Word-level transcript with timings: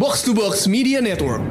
Box 0.00 0.24
to 0.24 0.32
Box 0.32 0.64
Media 0.64 1.04
Network. 1.04 1.44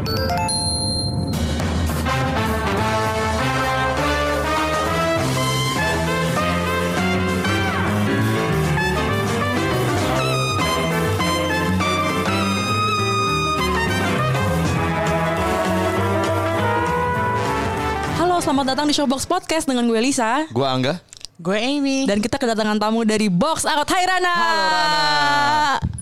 Halo, 18.18 18.41
selamat 18.41 18.73
datang 18.73 18.89
di 18.89 18.97
Showbox 18.97 19.29
Podcast 19.29 19.70
dengan 19.70 19.86
gue 19.86 20.02
Lisa 20.02 20.50
Gue 20.50 20.66
Angga. 20.66 20.97
Gue 21.38 21.61
Amy. 21.61 22.09
dan 22.09 22.18
kita 22.18 22.41
kedatangan 22.41 22.81
tamu 22.81 23.05
dari 23.05 23.29
Box 23.29 23.70
Out. 23.70 23.86
Hai 23.93 24.09
Rana. 24.09 24.34
Halo, 24.34 24.57
Rana. 24.73 26.00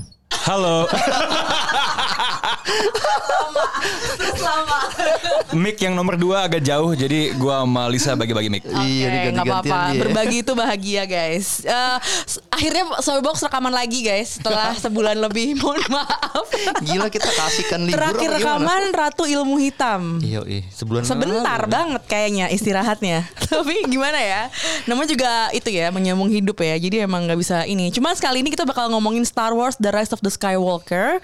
Halo. 0.47 0.87
mic 5.53 5.77
yang 5.79 5.93
nomor 5.93 6.15
dua 6.15 6.45
agak 6.45 6.61
jauh, 6.61 6.91
jadi 6.91 7.33
gua 7.33 7.63
sama 7.63 7.87
Lisa 7.87 8.13
bagi-bagi 8.13 8.47
mic. 8.47 8.63
Oke, 8.63 8.75
Iya, 8.77 9.05
nggak 9.05 9.13
diganti-gantian 9.33 9.73
apa-apa. 9.73 9.97
Berbagi 9.97 10.37
itu 10.39 10.51
bahagia, 10.53 11.03
guys. 11.03 11.47
Eh, 11.63 11.97
s- 12.23 12.41
akhirnya 12.47 12.83
Showbox 12.99 13.41
rekaman 13.41 13.71
lagi, 13.71 13.99
guys. 14.01 14.37
Setelah 14.37 14.75
sebulan 14.75 15.17
lebih. 15.19 15.55
Mohon 15.59 15.83
maaf. 15.89 16.45
Gila 16.79 17.07
kita 17.07 17.27
kasihkan 17.27 17.83
libur 17.83 17.97
Terakhir 17.97 18.29
rekaman 18.33 18.81
Ratu 18.91 19.23
Ilmu 19.25 19.57
Hitam. 19.57 20.19
Iya, 20.19 20.43
sebulan 20.69 21.01
Sebentar 21.03 21.61
lalu. 21.63 21.71
banget 21.71 22.01
kayaknya 22.05 22.45
istirahatnya. 22.49 23.25
Tapi 23.47 23.87
gimana 23.87 24.19
ya? 24.19 24.51
Namanya 24.85 25.09
juga 25.09 25.31
itu 25.51 25.69
ya 25.69 25.89
menyambung 25.89 26.27
hidup 26.27 26.59
ya. 26.59 26.75
Jadi 26.77 27.01
emang 27.01 27.25
nggak 27.25 27.39
bisa 27.39 27.63
ini. 27.63 27.89
Cuma 27.89 28.13
sekali 28.13 28.41
ini 28.41 28.49
kita 28.49 28.63
bakal 28.63 28.89
ngomongin 28.89 29.23
Star 29.23 29.51
Wars 29.51 29.75
The 29.75 29.89
Rise 29.89 30.11
of 30.11 30.21
the 30.21 30.29
Skywalker. 30.29 31.17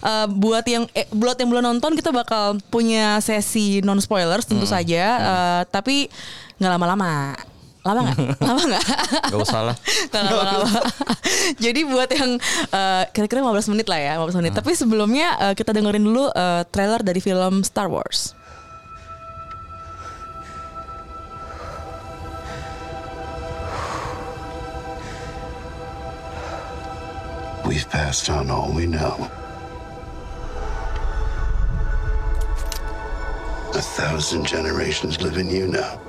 Eh, 0.00 0.26
buat 0.30 0.64
yang 0.64 0.84
eh, 0.92 1.06
buat 1.10 1.36
yang 1.36 1.48
belum 1.48 1.64
nonton 1.64 1.94
kita 1.94 2.10
bakal 2.10 2.58
punya 2.68 3.18
sesi 3.18 3.80
non 3.80 3.98
spoilers 3.98 4.44
tentu 4.44 4.64
Hmm. 4.64 4.74
saja. 4.76 5.04
Eh, 5.18 5.62
tapi 5.68 6.10
nggak 6.56 6.72
lama-lama. 6.74 7.34
Lama 7.80 8.00
nggak? 8.04 8.16
Lama 8.44 8.60
nggak? 8.60 8.84
Gak 9.32 9.40
usah 9.40 9.60
lah. 9.72 9.76
Nggak 10.12 10.22
lama-lama. 10.28 10.68
Jadi 11.64 11.80
buat 11.88 12.10
yang 12.12 12.36
eh, 12.68 13.02
kira-kira 13.08 13.40
15 13.40 13.72
menit 13.72 13.86
lah 13.88 13.96
ya, 13.98 14.12
15 14.20 14.36
menit. 14.44 14.52
Tapi 14.52 14.76
sebelumnya 14.76 15.28
eh, 15.40 15.54
kita 15.56 15.72
dengerin 15.72 16.04
dulu 16.04 16.28
eh, 16.28 16.62
trailer 16.68 17.00
dari 17.00 17.24
film 17.24 17.64
Star 17.64 17.88
Wars. 17.88 18.36
We've 27.66 27.88
passed 27.88 28.28
on 28.30 28.50
all 28.50 28.72
we 28.74 28.86
know. 28.86 29.30
A 33.72 33.82
thousand 33.82 34.46
generations 34.46 35.22
live 35.22 35.36
in 35.36 35.48
you 35.48 35.68
now. 35.68 36.00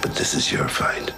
But 0.00 0.14
this 0.14 0.34
is 0.34 0.52
your 0.52 0.68
fight. 0.68 1.12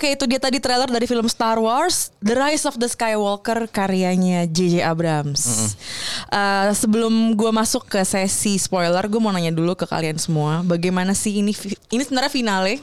Oke 0.00 0.16
itu 0.16 0.24
dia 0.24 0.40
tadi 0.40 0.56
trailer 0.56 0.88
dari 0.88 1.04
film 1.04 1.28
Star 1.28 1.60
Wars 1.60 2.08
The 2.24 2.32
Rise 2.32 2.64
of 2.64 2.80
the 2.80 2.88
Skywalker 2.88 3.68
karyanya 3.68 4.48
J.J. 4.48 4.80
Abrams. 4.80 5.76
Eh, 6.32 6.72
sebelum 6.72 7.36
gue 7.36 7.52
masuk 7.52 7.84
ke 7.84 8.00
sesi 8.08 8.56
spoiler, 8.56 9.04
gue 9.04 9.20
mau 9.20 9.28
nanya 9.28 9.52
dulu 9.52 9.76
ke 9.76 9.84
kalian 9.84 10.16
semua, 10.16 10.64
bagaimana 10.64 11.12
sih 11.12 11.44
ini 11.44 11.52
ini 11.92 12.00
sebenarnya 12.00 12.32
finale? 12.32 12.80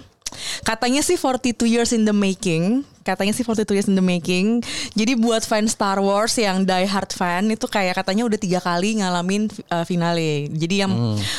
Katanya 0.61 1.01
sih 1.01 1.17
42 1.17 1.65
years 1.65 1.89
in 1.89 2.05
the 2.05 2.13
making. 2.13 2.85
Katanya 3.07 3.31
sih 3.31 3.47
42 3.47 3.71
years 3.71 3.87
in 3.87 3.95
the 3.95 4.03
making. 4.03 4.59
Jadi 4.91 5.15
buat 5.15 5.47
fans 5.47 5.71
Star 5.71 6.03
Wars 6.03 6.35
yang 6.35 6.67
die 6.67 6.83
hard 6.83 7.15
fan 7.15 7.47
itu 7.47 7.63
kayak 7.71 8.03
katanya 8.03 8.27
udah 8.27 8.35
tiga 8.35 8.59
kali 8.59 8.99
ngalamin 8.99 9.47
uh, 9.71 9.87
finale. 9.87 10.51
Jadi 10.51 10.83
yang 10.83 10.91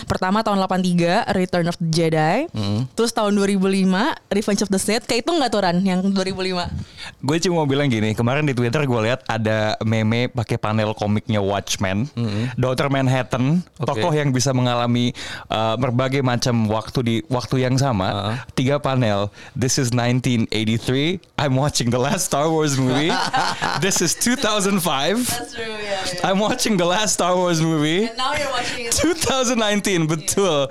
pertama 0.09 0.41
tahun 0.41 0.65
83 0.65 1.29
Return 1.37 1.67
of 1.69 1.77
the 1.77 1.89
Jedi. 1.93 2.49
Terus 2.97 3.13
tahun 3.13 3.37
2005 3.37 4.33
Revenge 4.33 4.63
of 4.65 4.71
the 4.73 4.81
Sith. 4.81 5.05
Kayak 5.05 5.29
itu 5.29 5.31
nggak 5.37 5.51
tuh 5.53 5.61
Ran 5.61 5.77
yang 5.85 6.01
2005? 6.01 7.21
Gue 7.21 7.37
cuma 7.43 7.59
mau 7.59 7.67
bilang 7.67 7.91
gini, 7.91 8.15
kemarin 8.15 8.47
di 8.47 8.55
Twitter 8.55 8.87
gue 8.87 9.01
lihat 9.03 9.27
ada 9.27 9.75
meme 9.83 10.31
pakai 10.31 10.55
panel 10.55 10.95
komiknya 10.95 11.43
Watchmen, 11.43 12.07
Dr. 12.55 12.87
Manhattan, 12.87 13.67
Oke. 13.83 13.99
tokoh 13.99 14.15
yang 14.15 14.31
bisa 14.31 14.55
mengalami 14.55 15.11
uh, 15.51 15.75
berbagai 15.75 16.23
macam 16.23 16.71
waktu 16.71 16.99
di 17.03 17.15
waktu 17.27 17.67
yang 17.67 17.75
sama. 17.75 18.39
Tiga 18.55 18.79
panel. 18.79 19.35
This 19.59 19.83
is 19.83 19.91
1983. 19.91 21.19
I'm 21.35 21.58
watching 21.59 21.91
the 21.91 21.99
last 21.99 22.31
Star 22.31 22.47
Wars 22.47 22.79
movie. 22.79 23.11
This 23.83 23.99
is 24.01 24.15
2005. 24.15 24.79
That's 25.27 25.55
true, 25.55 25.67
yeah, 25.67 26.27
I'm 26.27 26.39
watching 26.39 26.79
the 26.79 26.87
last 26.87 27.19
Star 27.19 27.35
Wars 27.35 27.59
movie. 27.61 28.07
now 28.17 28.35
you're 28.35 28.51
watching 28.51 28.87
it. 28.87 28.95
2019 28.95 30.07
betul. 30.07 30.71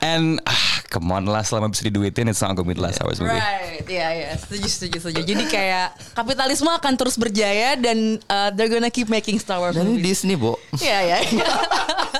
And 0.00 0.40
ah, 0.44 0.82
come 0.88 1.08
on 1.12 1.24
lah 1.24 1.40
selama 1.44 1.72
bisa 1.72 1.88
diduitin 1.88 2.28
it's 2.28 2.40
not 2.40 2.52
gonna 2.56 2.68
be 2.68 2.76
the 2.76 2.84
last 2.84 3.00
Star 3.00 3.08
Wars 3.08 3.20
movie. 3.20 3.36
Right, 3.36 3.84
ya 3.88 4.08
ya, 4.12 4.30
setuju 4.36 4.68
setuju 4.68 4.96
setuju. 5.00 5.20
Jadi 5.24 5.44
kayak 5.48 5.96
kapitalisme 6.12 6.68
akan 6.68 6.92
terus 6.96 7.16
berjaya 7.16 7.76
dan 7.76 8.20
uh, 8.28 8.48
they're 8.52 8.68
gonna 8.72 8.92
keep 8.92 9.08
making 9.08 9.40
Star 9.40 9.60
Wars 9.60 9.76
Dan 9.76 9.88
movies. 9.88 10.24
Disney, 10.24 10.36
Bo. 10.36 10.56
Iya 10.76 10.98
ya. 11.04 11.18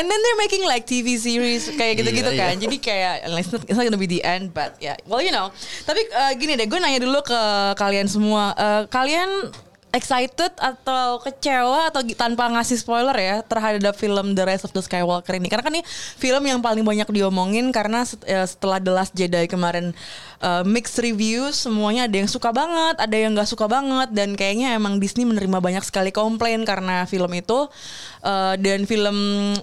And 0.00 0.08
then 0.08 0.16
they're 0.16 0.40
making 0.40 0.64
like 0.64 0.88
TV 0.88 1.20
series 1.20 1.68
kayak 1.76 2.00
gitu-gitu 2.00 2.32
Iya, 2.32 2.40
kan. 2.40 2.54
Jadi 2.56 2.76
kayak 2.80 3.14
it's 3.28 3.52
not, 3.52 3.62
it's 3.68 3.76
not 3.76 3.84
gonna 3.84 4.00
be 4.00 4.08
the 4.08 4.24
end, 4.24 4.56
but 4.56 4.80
yeah. 4.80 4.96
Well 5.04 5.20
you 5.20 5.28
know. 5.28 5.52
Tapi 5.84 6.08
uh, 6.08 6.32
gini 6.40 6.56
deh, 6.56 6.64
gue 6.64 6.80
nanya 6.80 7.04
dulu 7.04 7.20
ke 7.20 7.40
kalian 7.76 8.08
semua. 8.08 8.56
Uh, 8.56 8.82
kalian 8.88 9.52
excited 9.90 10.52
atau 10.56 11.18
kecewa 11.22 11.90
atau 11.90 12.02
tanpa 12.14 12.46
ngasih 12.50 12.78
spoiler 12.78 13.14
ya 13.18 13.36
terhadap 13.42 13.94
film 13.98 14.38
The 14.38 14.46
Rise 14.46 14.64
of 14.66 14.72
the 14.74 14.82
Skywalker 14.82 15.34
ini. 15.34 15.50
Karena 15.50 15.64
kan 15.66 15.74
ini 15.74 15.82
film 16.18 16.42
yang 16.46 16.62
paling 16.62 16.86
banyak 16.86 17.10
diomongin 17.10 17.74
karena 17.74 18.06
eh, 18.26 18.46
setelah 18.46 18.78
The 18.78 18.92
Last 18.94 19.12
Jedi 19.14 19.50
kemarin 19.50 19.92
eh, 20.40 20.62
mixed 20.64 20.98
reviews 21.02 21.66
semuanya 21.66 22.06
ada 22.06 22.16
yang 22.16 22.30
suka 22.30 22.54
banget 22.54 22.96
ada 22.98 23.16
yang 23.16 23.34
nggak 23.34 23.50
suka 23.50 23.66
banget 23.66 24.08
dan 24.14 24.38
kayaknya 24.38 24.78
emang 24.78 25.02
Disney 25.02 25.26
menerima 25.26 25.58
banyak 25.58 25.84
sekali 25.84 26.14
komplain 26.14 26.62
karena 26.62 27.04
film 27.04 27.30
itu. 27.34 27.66
Eh, 28.22 28.54
dan 28.62 28.86
film 28.86 29.16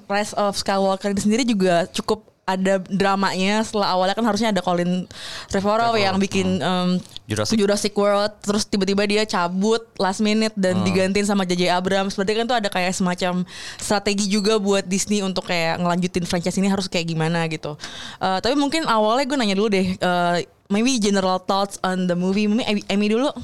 Rise 0.05 0.35
of 0.35 0.59
Skywalker 0.59 1.15
itu 1.15 1.23
sendiri 1.23 1.47
juga 1.47 1.87
cukup 1.89 2.36
ada 2.47 2.79
dramanya 2.87 3.59
setelah 3.59 3.91
awalnya 3.91 4.15
kan 4.15 4.23
harusnya 4.23 4.55
ada 4.55 4.63
Colin 4.63 5.03
Trevorrow 5.51 5.99
yang 5.99 6.15
bikin 6.15 6.63
um, 6.63 6.95
Jurassic. 7.27 7.59
Jurassic 7.59 7.93
World 7.99 8.31
terus 8.39 8.63
tiba-tiba 8.63 9.03
dia 9.03 9.27
cabut 9.27 9.83
last 9.99 10.23
minute 10.23 10.55
dan 10.55 10.79
digantiin 10.87 11.27
sama 11.27 11.43
JJ 11.43 11.75
Abrams. 11.75 12.15
Berarti 12.15 12.33
kan 12.39 12.47
tuh 12.47 12.55
ada 12.55 12.71
kayak 12.71 12.95
semacam 12.95 13.43
strategi 13.75 14.31
juga 14.31 14.55
buat 14.63 14.87
Disney 14.87 15.19
untuk 15.19 15.43
kayak 15.51 15.83
ngelanjutin 15.83 16.23
franchise 16.23 16.55
ini 16.55 16.71
harus 16.71 16.87
kayak 16.87 17.11
gimana 17.11 17.43
gitu. 17.51 17.75
Eh, 18.23 18.39
tapi 18.39 18.55
mungkin 18.55 18.87
awalnya 18.87 19.27
gue 19.27 19.37
nanya 19.37 19.55
dulu 19.59 19.67
deh 19.67 19.99
eh, 19.99 20.35
maybe 20.71 20.95
general 21.03 21.43
thoughts 21.43 21.75
on 21.83 22.07
the 22.07 22.15
movie. 22.15 22.47
Amy, 22.47 22.81
Amy 22.87 23.11
dulu 23.11 23.35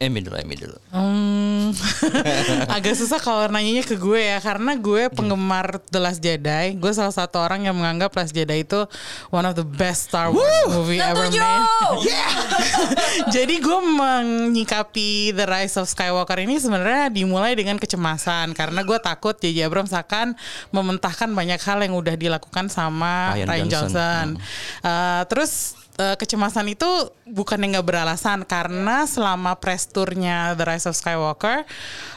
Emi 0.00 0.24
dulu, 0.24 0.32
Emi 0.40 0.56
dulu. 0.56 0.80
Hmm, 0.96 1.76
agak 2.76 2.96
susah 2.96 3.20
kalau 3.20 3.44
nanyanya 3.52 3.84
ke 3.84 4.00
gue 4.00 4.16
ya 4.16 4.40
karena 4.40 4.72
gue 4.72 5.12
penggemar 5.12 5.76
The 5.92 6.00
Last 6.00 6.24
Jedi. 6.24 6.72
Gue 6.80 6.88
salah 6.96 7.12
satu 7.12 7.36
orang 7.36 7.68
yang 7.68 7.76
menganggap 7.76 8.08
Last 8.16 8.32
Jedi 8.32 8.64
itu 8.64 8.88
one 9.28 9.44
of 9.44 9.60
the 9.60 9.66
best 9.68 10.08
Star 10.08 10.32
Wars 10.32 10.72
movie 10.72 11.04
ever 11.04 11.28
made. 11.28 11.68
Jadi 13.36 13.60
gue 13.60 13.78
menyikapi 14.00 15.36
The 15.36 15.44
Rise 15.44 15.76
of 15.76 15.92
Skywalker 15.92 16.40
ini 16.40 16.56
sebenarnya 16.56 17.12
dimulai 17.12 17.52
dengan 17.52 17.76
kecemasan 17.76 18.56
karena 18.56 18.80
gue 18.80 18.96
takut 19.04 19.36
J.J. 19.36 19.68
Abrams 19.68 19.92
akan 19.92 20.32
mementahkan 20.72 21.28
banyak 21.28 21.60
hal 21.60 21.76
yang 21.84 21.92
udah 21.92 22.16
dilakukan 22.16 22.72
sama 22.72 23.36
Ryan 23.36 23.48
Ryan, 23.52 23.68
Johnson. 23.68 24.26
Johnson. 24.40 24.80
Uh, 24.80 25.22
terus 25.28 25.79
uh, 26.00 26.16
kecemasan 26.16 26.72
itu 26.72 26.88
bukan 27.28 27.60
yang 27.60 27.76
nggak 27.76 27.88
beralasan 27.92 28.48
karena 28.48 29.04
selama 29.04 29.52
press 29.60 29.84
tournya 29.84 30.56
The 30.56 30.64
Rise 30.64 30.88
of 30.88 30.96
Skywalker, 30.96 31.68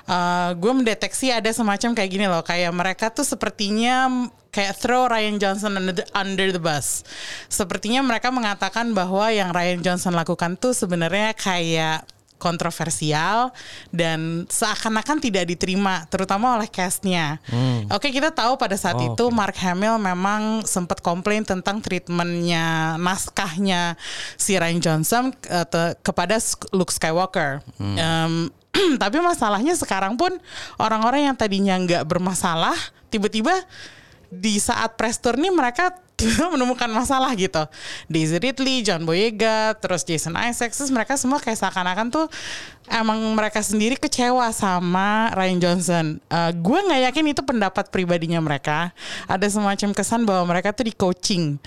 uh, 0.07 0.55
gue 0.55 0.71
mendeteksi 0.71 1.35
ada 1.35 1.51
semacam 1.51 1.91
kayak 1.91 2.09
gini 2.09 2.25
loh, 2.31 2.41
kayak 2.41 2.71
mereka 2.71 3.11
tuh 3.11 3.27
sepertinya 3.27 4.07
kayak 4.53 4.77
throw 4.79 5.09
Ryan 5.09 5.41
Johnson 5.41 5.75
under 5.75 5.93
the, 5.99 6.05
under 6.15 6.47
the 6.53 6.61
bus. 6.61 7.03
Sepertinya 7.51 7.99
mereka 8.05 8.31
mengatakan 8.31 8.95
bahwa 8.95 9.27
yang 9.33 9.51
Ryan 9.51 9.83
Johnson 9.83 10.15
lakukan 10.15 10.55
tuh 10.55 10.71
sebenarnya 10.71 11.35
kayak 11.35 12.07
kontroversial 12.43 13.55
dan 13.87 14.43
seakan-akan 14.51 15.23
tidak 15.23 15.47
diterima 15.47 16.03
terutama 16.11 16.59
oleh 16.59 16.67
castnya. 16.67 17.39
Oke 17.87 18.11
kita 18.11 18.35
tahu 18.35 18.59
pada 18.59 18.75
saat 18.75 18.99
Oh, 18.99 19.15
itu 19.15 19.25
Mark 19.31 19.55
Hamill 19.55 19.95
memang 19.95 20.67
sempat 20.67 20.99
komplain 20.99 21.47
tentang 21.47 21.79
treatmentnya 21.79 22.99
naskahnya 22.99 23.95
si 24.35 24.59
Ryan 24.59 24.83
Johnson 24.83 25.31
eh, 25.47 25.63
te- 25.63 25.95
kepada 26.03 26.35
Luke 26.75 26.91
Skywalker. 26.91 27.63
Em, 27.79 28.51
tapi 29.01 29.21
masalahnya 29.21 29.77
sekarang 29.77 30.19
pun 30.19 30.33
orang-orang 30.75 31.31
yang 31.31 31.37
tadinya 31.37 31.77
nggak 31.77 32.03
bermasalah 32.03 32.73
tiba-tiba 33.07 33.53
di 34.39 34.57
saat 34.57 34.97
press 34.97 35.21
tour 35.21 35.37
nih 35.37 35.53
mereka 35.53 35.93
menemukan 36.53 36.89
masalah 36.89 37.33
gitu. 37.35 37.63
Daisy 38.07 38.37
Ridley, 38.39 38.85
John 38.85 39.03
Boyega, 39.03 39.75
terus 39.77 40.05
Jason 40.05 40.33
Isaacs, 40.37 40.79
terus 40.79 40.91
mereka 40.93 41.17
semua 41.19 41.41
kayak 41.41 41.59
seakan-akan 41.59 42.07
tuh 42.13 42.25
emang 42.87 43.19
mereka 43.33 43.59
sendiri 43.63 43.95
kecewa 43.95 44.51
sama 44.53 45.31
Ryan 45.33 45.59
Johnson. 45.59 46.05
Eh, 46.19 46.51
gue 46.53 46.79
nggak 46.79 47.01
yakin 47.11 47.25
itu 47.33 47.41
pendapat 47.43 47.89
pribadinya 47.89 48.39
mereka. 48.39 48.91
Ada 49.27 49.59
semacam 49.59 49.89
kesan 49.95 50.21
bahwa 50.23 50.53
mereka 50.55 50.71
tuh 50.75 50.87
di 50.87 50.93
coaching 50.93 51.57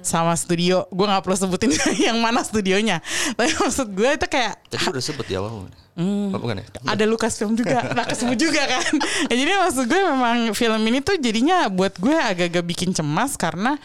sama 0.00 0.32
studio. 0.34 0.84
Gue 0.88 1.06
nggak 1.06 1.22
perlu 1.22 1.36
sebutin 1.36 1.70
yang 2.10 2.18
mana 2.18 2.40
studionya. 2.40 3.00
Tapi 3.34 3.50
maksud 3.56 3.88
gue 3.92 4.10
itu 4.16 4.26
kayak 4.26 4.60
Tadi 4.68 4.84
udah 4.88 5.04
sebut 5.04 5.26
ya 5.28 5.38
awal. 5.40 5.68
Hmm. 5.98 6.32
Oh, 6.32 6.40
bukan 6.40 6.62
ya? 6.62 6.66
ada 6.86 7.04
Lucasfilm 7.04 7.52
juga, 7.58 7.84
nah 7.98 8.06
kesemu 8.08 8.32
juga 8.32 8.62
kan. 8.64 8.88
Ya, 9.28 9.34
jadi 9.36 9.52
maksud 9.58 9.84
gue 9.84 10.00
memang 10.00 10.36
film 10.56 10.80
ini 10.86 11.04
tuh 11.04 11.18
jadinya 11.20 11.68
buat 11.68 11.92
gue 11.98 12.14
agak-agak 12.14 12.64
bikin 12.64 12.96
cemas 12.96 13.36
karena 13.36 13.76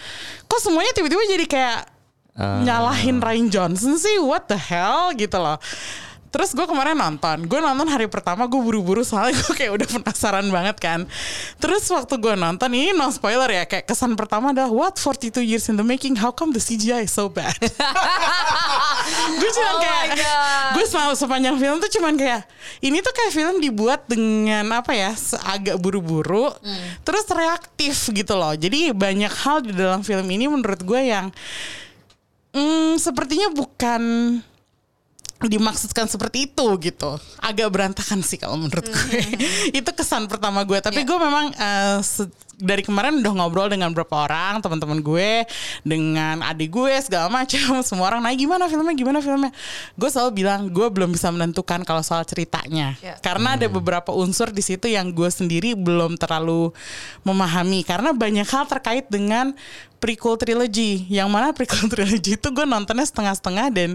kok 0.45 0.62
semuanya 0.63 0.95
tiba-tiba 0.95 1.23
jadi 1.27 1.45
kayak 1.50 1.79
Ah. 2.35 2.59
nyalahin 2.59 3.23
Ryan 3.23 3.47
Johnson 3.47 3.95
sih, 3.95 4.19
what 4.19 4.51
the 4.51 4.59
hell 4.59 5.15
gitu 5.15 5.39
loh. 5.39 5.56
Terus 6.36 6.52
gue 6.52 6.68
kemarin 6.68 7.00
nonton, 7.00 7.48
gue 7.48 7.60
nonton 7.64 7.88
hari 7.88 8.12
pertama 8.12 8.44
gue 8.44 8.60
buru-buru 8.60 9.08
soalnya 9.08 9.40
gue 9.40 9.56
kayak 9.56 9.72
udah 9.72 9.88
penasaran 9.88 10.44
banget 10.52 10.76
kan. 10.84 11.00
Terus 11.64 11.88
waktu 11.88 12.20
gue 12.20 12.36
nonton 12.36 12.68
ini 12.76 12.92
no 12.92 13.08
spoiler 13.08 13.48
ya, 13.48 13.64
kayak 13.64 13.88
kesan 13.88 14.20
pertama 14.20 14.52
adalah 14.52 14.68
what 14.68 15.00
42 15.00 15.40
years 15.40 15.72
in 15.72 15.80
the 15.80 15.88
making, 15.88 16.12
how 16.20 16.36
come 16.36 16.52
the 16.52 16.60
CGI 16.60 17.08
is 17.08 17.16
so 17.16 17.32
bad? 17.32 17.56
gue 19.40 19.50
cuma 19.56 19.72
Oh 19.76 19.80
kayak 19.80 20.08
gue 20.76 20.86
sepanjang 21.16 21.56
film 21.56 21.78
tuh 21.80 21.92
cuman 22.00 22.20
kayak 22.20 22.44
ini 22.84 23.00
tuh 23.00 23.16
kayak 23.16 23.32
film 23.32 23.56
dibuat 23.64 24.04
dengan 24.04 24.68
apa 24.76 24.92
ya 24.92 25.16
agak 25.48 25.80
buru-buru 25.80 26.52
terus 27.08 27.24
reaktif 27.32 28.12
gitu 28.12 28.36
loh. 28.36 28.52
Jadi 28.60 28.92
banyak 28.92 29.32
hal 29.32 29.64
di 29.64 29.72
dalam 29.72 30.04
film 30.04 30.28
ini 30.28 30.52
menurut 30.52 30.84
gue 30.84 31.00
yang 31.00 31.32
hmm, 32.52 33.00
sepertinya 33.00 33.56
bukan 33.56 34.02
dimaksudkan 35.38 36.08
seperti 36.08 36.48
itu 36.48 36.66
gitu. 36.80 37.20
Agak 37.40 37.68
berantakan 37.68 38.24
sih 38.24 38.40
kalau 38.40 38.56
menurut 38.56 38.88
gue. 38.88 39.20
Itu 39.80 39.92
kesan 39.92 40.26
pertama 40.26 40.64
gue. 40.64 40.80
Tapi 40.80 41.04
gue 41.04 41.18
memang 41.18 41.52
eh, 41.52 42.00
se- 42.00 42.32
dari 42.56 42.81
kemarin 42.84 43.19
udah 43.19 43.34
ngobrol 43.36 43.68
dengan 43.68 43.92
beberapa 43.92 44.28
orang 44.28 44.63
teman-teman 44.63 45.04
gue 45.04 45.44
dengan 45.84 46.40
adik 46.44 46.72
gue 46.72 46.94
segala 47.04 47.28
macam. 47.28 47.80
Semua 47.88 48.12
orang 48.12 48.24
nanya 48.24 48.38
gimana 48.40 48.63
filmnya? 48.72 48.96
Gimana 48.96 49.19
filmnya? 49.19 49.52
Gue 50.00 50.10
selalu 50.10 50.31
bilang 50.44 50.68
gue 50.72 50.88
belum 50.88 51.12
bisa 51.12 51.31
menentukan 51.31 51.84
kalau 51.84 52.02
soal 52.04 52.24
ceritanya. 52.24 52.98
Ya. 53.04 53.18
karena 53.19 53.60
ada 53.60 53.68
beberapa 53.68 54.16
unsur 54.16 54.50
di 54.50 54.63
situ 54.63 54.88
yang 54.88 55.12
gue 55.12 55.28
sendiri 55.28 55.75
belum 55.75 56.16
terlalu 56.16 56.72
memahami. 57.28 57.84
Karena 57.84 58.16
banyak 58.16 58.48
hal 58.48 58.66
terkait 58.66 59.08
dengan 59.12 59.51
prequel 60.00 60.40
trilogy. 60.40 61.06
Yang 61.12 61.30
mana 61.30 61.51
prequel 61.51 61.88
trilogy 61.94 62.40
itu 62.40 62.48
gue 62.51 62.66
nontonnya 62.66 63.06
setengah-setengah 63.06 63.68
dan 63.74 63.90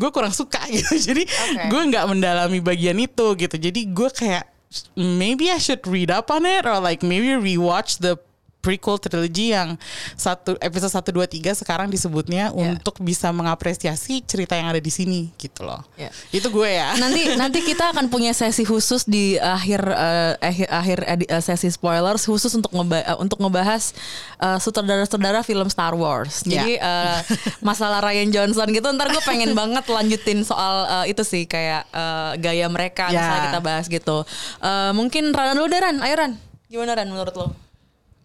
gue 0.00 0.10
kurang 0.12 0.32
suka 0.32 0.62
gitu. 0.74 0.96
Jadi 0.96 1.22
Oke. 1.28 1.62
gue 1.68 1.82
nggak 1.92 2.04
mendalami 2.08 2.58
bagian 2.64 2.96
itu 2.96 3.36
gitu. 3.36 3.56
Jadi 3.58 3.80
gue 3.88 4.08
kayak 4.08 4.57
maybe 4.96 5.50
I 5.50 5.58
should 5.58 5.86
read 5.86 6.10
up 6.10 6.30
on 6.30 6.44
it 6.44 6.66
or 6.66 6.80
like 6.80 7.02
maybe 7.02 7.28
rewatch 7.28 7.98
the 7.98 8.18
prequel 8.58 8.98
trilogy 8.98 9.50
yang 9.50 9.78
satu 10.12 10.58
episode 10.58 10.90
1 10.90 11.14
2 11.14 11.54
3 11.54 11.54
sekarang 11.56 11.86
disebutnya 11.86 12.50
Ya. 12.50 12.74
untuk 12.74 12.98
bisa 12.98 13.30
mengapresiasi 13.30 14.20
cerita 14.22 14.52
yang 14.52 14.66
ada 14.66 14.78
di 14.78 14.88
sini 14.88 15.30
gitu 15.36 15.62
loh. 15.62 15.80
Ya. 15.94 16.10
Itu 16.28 16.48
gue 16.48 16.66
ya. 16.68 16.92
nanti 16.96 17.22
nanti 17.40 17.58
kita 17.60 17.90
akan 17.90 18.08
punya 18.08 18.30
sesi 18.30 18.62
khusus 18.62 19.04
di 19.04 19.36
akhir 19.36 19.80
eh, 19.84 20.32
akhir 20.40 20.66
akhir 20.68 20.98
edi- 21.08 21.28
eh, 21.28 21.40
sesi 21.40 21.68
spoilers 21.68 22.22
khusus 22.22 22.50
untuk 22.52 22.72
ngeba- 22.72 23.06
eh, 23.06 23.16
untuk 23.16 23.38
ngebahas 23.38 23.94
eh, 24.36 24.58
sutradara-sutradara 24.58 25.40
film 25.40 25.68
Star 25.68 25.94
Wars. 25.94 26.42
Ya. 26.42 26.58
Jadi 26.58 26.72
eh, 26.76 27.18
masalah 27.60 28.00
Ryan 28.00 28.28
Johnson 28.28 28.68
gitu 28.68 28.88
ntar 28.90 29.08
gue 29.08 29.22
pengen 29.22 29.54
banget 29.54 29.86
lanjutin 29.86 30.42
soal 30.42 30.74
eh, 31.04 31.14
itu 31.14 31.22
sih 31.22 31.44
kayak 31.44 31.86
eh, 31.88 32.32
gaya 32.38 32.66
mereka 32.66 33.06
Ya. 33.08 33.16
misalnya 33.16 33.42
kita 33.48 33.60
bahas 33.60 33.86
gitu. 33.86 34.16
Eh, 34.58 34.92
mungkin 34.92 35.30
Ran 35.30 35.54
dulu 35.54 35.66
deh 35.66 35.78
Ran, 35.78 35.96
ayo 36.00 36.14
Ran. 36.16 36.32
Gimana 36.66 36.92
Ran 36.92 37.06
menurut 37.06 37.32
lo? 37.32 37.67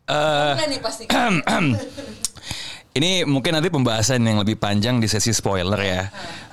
Eh, 0.07 0.53
Udah 0.55 0.67
nih 0.67 0.79
pasti. 0.83 1.03
Ini 2.93 3.25
mungkin 3.25 3.57
nanti 3.57 3.73
pembahasan 3.73 4.21
yang 4.21 4.37
lebih 4.37 4.61
panjang 4.61 5.01
di 5.01 5.09
sesi 5.09 5.33
spoiler 5.33 5.81
ya. 5.81 6.03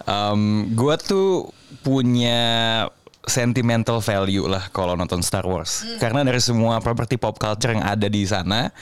Um, 0.08 0.72
gua 0.72 0.96
tuh 0.96 1.52
punya 1.84 2.88
sentimental 3.28 4.00
value 4.00 4.48
lah 4.48 4.72
kalau 4.72 4.96
nonton 4.96 5.20
Star 5.20 5.44
Wars. 5.44 5.84
Karena 6.00 6.24
dari 6.24 6.40
semua 6.40 6.80
properti 6.80 7.20
pop 7.20 7.36
culture 7.36 7.76
yang 7.76 7.84
ada 7.84 8.08
di 8.08 8.24
sana, 8.24 8.72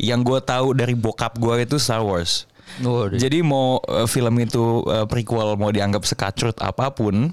yang 0.00 0.24
gue 0.24 0.40
tahu 0.40 0.72
dari 0.72 0.96
bokap 0.96 1.36
gue 1.36 1.68
itu 1.68 1.76
Star 1.76 2.00
Wars. 2.00 2.48
Waduh. 2.80 3.20
Jadi 3.20 3.44
mau 3.44 3.78
uh, 3.84 4.08
film 4.08 4.34
itu 4.40 4.82
uh, 4.88 5.04
prequel 5.04 5.54
mau 5.60 5.70
dianggap 5.70 6.02
sekacrut 6.08 6.56
apa 6.58 6.90
pun, 6.90 7.30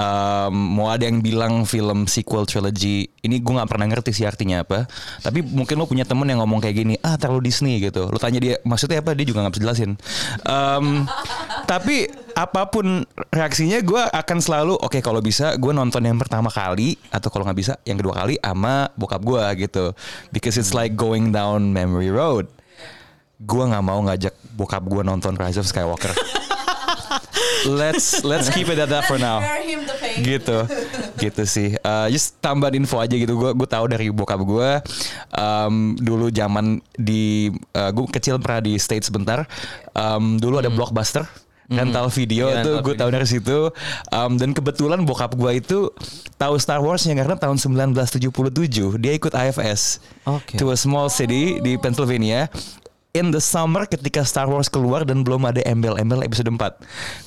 um, 0.00 0.54
mau 0.80 0.88
ada 0.88 1.04
yang 1.04 1.20
bilang 1.20 1.68
film 1.68 2.08
sequel 2.08 2.48
trilogy, 2.48 3.04
ini 3.20 3.36
gue 3.38 3.52
nggak 3.52 3.68
pernah 3.68 3.86
ngerti 3.92 4.16
sih 4.16 4.24
artinya 4.24 4.64
apa. 4.64 4.88
Tapi 5.20 5.44
mungkin 5.44 5.76
lo 5.76 5.84
punya 5.84 6.08
temen 6.08 6.24
yang 6.24 6.40
ngomong 6.40 6.64
kayak 6.64 6.76
gini, 6.80 6.94
ah 7.04 7.20
terlalu 7.20 7.52
Disney 7.52 7.76
gitu. 7.84 8.08
Lo 8.08 8.16
tanya 8.16 8.40
dia 8.40 8.56
maksudnya 8.64 9.04
apa, 9.04 9.12
dia 9.12 9.28
juga 9.28 9.44
nggak 9.44 9.54
bisa 9.60 9.62
jelasin. 9.68 9.90
Um, 10.48 11.04
tapi 11.68 12.08
apa 12.32 12.72
pun 12.72 13.04
reaksinya, 13.28 13.84
gue 13.84 14.00
akan 14.00 14.38
selalu 14.40 14.74
oke 14.80 14.98
kalau 15.04 15.20
bisa 15.20 15.54
gue 15.60 15.72
nonton 15.76 16.00
yang 16.00 16.16
pertama 16.16 16.48
kali 16.48 16.96
atau 17.12 17.28
kalau 17.28 17.44
nggak 17.44 17.58
bisa 17.60 17.72
yang 17.84 18.00
kedua 18.00 18.16
kali 18.16 18.40
sama 18.40 18.88
bokap 18.96 19.20
gue 19.20 19.68
gitu. 19.68 19.92
Because 20.32 20.56
it's 20.56 20.72
like 20.72 20.96
going 20.96 21.30
down 21.30 21.76
memory 21.76 22.08
road 22.08 22.48
gue 23.40 23.64
nggak 23.64 23.84
mau 23.84 23.96
ngajak 24.04 24.36
bokap 24.52 24.84
gue 24.84 25.00
nonton 25.00 25.32
Rise 25.32 25.64
of 25.64 25.68
Skywalker. 25.68 26.12
Let's 27.68 28.22
let's 28.24 28.48
keep 28.48 28.68
it 28.68 28.78
at 28.78 28.88
that 28.88 29.04
for 29.04 29.18
now. 29.18 29.42
Gitu, 30.20 30.58
gitu 31.20 31.42
sih. 31.44 31.76
Uh, 31.80 32.06
just 32.12 32.38
tambahin 32.40 32.84
info 32.84 33.00
aja 33.00 33.12
gitu. 33.14 33.36
Gue 33.36 33.50
gue 33.52 33.68
tahu 33.68 33.84
dari 33.88 34.08
bokap 34.12 34.40
gue 34.42 34.70
um, 35.36 35.96
dulu 35.98 36.28
zaman 36.32 36.80
di 36.96 37.52
gue 37.72 38.06
kecil 38.12 38.40
pernah 38.40 38.60
di 38.64 38.76
States 38.80 39.08
sebentar. 39.08 39.44
Um, 39.92 40.40
dulu 40.40 40.60
ada 40.60 40.70
blockbuster. 40.72 41.24
rental 41.70 42.10
video 42.10 42.50
Iya, 42.50 42.66
tuh 42.66 42.74
rental 42.74 42.82
gue 42.82 42.94
tahu 42.98 43.10
dari 43.14 43.26
situ 43.30 43.58
Um, 44.10 44.34
dan 44.34 44.50
kebetulan 44.50 45.06
bokap 45.06 45.38
gue 45.38 45.62
itu 45.62 45.86
tahu 46.34 46.58
Star 46.58 46.82
Warsnya 46.82 47.14
karena 47.14 47.38
tahun 47.38 47.62
1977 47.62 48.98
dia 48.98 49.12
ikut 49.14 49.30
IFS 49.30 50.02
Oke. 50.26 50.58
to 50.58 50.74
a 50.74 50.76
small 50.76 51.06
city 51.06 51.62
di 51.62 51.78
Pennsylvania 51.78 52.50
in 53.10 53.34
the 53.34 53.42
summer 53.42 53.86
ketika 53.86 54.22
Star 54.22 54.46
Wars 54.46 54.70
keluar 54.70 55.02
dan 55.02 55.26
belum 55.26 55.42
ada 55.42 55.58
embel-embel 55.66 56.22
episode 56.22 56.46
4. 56.46 56.60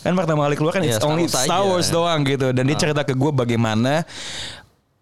Kan 0.03 0.13
pertama 0.15 0.47
kali 0.47 0.55
keluar 0.55 0.73
kan 0.75 0.83
Iya, 0.83 0.95
it's 0.95 0.99
Star 1.03 1.11
only 1.11 1.25
Wars 1.27 1.33
Star 1.35 1.61
aja. 1.61 1.69
Wars 1.69 1.87
doang 1.91 2.19
gitu 2.23 2.47
dan 2.55 2.63
dia 2.63 2.77
cerita 2.79 3.01
ke 3.03 3.11
gue 3.11 3.31
bagaimana 3.35 4.07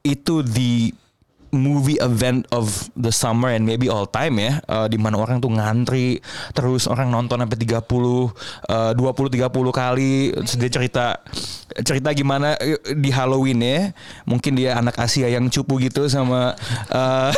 itu 0.02 0.42
di 0.42 0.90
movie 1.51 2.00
event 2.00 2.48
of 2.55 2.88
the 2.96 3.12
summer 3.12 3.51
and 3.51 3.67
maybe 3.67 3.91
all 3.91 4.08
time 4.08 4.39
ya 4.39 4.63
uh, 4.72 4.88
di 4.88 4.96
mana 4.96 5.20
orang 5.20 5.43
tuh 5.43 5.51
ngantri 5.51 6.24
terus 6.55 6.88
orang 6.88 7.12
nonton 7.12 7.43
sampai 7.43 7.60
30 7.60 7.84
uh, 7.86 8.91
20 8.96 9.38
30 9.38 9.51
kali. 9.72 10.31
Terus 10.31 10.55
dia 10.58 10.72
cerita 10.72 11.05
cerita 11.84 12.10
gimana 12.12 12.55
eh, 12.60 12.79
di 12.96 13.12
Halloween 13.12 13.60
ya. 13.62 13.79
Mungkin 14.27 14.55
dia 14.55 14.79
anak 14.79 15.00
Asia 15.00 15.27
yang 15.27 15.48
cupu 15.51 15.79
gitu 15.84 16.08
sama 16.08 16.55
uh, 16.91 17.31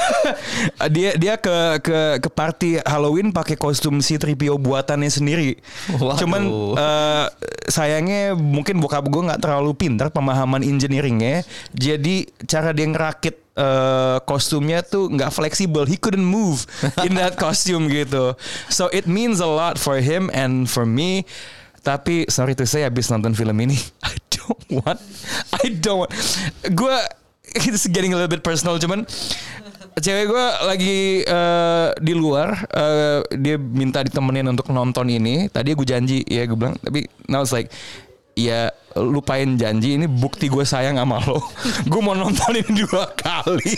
dia 0.96 1.18
dia 1.18 1.36
ke 1.38 1.82
ke 1.82 2.00
ke 2.22 2.30
party 2.30 2.82
Halloween 2.86 3.34
pakai 3.34 3.58
kostum 3.58 4.00
si 4.00 4.18
3PO 4.18 4.58
buatannya 4.58 5.10
sendiri. 5.10 5.58
Waduh. 5.98 6.18
cuman 6.22 6.42
uh, 6.78 7.26
sayangnya 7.68 8.38
mungkin 8.38 8.78
bokap 8.78 9.06
gue 9.10 9.22
nggak 9.26 9.42
terlalu 9.42 9.74
pintar 9.74 10.10
pemahaman 10.14 10.62
engineeringnya. 10.62 11.46
Jadi 11.74 12.30
cara 12.46 12.72
dia 12.72 12.88
ngerakit 12.90 13.43
uh, 13.58 14.18
kostumnya 14.26 14.82
tuh 14.82 15.10
nggak 15.10 15.32
fleksibel. 15.34 15.86
He 15.86 15.98
couldn't 15.98 16.26
move 16.26 16.66
in 17.06 17.18
that 17.22 17.38
costume 17.38 17.90
gitu. 17.90 18.38
So 18.70 18.90
it 18.90 19.06
means 19.06 19.40
a 19.40 19.50
lot 19.50 19.78
for 19.78 20.02
him 20.02 20.30
and 20.34 20.70
for 20.70 20.86
me. 20.86 21.26
Tapi 21.84 22.32
sorry 22.32 22.56
to 22.56 22.64
say 22.64 22.88
habis 22.88 23.12
nonton 23.12 23.36
film 23.36 23.60
ini 23.60 23.76
I 24.08 24.16
don't 24.32 24.68
want 24.72 25.00
I 25.52 25.68
don't 25.76 26.08
want. 26.08 26.12
Gue 26.72 26.96
it's 27.68 27.86
getting 27.92 28.16
a 28.16 28.18
little 28.18 28.32
bit 28.32 28.40
personal 28.40 28.80
cuman 28.80 29.04
cewek 30.00 30.26
gue 30.32 30.48
lagi 30.64 31.22
eh, 31.28 31.88
di 32.00 32.16
luar 32.16 32.56
eh, 32.72 33.20
dia 33.36 33.60
minta 33.60 34.00
ditemenin 34.00 34.48
untuk 34.48 34.72
nonton 34.72 35.12
ini. 35.12 35.52
Tadi 35.52 35.76
gue 35.76 35.84
janji 35.84 36.24
ya 36.24 36.48
gue 36.48 36.56
bilang 36.56 36.80
tapi 36.80 37.04
now 37.28 37.44
it's 37.44 37.52
like 37.52 37.68
ya 38.34 38.68
lupain 38.94 39.56
janji 39.56 39.94
ini 39.94 40.06
bukti 40.06 40.48
gue 40.48 40.62
sayang 40.62 40.98
sama 40.98 41.22
lo 41.22 41.38
gue 41.92 42.02
mau 42.02 42.14
nonton 42.14 42.54
ini 42.54 42.82
dua 42.82 43.10
kali 43.14 43.74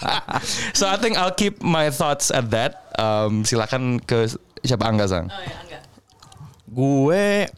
so 0.78 0.84
I 0.84 0.96
think 0.96 1.16
I'll 1.16 1.32
keep 1.32 1.60
my 1.60 1.88
thoughts 1.88 2.28
at 2.28 2.48
that 2.50 2.88
Um, 2.92 3.48
silakan 3.48 3.96
ke 3.96 4.28
siapa 4.60 4.84
Angga 4.84 5.08
sang 5.08 5.32
Gue 6.68 7.48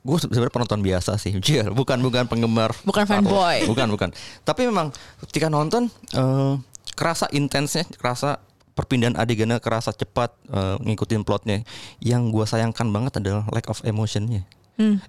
gue 0.00 0.16
sebenarnya 0.16 0.48
penonton 0.48 0.80
biasa 0.80 1.20
sih, 1.20 1.36
Jir. 1.44 1.68
bukan 1.70 2.00
bukan 2.00 2.24
penggemar, 2.24 2.72
Bukan 2.82 3.04
fanboy. 3.04 3.68
bukan 3.68 3.92
bukan. 3.92 4.08
Tapi 4.40 4.64
memang 4.64 4.88
ketika 5.28 5.52
nonton 5.52 5.92
eh, 6.16 6.54
kerasa 6.96 7.28
intensnya, 7.30 7.84
kerasa 7.92 8.40
perpindahan 8.72 9.20
adegannya 9.20 9.60
kerasa 9.60 9.92
cepat 9.92 10.32
eh, 10.48 10.80
ngikutin 10.80 11.20
plotnya. 11.20 11.60
Yang 12.00 12.22
gue 12.32 12.44
sayangkan 12.48 12.88
banget 12.88 13.20
adalah 13.20 13.44
lack 13.52 13.68
of 13.68 13.84
emotionnya. 13.84 14.48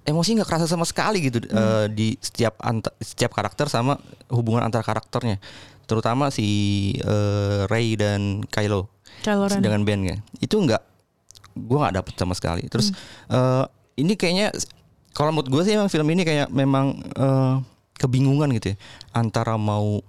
Emosi 0.02 0.34
nggak 0.34 0.44
kerasa 0.44 0.66
sama 0.66 0.84
sekali 0.84 1.18
gitu 1.22 1.40
eh, 1.42 1.86
di 1.88 2.14
setiap 2.18 2.60
anta- 2.60 2.92
setiap 2.98 3.32
karakter 3.32 3.66
sama 3.66 3.96
hubungan 4.28 4.62
antar 4.62 4.80
karakternya, 4.80 5.40
terutama 5.84 6.28
si 6.28 6.46
eh, 6.94 7.64
Rey 7.66 7.94
dan 7.94 8.44
Kylo. 8.44 8.86
Kylo 9.22 9.46
Ren. 9.48 9.60
dengan 9.60 9.80
bandnya 9.82 10.16
itu 10.38 10.54
nggak 10.54 10.82
gue 11.54 11.78
nggak 11.78 11.94
dapet 11.94 12.14
sama 12.14 12.32
sekali. 12.32 12.66
Terus 12.66 12.92
eh, 13.28 13.64
ini 13.96 14.12
kayaknya 14.12 14.50
kalau 15.12 15.30
menurut 15.30 15.48
gue 15.48 15.62
sih 15.62 15.72
emang 15.72 15.86
film 15.86 16.08
ini 16.08 16.22
kayak 16.22 16.48
memang 16.48 16.86
eh, 17.12 17.54
kebingungan 17.94 18.50
gitu 18.52 18.72
ya. 18.72 18.76
Antara 19.12 19.54
mau 19.54 20.00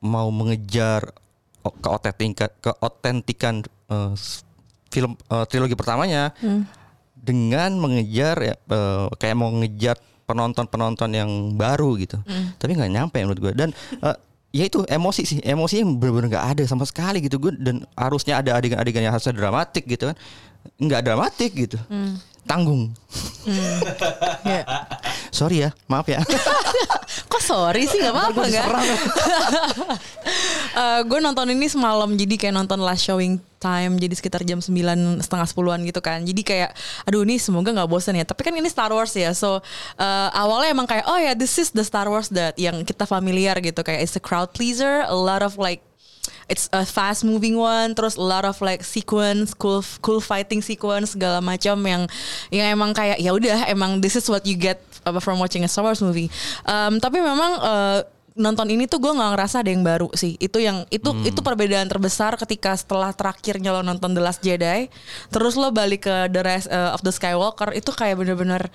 mau 0.00 0.28
mengejar 0.30 1.12
keotentikan 1.60 2.48
keotentikan 2.56 3.54
s- 4.14 4.48
film 4.88 5.12
eh, 5.28 5.44
trilogi 5.44 5.76
pertamanya 5.76 6.32
dengan 7.20 7.76
mengejar 7.76 8.36
ya 8.40 8.54
eh, 8.56 9.06
kayak 9.20 9.36
mau 9.36 9.52
ngejar 9.52 9.96
penonton-penonton 10.24 11.10
yang 11.12 11.30
baru 11.54 11.98
gitu. 12.00 12.18
Tapi 12.56 12.72
nggak 12.78 12.90
nyampe 12.90 13.18
menurut 13.20 13.40
gue 13.40 13.52
dan 13.52 13.68
eh, 14.00 14.16
ya 14.56 14.64
itu 14.66 14.82
emosi 14.88 15.22
sih. 15.28 15.38
Emosi 15.44 15.84
yang 15.84 16.00
benar-benar 16.00 16.28
nggak 16.32 16.46
ada 16.56 16.62
sama 16.64 16.88
sekali 16.88 17.20
gitu. 17.20 17.36
Gue 17.36 17.52
dan 17.54 17.84
harusnya 17.94 18.40
ada 18.40 18.56
adegan-adegan 18.56 19.04
yang 19.04 19.14
harusnya 19.14 19.36
dramatik 19.36 19.84
gitu 19.84 20.10
kan. 20.10 20.16
Nggak 20.76 21.00
dramatik 21.08 21.50
gitu 21.56 21.80
tanggung. 22.50 22.90
Ya. 24.42 24.66
sorry 25.30 25.62
ya 25.62 25.70
maaf 25.86 26.10
ya. 26.10 26.18
Kok 27.30 27.42
sorry 27.42 27.86
sih? 27.86 28.02
Nggak 28.02 28.14
apa-apa 28.14 28.42
nggak? 28.50 28.66
gue 31.10 31.18
nonton 31.22 31.46
ini 31.54 31.70
semalam 31.70 32.10
jadi 32.18 32.34
kayak 32.34 32.54
nonton 32.58 32.82
last 32.82 33.06
showing 33.06 33.38
time 33.62 34.00
jadi 34.00 34.14
sekitar 34.16 34.42
jam 34.42 34.58
9 34.58 34.74
setengah 35.22 35.46
sepuluhan 35.46 35.78
gitu 35.86 36.02
kan. 36.02 36.26
Jadi 36.26 36.42
kayak 36.42 36.74
aduh 37.06 37.22
ini 37.22 37.38
semoga 37.38 37.70
nggak 37.70 37.86
bosan 37.86 38.18
ya. 38.18 38.26
Tapi 38.26 38.42
kan 38.42 38.54
ini 38.58 38.66
Star 38.66 38.90
Wars 38.90 39.14
ya 39.14 39.30
so 39.30 39.62
uh, 39.98 40.28
awalnya 40.34 40.74
emang 40.74 40.90
kayak 40.90 41.06
oh 41.06 41.18
ya 41.18 41.38
this 41.38 41.54
is 41.56 41.70
the 41.70 41.86
Star 41.86 42.10
Wars 42.10 42.26
that 42.34 42.58
yang 42.58 42.82
kita 42.82 43.06
familiar 43.06 43.54
gitu. 43.62 43.80
Kayak 43.86 44.10
it's 44.10 44.18
a 44.18 44.22
crowd 44.22 44.50
pleaser 44.50 45.06
a 45.06 45.14
lot 45.14 45.46
of 45.46 45.54
like 45.54 45.86
it's 46.50 46.66
a 46.74 46.82
fast 46.82 47.22
moving 47.22 47.54
one 47.54 47.94
terus 47.94 48.18
a 48.18 48.24
lot 48.24 48.42
of 48.42 48.58
like 48.58 48.82
sequence 48.82 49.54
cool 49.54 49.80
cool 50.02 50.18
fighting 50.18 50.58
sequence 50.58 51.14
segala 51.14 51.38
macam 51.38 51.78
yang 51.86 52.02
yang 52.50 52.66
emang 52.74 52.90
kayak 52.90 53.22
ya 53.22 53.30
udah 53.30 53.70
emang 53.70 54.02
this 54.02 54.18
is 54.18 54.26
what 54.26 54.42
you 54.42 54.58
get 54.58 54.82
uh, 55.06 55.22
from 55.22 55.38
watching 55.38 55.62
a 55.62 55.70
Star 55.70 55.86
Wars 55.86 56.02
movie. 56.02 56.28
Um, 56.66 56.98
tapi 56.98 57.22
memang 57.22 57.52
uh, 57.62 58.00
nonton 58.38 58.72
ini 58.72 58.86
tuh 58.88 59.02
gue 59.02 59.12
nggak 59.12 59.36
ngerasa 59.36 59.62
ada 59.62 59.70
yang 59.70 59.84
baru 59.84 60.08
sih. 60.16 60.34
Itu 60.40 60.58
yang 60.58 60.84
itu 60.90 61.12
itu 61.22 61.40
perbedaan 61.40 61.86
terbesar 61.86 62.34
ketika 62.40 62.74
setelah 62.74 63.14
terakhirnya 63.14 63.70
lo 63.70 63.86
nonton 63.86 64.12
The 64.16 64.22
Last 64.22 64.40
Jedi 64.42 64.90
terus 65.30 65.54
lo 65.54 65.70
balik 65.70 66.08
ke 66.08 66.28
The 66.32 66.40
Rise 66.42 66.68
uh, 66.68 66.96
of 66.96 67.06
the 67.06 67.12
Skywalker 67.14 67.70
itu 67.76 67.90
kayak 67.94 68.18
bener-bener 68.18 68.68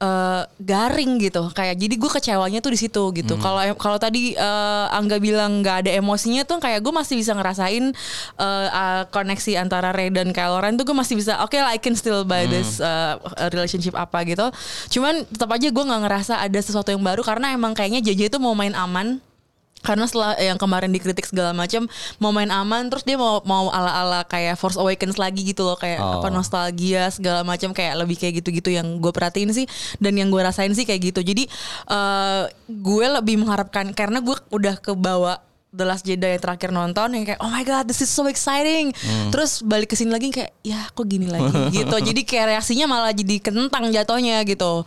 uh, 0.00 0.42
garing 0.58 1.20
gitu. 1.20 1.52
Kayak 1.52 1.76
jadi 1.78 1.94
gue 1.94 2.10
kecewanya 2.10 2.58
tuh 2.64 2.72
di 2.74 2.80
situ 2.80 3.02
gitu. 3.14 3.36
Kalau 3.38 3.60
kalau 3.76 3.98
tadi 4.00 4.34
uh, 4.34 4.90
Angga 4.90 5.20
bilang 5.20 5.60
nggak 5.62 5.86
ada 5.86 5.90
emosinya 5.94 6.42
tuh 6.42 6.58
kayak 6.58 6.80
gue 6.82 6.92
masih 6.92 7.20
bisa 7.20 7.36
ngerasain 7.36 7.92
uh, 8.40 8.66
uh, 8.72 9.02
koneksi 9.12 9.60
antara 9.60 9.92
Rey 9.94 10.10
dan 10.10 10.32
Kylo 10.34 10.58
Ren 10.58 10.74
tuh 10.80 10.88
gue 10.88 10.96
masih 10.96 11.14
bisa 11.20 11.38
oke 11.44 11.54
lah 11.54 11.76
I 11.76 11.78
can 11.78 11.94
still 11.94 12.24
buy 12.24 12.48
this 12.48 12.80
uh, 12.82 13.20
relationship 13.52 13.94
apa 13.94 14.24
gitu. 14.26 14.48
Cuman 14.98 15.22
tetap 15.28 15.52
aja 15.52 15.68
gue 15.68 15.84
nggak 15.84 16.02
ngerasa 16.08 16.34
ada 16.40 16.58
sesuatu 16.58 16.90
yang 16.90 17.04
baru 17.04 17.22
karena 17.22 17.52
emang 17.54 17.76
kayaknya 17.76 18.00
JJ 18.02 18.32
itu 18.32 18.38
mau 18.42 18.56
main 18.56 18.74
aman 18.74 19.20
karena 19.80 20.04
setelah 20.04 20.36
yang 20.36 20.56
kemarin 20.56 20.88
dikritik 20.88 21.24
segala 21.24 21.50
macam 21.50 21.88
mau 22.16 22.30
main 22.30 22.48
aman 22.48 22.86
terus 22.86 23.00
dia 23.02 23.16
mau 23.16 23.40
mau 23.42 23.68
ala 23.68 23.90
ala 23.96 24.20
kayak 24.22 24.54
Force 24.54 24.76
Awakens 24.76 25.16
lagi 25.16 25.40
gitu 25.42 25.64
loh 25.64 25.74
kayak 25.74 25.98
Oh. 26.00 26.20
apa 26.20 26.28
nostalgia 26.28 27.08
segala 27.08 27.40
macam 27.42 27.72
kayak 27.72 27.96
lebih 27.96 28.16
kayak 28.16 28.40
gitu-gitu 28.40 28.72
yang 28.72 29.00
gue 29.00 29.08
perhatiin 29.08 29.52
sih 29.52 29.66
dan 29.96 30.16
yang 30.16 30.28
gue 30.28 30.40
rasain 30.40 30.72
sih 30.72 30.84
kayak 30.84 31.12
gitu 31.12 31.20
jadi 31.20 31.44
eh, 31.86 32.42
gue 32.66 33.06
lebih 33.10 33.40
mengharapkan 33.40 33.92
karena 33.92 34.20
gue 34.20 34.36
udah 34.50 34.76
kebawa 34.76 35.40
The 35.70 35.86
Last 35.86 36.02
Jedi 36.02 36.26
yang 36.26 36.42
terakhir 36.42 36.74
nonton 36.74 37.14
yang 37.14 37.22
kayak 37.22 37.38
oh 37.38 37.46
my 37.46 37.62
god 37.62 37.86
this 37.86 38.02
is 38.02 38.10
so 38.10 38.26
exciting. 38.26 38.90
Terus 39.30 39.62
balik 39.62 39.90
ke 39.90 39.96
sini 39.96 40.10
lagi 40.10 40.34
kayak 40.34 40.50
ya 40.60 40.90
kok 40.90 41.06
gini 41.06 41.30
lagi? 41.30 41.46
Gitu. 41.78 41.94
Jadi 41.94 42.26
kayak 42.26 42.58
reaksinya 42.58 42.90
malah 42.90 43.14
jadi 43.14 43.38
kentang 43.38 43.86
jatuhnya 43.88 44.42
gitu. 44.42 44.82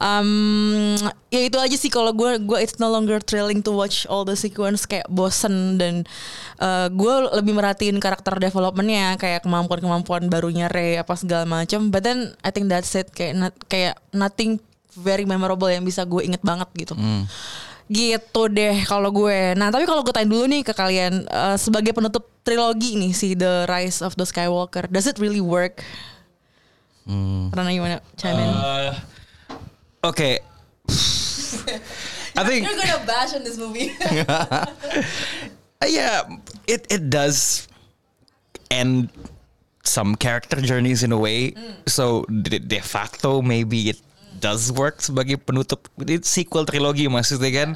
Um, 0.00 0.96
ya 1.28 1.44
itu 1.44 1.60
aja 1.60 1.76
sih 1.76 1.92
kalau 1.92 2.16
gue 2.16 2.40
gue 2.40 2.58
it's 2.58 2.80
no 2.80 2.88
longer 2.88 3.20
thrilling 3.20 3.60
to 3.60 3.72
watch 3.72 4.08
all 4.08 4.24
the 4.24 4.32
sequence 4.32 4.88
kayak 4.88 5.04
bosen 5.06 5.76
dan 5.76 6.08
uh, 6.58 6.88
gue 6.88 7.14
lebih 7.36 7.52
merhatiin 7.52 8.00
karakter 8.00 8.40
developmentnya 8.40 9.20
kayak 9.20 9.44
kemampuan-kemampuan 9.44 10.32
barunya 10.32 10.72
Rey 10.72 10.96
apa 10.96 11.12
segala 11.12 11.44
macam 11.44 11.92
but 11.92 12.02
then 12.02 12.32
I 12.40 12.48
think 12.48 12.72
that's 12.72 12.96
it. 12.96 13.12
Kayak 13.12 13.34
not- 13.36 13.62
kayak 13.68 14.00
nothing 14.10 14.60
very 14.92 15.24
memorable 15.24 15.68
yang 15.68 15.84
bisa 15.84 16.04
gue 16.04 16.20
inget 16.20 16.40
banget 16.40 16.68
gitu 16.76 16.92
gitu 17.90 18.42
deh 18.50 18.84
kalau 18.86 19.10
gue. 19.10 19.54
Nah 19.58 19.72
tapi 19.72 19.86
kalau 19.86 20.02
gue 20.04 20.14
tanya 20.14 20.30
dulu 20.30 20.44
nih 20.46 20.62
ke 20.62 20.72
kalian 20.74 21.26
eh, 21.26 21.56
sebagai 21.58 21.94
penutup 21.96 22.28
trilogi 22.42 22.98
nih 22.98 23.12
si 23.14 23.34
The 23.38 23.66
Rise 23.70 24.02
of 24.02 24.18
the 24.18 24.26
Skywalker, 24.26 24.90
does 24.90 25.06
it 25.06 25.18
really 25.22 25.42
work? 25.42 25.82
Karena 27.50 27.70
gimana? 27.74 27.98
Chime 28.14 28.38
in. 28.38 28.52
Oke. 30.06 30.38
I 32.32 32.42
think 32.48 32.64
You're 32.64 32.78
gonna 32.78 33.04
bash 33.04 33.34
on 33.34 33.44
this 33.44 33.58
movie. 33.58 33.92
Uh, 34.00 34.66
yeah, 35.86 36.24
it 36.66 36.86
it 36.88 37.10
does 37.10 37.68
end 38.72 39.12
some 39.84 40.16
character 40.16 40.58
journeys 40.62 41.02
in 41.02 41.12
a 41.12 41.18
way. 41.18 41.54
So 41.86 42.24
de, 42.30 42.58
de 42.58 42.80
facto 42.80 43.42
maybe 43.42 43.92
it 43.92 44.00
does 44.42 44.74
work 44.74 44.98
sebagai 44.98 45.38
penutup 45.38 45.86
sequel 46.26 46.66
trilogi 46.66 47.06
maksudnya 47.06 47.50
kan. 47.54 47.68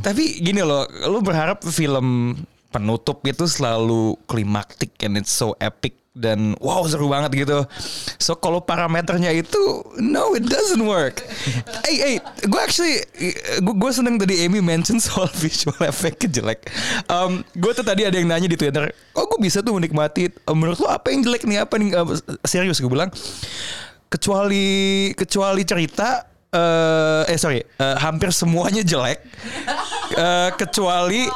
Tapi 0.00 0.38
gini 0.38 0.62
loh, 0.62 0.86
lu 1.10 1.18
berharap 1.20 1.66
film 1.66 2.38
penutup 2.70 3.24
itu 3.26 3.48
selalu 3.48 4.14
klimaktik 4.30 4.94
and 5.02 5.18
it's 5.18 5.32
so 5.32 5.56
epic 5.58 5.96
dan 6.16 6.56
wow 6.64 6.80
seru 6.88 7.12
banget 7.12 7.44
gitu. 7.44 7.60
So 8.16 8.40
kalau 8.40 8.64
parameternya 8.64 9.36
itu 9.36 9.84
no 10.00 10.32
it 10.32 10.48
doesn't 10.48 10.80
work. 10.80 11.20
hey 11.86 11.96
hey, 12.00 12.16
gue 12.48 12.60
actually 12.60 13.04
gue 13.60 13.90
seneng 13.92 14.16
tadi 14.16 14.48
Amy 14.48 14.64
mention 14.64 14.96
soal 14.96 15.28
visual 15.44 15.76
effect 15.84 16.24
jelek. 16.32 16.64
Um, 17.12 17.44
gue 17.52 17.72
tuh 17.76 17.84
tadi 17.84 18.08
ada 18.08 18.16
yang 18.16 18.32
nanya 18.32 18.48
di 18.48 18.56
Twitter, 18.56 18.88
oh 19.12 19.28
gue 19.28 19.38
bisa 19.44 19.60
tuh 19.60 19.76
menikmati. 19.76 20.32
menurut 20.48 20.80
lo 20.80 20.88
apa 20.88 21.12
yang 21.12 21.20
jelek 21.20 21.44
nih 21.44 21.60
apa 21.60 21.76
nih? 21.76 21.92
Uh, 21.92 22.16
serius 22.48 22.80
gue 22.80 22.88
bilang 22.88 23.12
kecuali 24.06 25.10
kecuali 25.12 25.62
cerita 25.66 26.36
eh 26.46 27.22
eh 27.26 27.38
sorry 27.38 27.60
eh, 27.60 27.96
hampir 28.00 28.30
semuanya 28.32 28.82
jelek. 28.82 29.20
Eh, 30.06 30.50
kecuali 30.54 31.26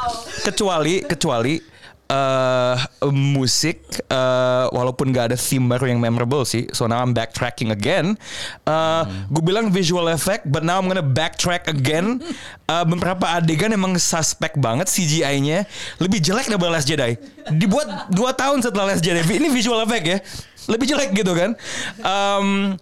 kecuali 0.46 1.02
kecuali 1.02 1.58
eh 2.06 2.76
musik 3.10 3.82
eh 4.06 4.66
walaupun 4.70 5.10
gak 5.10 5.34
ada 5.34 5.38
theme 5.38 5.66
baru 5.66 5.90
yang 5.90 5.98
memorable 5.98 6.46
sih 6.46 6.70
so 6.70 6.86
now 6.86 7.02
I'm 7.02 7.10
backtracking 7.10 7.74
again. 7.74 8.14
Eh 8.62 9.02
gue 9.26 9.42
bilang 9.42 9.74
visual 9.74 10.06
effect 10.14 10.46
but 10.46 10.62
now 10.62 10.78
I'm 10.78 10.86
gonna 10.86 11.02
backtrack 11.02 11.66
again. 11.66 12.22
Eh, 12.70 12.86
beberapa 12.86 13.26
adegan 13.26 13.74
emang 13.74 13.98
suspek 13.98 14.54
banget 14.54 14.86
CGI-nya 14.86 15.66
lebih 15.98 16.22
jelek 16.22 16.46
daripada 16.46 16.78
Last 16.78 16.86
Jedi. 16.86 17.18
Dibuat 17.58 18.14
dua 18.14 18.30
tahun 18.30 18.62
setelah 18.62 18.94
Last 18.94 19.02
Jedi. 19.02 19.26
Ini 19.26 19.50
visual 19.50 19.82
effect 19.82 20.06
ya 20.06 20.22
lebih 20.68 20.90
jelek 20.90 21.14
gitu 21.14 21.32
kan. 21.32 21.56
Em, 22.02 22.76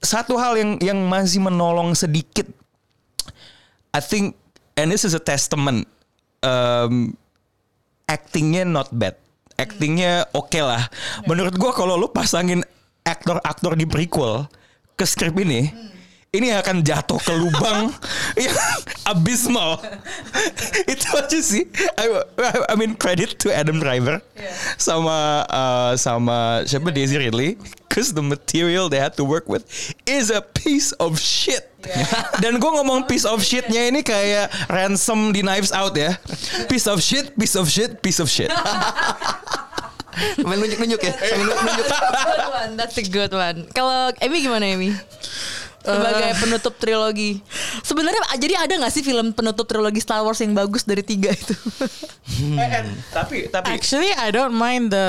satu 0.00 0.40
hal 0.40 0.56
yang 0.56 0.70
yang 0.80 0.98
masih 1.04 1.44
menolong 1.44 1.92
sedikit 1.92 2.48
I 3.92 4.00
think 4.00 4.38
and 4.78 4.88
this 4.88 5.02
is 5.02 5.12
a 5.12 5.22
testament 5.22 5.84
um, 6.46 7.12
actingnya 8.06 8.62
not 8.64 8.88
bad. 8.94 9.18
Actingnya 9.60 10.24
oke 10.32 10.56
lah. 10.56 10.88
Menurut 11.28 11.52
gua 11.60 11.74
kalau 11.76 11.98
lu 12.00 12.08
pasangin 12.08 12.64
aktor-aktor 13.04 13.76
di 13.76 13.84
prequel 13.84 14.46
ke 14.94 15.04
skrip 15.04 15.36
ini 15.42 15.68
ini 16.30 16.54
akan 16.54 16.86
jatuh 16.86 17.18
ke 17.18 17.32
lubang. 17.34 17.90
Yang 18.38 18.54
abysmal. 19.02 19.82
Itu 20.92 21.06
aja 21.18 21.38
sih. 21.42 21.66
I, 21.98 22.06
I 22.70 22.74
mean 22.78 22.94
credit 22.94 23.42
to 23.42 23.50
Adam 23.50 23.82
Driver. 23.82 24.22
Sama 24.78 25.42
uh, 25.50 25.98
sama 25.98 26.62
siapa? 26.70 26.94
Daisy 26.94 27.18
Ridley. 27.18 27.58
Cause 27.90 28.14
the 28.14 28.22
material 28.22 28.86
they 28.86 29.02
had 29.02 29.18
to 29.18 29.26
work 29.26 29.50
with 29.50 29.66
is 30.06 30.30
a 30.30 30.38
piece 30.38 30.94
of 31.02 31.18
shit. 31.18 31.66
Dan 32.42 32.62
gue 32.62 32.70
ngomong 32.78 33.10
piece 33.10 33.26
of 33.26 33.42
shitnya 33.42 33.90
ini 33.90 34.06
kayak 34.06 34.54
ransom 34.70 35.34
di 35.34 35.42
Knives 35.42 35.74
Out 35.74 35.98
ya. 35.98 36.14
Piece 36.70 36.86
of 36.86 37.02
shit 37.02 37.34
piece 37.34 37.58
of 37.58 37.66
shit 37.66 37.98
piece 37.98 38.22
of 38.22 38.30
shit. 38.30 38.54
Main 40.46 40.62
nunjuk-nunjuk 40.62 41.02
ya. 41.02 41.14
Nunjuk-nunjuk. 41.18 41.86
that's 42.78 42.94
a 42.94 43.02
good 43.10 43.34
one. 43.34 43.66
Kalau 43.74 44.14
Amy 44.22 44.46
gimana 44.46 44.70
Amy? 44.70 44.94
Sebagai 45.80 46.30
penutup 46.38 46.74
trilogi. 46.76 47.40
Sebenarnya 47.80 48.20
jadi 48.36 48.54
ada 48.60 48.74
nggak 48.76 48.92
sih 48.92 49.00
film 49.00 49.32
penutup 49.32 49.64
trilogi 49.64 49.98
Star 49.98 50.20
Wars 50.20 50.38
yang 50.38 50.52
bagus 50.52 50.84
dari 50.84 51.00
tiga 51.00 51.32
itu? 51.32 51.56
tapi 53.10 53.48
tapi 53.48 53.66
Actually, 53.68 54.12
I 54.12 54.30
don't 54.30 54.54
mind 54.54 54.90
the 54.90 55.08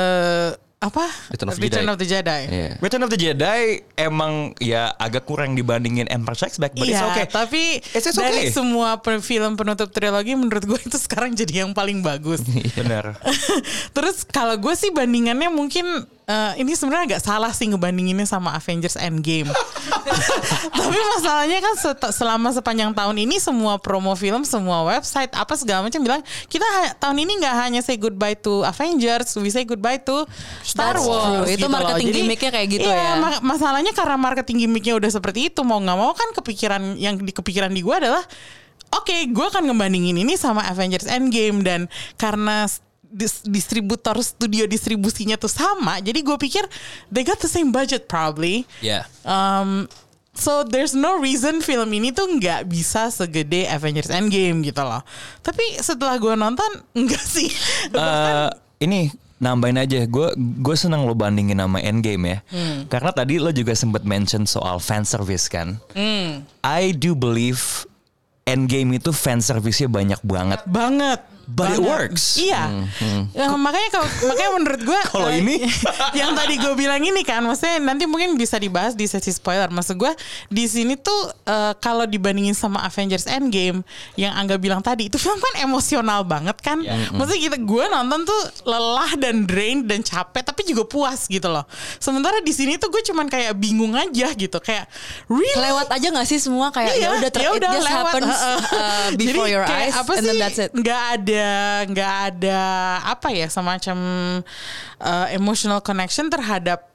apa 0.81 1.05
Return 1.29 1.45
of 1.45 1.53
the 1.53 1.61
Return 1.61 1.85
Jedi. 1.85 1.93
of 1.93 1.97
the 2.01 2.07
Jedi. 2.09 2.41
Iya. 2.49 2.69
Return 2.81 3.01
of 3.05 3.09
the 3.13 3.19
Jedi 3.19 3.61
emang 3.93 4.57
ya 4.57 4.89
agak 4.97 5.29
kurang 5.29 5.53
dibandingin 5.53 6.09
Empire 6.09 6.33
Strikes 6.33 6.57
Back, 6.57 6.73
but 6.73 6.89
it's 6.89 6.97
Iya, 6.97 7.05
okay. 7.05 7.25
tapi 7.29 7.77
It's- 7.93 8.09
it's 8.09 8.17
dari 8.17 8.49
okay. 8.49 8.49
semua 8.49 8.97
film 9.21 9.53
penutup 9.53 9.93
trilogi 9.93 10.33
menurut 10.33 10.65
gue 10.65 10.79
itu 10.81 10.97
sekarang 10.97 11.37
jadi 11.37 11.61
yang 11.63 11.77
paling 11.77 12.01
bagus. 12.01 12.41
Benar. 12.73 13.13
Terus 13.95 14.25
kalau 14.25 14.57
gue 14.57 14.73
sih 14.73 14.89
bandingannya 14.89 15.53
mungkin 15.53 15.85
eh, 16.25 16.53
ini 16.57 16.73
sebenarnya 16.73 17.13
agak 17.13 17.21
salah 17.21 17.53
sih 17.53 17.69
ngebandinginnya 17.69 18.25
sama 18.25 18.57
Avengers 18.57 18.97
Endgame. 18.97 19.53
Tapi 20.81 20.97
masalahnya 21.17 21.57
kan 21.61 21.73
selama 22.11 22.49
sepanjang 22.51 22.91
tahun 22.91 23.17
ini 23.23 23.37
semua 23.37 23.77
promo 23.77 24.13
film, 24.17 24.43
semua 24.43 24.83
website 24.85 25.31
apa 25.33 25.53
segala 25.55 25.85
macam 25.85 26.01
bilang 26.01 26.21
kita 26.49 26.65
tahun 26.97 27.17
ini 27.23 27.41
nggak 27.41 27.55
hanya 27.55 27.81
say 27.81 27.95
goodbye 27.95 28.35
to 28.37 28.65
Avengers, 28.65 29.37
we 29.39 29.49
say 29.49 29.63
goodbye 29.63 30.01
to 30.01 30.25
Star 30.65 30.97
That's 30.97 31.07
Wars. 31.07 31.47
true. 31.47 31.55
Itu 31.57 31.65
loh. 31.67 31.75
marketing 31.79 32.07
Jadi, 32.09 32.17
gimmicknya 32.21 32.51
kayak 32.51 32.67
gitu 32.69 32.89
iya, 32.89 33.15
ya. 33.15 33.21
ma- 33.21 33.41
masalahnya 33.43 33.91
karena 33.95 34.17
marketing 34.17 34.67
gimmicknya 34.67 34.93
udah 34.97 35.11
seperti 35.11 35.53
itu 35.53 35.61
mau 35.61 35.79
nggak 35.79 35.97
mau 35.97 36.11
kan 36.13 36.29
kepikiran 36.35 36.95
yang 36.97 37.19
di 37.19 37.31
kepikiran 37.31 37.71
di 37.71 37.81
gue 37.81 37.95
adalah 37.95 38.23
oke 38.91 39.15
gue 39.31 39.45
akan 39.51 39.71
ngebandingin 39.71 40.21
ini 40.21 40.35
sama 40.35 40.65
Avengers 40.67 41.07
Endgame 41.07 41.63
dan 41.63 41.87
karena 42.19 42.67
dis- 43.11 43.43
distributor 43.43 44.15
studio 44.19 44.63
distribusinya 44.65 45.35
tuh 45.35 45.51
sama 45.51 45.99
jadi 45.99 46.17
gue 46.17 46.37
pikir 46.39 46.63
they 47.11 47.21
got 47.21 47.37
the 47.37 47.51
same 47.51 47.69
budget 47.69 48.07
probably 48.07 48.63
Ya. 48.79 49.05
Um, 49.21 49.85
so 50.31 50.63
there's 50.63 50.95
no 50.95 51.19
reason 51.19 51.59
film 51.59 51.91
ini 51.91 52.09
tuh 52.09 52.25
nggak 52.25 52.65
bisa 52.65 53.11
segede 53.11 53.67
Avengers 53.67 54.07
Endgame 54.07 54.63
gitu 54.63 54.79
loh. 54.79 55.03
Tapi 55.43 55.77
setelah 55.77 56.15
gue 56.15 56.33
nonton 56.33 56.71
enggak 56.97 57.21
sih. 57.21 57.51
Eh, 57.91 58.49
ini 58.81 59.11
nambahin 59.37 59.81
aja 59.81 60.05
gue 60.05 60.27
gue 60.37 60.75
senang 60.77 61.03
lo 61.03 61.17
bandingin 61.17 61.57
sama 61.57 61.81
Endgame 61.81 62.23
ya 62.29 62.37
karena 62.85 63.09
tadi 63.09 63.41
lo 63.41 63.49
juga 63.49 63.73
sempat 63.73 64.05
mention 64.05 64.45
soal 64.45 64.77
fan 64.77 65.01
service 65.01 65.49
kan 65.49 65.81
I 66.61 66.93
do 66.93 67.17
believe 67.17 67.89
Endgame 68.45 68.97
itu 68.97 69.09
fan 69.09 69.41
service-nya 69.41 69.89
banyak 69.89 70.21
banget 70.21 70.61
banget. 70.65 71.19
But 71.51 71.67
it 71.69 71.77
Banget. 71.77 71.83
works. 71.83 72.25
Iya. 72.37 72.87
Ya, 73.31 73.51
makanya 73.51 73.89
kalau 73.91 74.07
makanya 74.23 74.51
menurut 74.55 74.81
gue 74.81 74.99
Kalau 75.11 75.27
eh, 75.27 75.39
ini? 75.39 75.55
yang 76.19 76.31
tadi 76.31 76.55
gue 76.55 76.73
bilang 76.73 76.97
ini 76.97 77.21
kan, 77.21 77.43
maksudnya 77.43 77.77
nanti 77.77 78.07
mungkin 78.07 78.33
bisa 78.33 78.55
dibahas 78.55 78.95
di 78.95 79.03
sesi 79.03 79.29
spoiler. 79.29 79.67
Maksud 79.67 79.95
gue 79.95 80.11
di 80.47 80.63
sini 80.63 80.95
tuh 80.95 81.11
eh, 81.43 81.73
kalau 81.77 82.05
dibandingin 82.05 82.53
sama 82.53 82.81
Avengers 82.81 83.27
Endgame 83.27 83.83
yang 84.15 84.31
Angga 84.31 84.55
bilang 84.55 84.79
tadi 84.79 85.07
itu 85.07 85.17
film 85.17 85.37
kan 85.37 85.59
emosional 85.59 86.23
banget 86.23 86.55
kan. 86.59 86.79
Maksudnya 87.11 87.51
kita 87.51 87.57
gue 87.57 87.83
nonton 87.85 88.23
tuh 88.23 88.41
lelah 88.63 89.11
dan 89.15 89.43
drain 89.43 89.83
dan 89.83 90.01
capek 90.01 90.41
tapi 90.41 90.63
juga 90.63 90.83
puas 90.83 91.27
gitu 91.27 91.45
loh. 91.45 91.67
Sementara 91.97 92.39
di 92.39 92.51
sini 92.51 92.75
tuh 92.75 92.87
gue 92.87 93.03
cuman 93.03 93.27
kayak 93.27 93.53
bingung 93.53 93.91
aja 93.91 94.31
gitu 94.31 94.57
kayak 94.57 94.87
really 95.27 95.51
Lewat 95.61 95.87
aja 95.89 96.07
nggak 96.09 96.25
sih 96.25 96.37
semua 96.37 96.71
kayak 96.71 96.95
ya 96.95 97.09
udah 97.13 97.29
ter- 97.29 97.41
ya 97.41 97.49
it 97.49 97.57
udah 97.57 97.71
lewat 97.71 97.91
happens 97.91 98.27
heeh. 98.29 98.57
uh, 98.57 99.07
before 99.13 99.45
Jadi 99.45 99.53
your 99.53 99.65
kayak 99.65 99.83
eyes 99.83 99.95
apa 99.95 100.11
and 100.11 100.21
sih, 100.21 100.27
then 100.27 100.35
that's 100.37 100.59
it. 100.59 100.69
nggak 100.71 101.01
ada 101.15 101.40
nggak 101.89 102.13
ada 102.33 102.59
apa 103.05 103.29
ya 103.33 103.47
semacam 103.47 103.97
uh, 105.01 105.27
emotional 105.33 105.79
connection 105.81 106.29
terhadap 106.31 106.91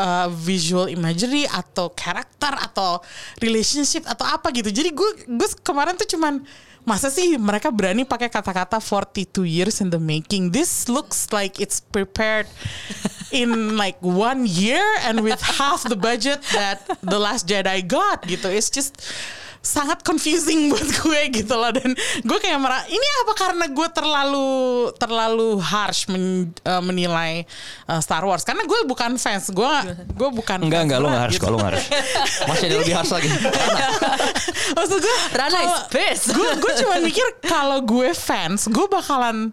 uh, 0.00 0.28
visual 0.32 0.88
imagery 0.88 1.44
atau 1.44 1.92
karakter 1.92 2.56
atau 2.56 3.04
relationship 3.44 4.08
atau 4.08 4.24
apa 4.24 4.48
gitu. 4.56 4.72
Jadi 4.72 4.90
gue 4.96 5.10
gue 5.28 5.48
kemarin 5.60 5.94
tuh 6.00 6.08
cuman 6.08 6.40
masa 6.88 7.12
sih 7.12 7.36
mereka 7.36 7.68
berani 7.68 8.08
pakai 8.08 8.32
kata-kata 8.32 8.80
42 8.80 9.44
years 9.44 9.84
in 9.84 9.92
the 9.92 10.00
making? 10.00 10.50
This 10.50 10.88
looks 10.88 11.28
like 11.30 11.60
it's 11.60 11.78
prepared 11.78 12.48
in 13.30 13.76
like 13.76 14.00
one 14.00 14.48
year 14.48 14.82
and 15.04 15.20
with 15.20 15.40
half 15.44 15.84
the 15.84 15.98
budget 15.98 16.40
that 16.56 16.80
the 17.04 17.20
last 17.20 17.44
Jedi 17.44 17.84
got 17.84 18.24
gitu. 18.24 18.48
It's 18.48 18.72
just 18.72 18.96
sangat 19.60 20.00
confusing 20.00 20.66
buat 20.72 20.88
gue 20.88 21.20
gitu 21.36 21.52
loh 21.52 21.68
dan 21.68 21.92
gue 22.20 22.38
kayak 22.40 22.56
merah 22.56 22.80
ini 22.88 23.06
apa 23.22 23.32
karena 23.36 23.68
gue 23.68 23.88
terlalu 23.92 24.48
terlalu 24.96 25.60
harsh 25.60 26.08
men- 26.08 26.48
eh, 26.64 26.80
menilai 26.80 27.44
eh, 27.86 28.00
Star 28.00 28.24
Wars 28.24 28.40
karena 28.40 28.64
gue 28.64 28.80
bukan 28.84 29.20
fans 29.20 29.52
gue 29.52 29.72
gue 30.10 30.28
bukan 30.32 30.64
enggak 30.64 30.88
enggak 30.88 30.98
lo 30.98 31.12
nggak 31.12 31.24
harus 31.28 31.36
gitu. 31.36 31.44
kalau 31.44 31.56
nggak 31.60 31.70
harus 31.76 31.84
Masih 32.48 32.66
ada 32.66 32.76
lebih 32.80 32.94
harus 32.96 33.10
lagi. 33.12 33.28
maksud 34.76 34.98
gue 34.98 35.16
Rana 35.32 35.58
is 35.60 35.76
pissed. 35.92 36.28
gue 36.32 36.50
gue 36.56 36.72
cuma 36.80 36.94
mikir 36.98 37.26
kalau 37.44 37.84
gue 37.84 38.10
fans 38.10 38.64
gue 38.64 38.86
bakalan 38.88 39.52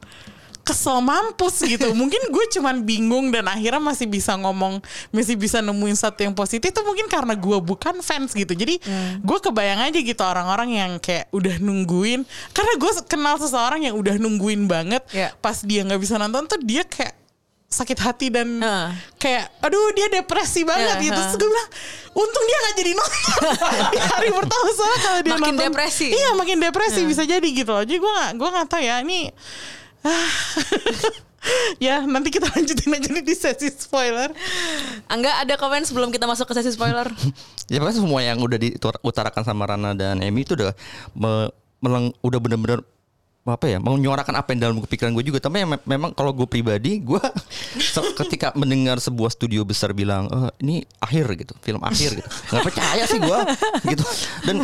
kesel 0.68 1.00
mampus 1.00 1.64
gitu 1.64 1.88
mungkin 1.96 2.20
gue 2.28 2.46
cuman 2.52 2.84
bingung 2.84 3.32
dan 3.32 3.48
akhirnya 3.48 3.80
masih 3.80 4.04
bisa 4.06 4.36
ngomong 4.36 4.84
masih 5.10 5.34
bisa 5.34 5.58
nemuin 5.60 5.96
satu 5.96 6.22
yang 6.22 6.34
positif 6.34 6.68
itu 6.68 6.82
mungkin 6.84 7.08
karena 7.08 7.32
gue 7.34 7.58
bukan 7.58 8.00
fans 8.00 8.32
gitu 8.32 8.52
jadi 8.52 8.76
gue 9.18 9.38
kebayang 9.40 9.88
aja 9.88 9.96
gitu 9.98 10.20
orang-orang 10.20 10.70
yang 10.76 10.92
kayak 10.98 11.32
udah 11.32 11.56
nungguin 11.58 12.28
karena 12.52 12.74
gue 12.76 12.92
kenal 13.06 13.36
seseorang 13.38 13.80
yang 13.82 13.96
udah 13.96 14.20
nungguin 14.20 14.68
banget 14.68 15.00
Ya. 15.10 15.32
pas 15.38 15.56
dia 15.60 15.82
nggak 15.82 15.98
bisa 15.98 16.20
nonton 16.20 16.44
tuh 16.46 16.60
dia 16.60 16.84
kayak 16.84 17.16
sakit 17.68 18.00
hati 18.00 18.28
dan 18.28 18.48
Heeh. 18.58 18.88
kayak 19.18 19.52
aduh 19.60 19.92
dia 19.92 20.08
depresi 20.10 20.64
banget 20.64 21.00
Ya, 21.00 21.04
gitu 21.04 21.16
terus 21.16 21.36
gue 21.36 21.48
bilang 21.48 21.70
untung 22.14 22.44
dia 22.44 22.58
nggak 22.58 22.76
jadi 22.76 22.92
nonton 22.92 23.32
di 23.94 24.00
hari 24.00 24.30
pertama 24.32 24.68
soalnya 24.70 25.00
kalau 25.02 25.20
dia 25.20 25.32
Makin 25.32 25.44
nonton 25.52 25.64
depresi. 25.68 26.08
iya 26.10 26.30
makin 26.34 26.58
depresi 26.58 27.02
bisa 27.04 27.24
jadi 27.24 27.44
gitu 27.46 27.68
loh 27.70 27.84
jadi 27.84 27.98
gue 27.98 28.12
gak 28.14 28.32
gue 28.36 28.50
nggak 28.50 28.68
tahu 28.68 28.82
ya 28.82 28.96
ini. 29.00 29.32
ya 31.86 32.04
nanti 32.04 32.28
kita 32.28 32.48
lanjutin 32.52 32.92
aja 32.92 33.10
nih 33.10 33.24
di 33.24 33.36
sesi 33.36 33.72
spoiler. 33.72 34.32
Angga 35.08 35.44
ada 35.44 35.56
komen 35.56 35.84
sebelum 35.84 36.12
kita 36.12 36.26
masuk 36.26 36.50
ke 36.50 36.60
sesi 36.60 36.74
spoiler? 36.74 37.08
Ya 37.68 37.84
pokoknya 37.84 38.00
semua 38.00 38.24
yang 38.24 38.40
udah 38.40 38.56
diutarakan 38.56 39.44
sama 39.44 39.68
Rana 39.68 39.92
dan 39.92 40.24
Emi 40.24 40.48
itu 40.48 40.56
udah 40.56 40.72
me- 41.12 41.52
meleng, 41.84 42.16
udah 42.24 42.40
bener-bener 42.40 42.80
apa 43.44 43.64
ya 43.68 43.76
menyuarakan 43.80 44.40
apa 44.40 44.56
yang 44.56 44.60
dalam 44.64 44.76
pikiran 44.80 45.12
gue 45.12 45.28
juga. 45.28 45.44
Tapi 45.44 45.68
me- 45.68 45.84
memang 45.84 46.16
kalau 46.16 46.32
gue 46.32 46.48
pribadi 46.48 47.04
gue 47.04 47.20
ketika 48.24 48.56
mendengar 48.56 49.04
sebuah 49.04 49.36
studio 49.36 49.68
besar 49.68 49.92
bilang 49.92 50.32
"Eh, 50.32 50.52
ini 50.64 50.76
akhir 51.04 51.28
gitu 51.36 51.54
film 51.60 51.84
akhir 51.84 52.16
gitu. 52.16 52.28
Nggak 52.56 52.64
percaya 52.72 53.04
sih 53.04 53.20
gue 53.20 53.40
gitu. 53.92 54.04
Dan 54.48 54.64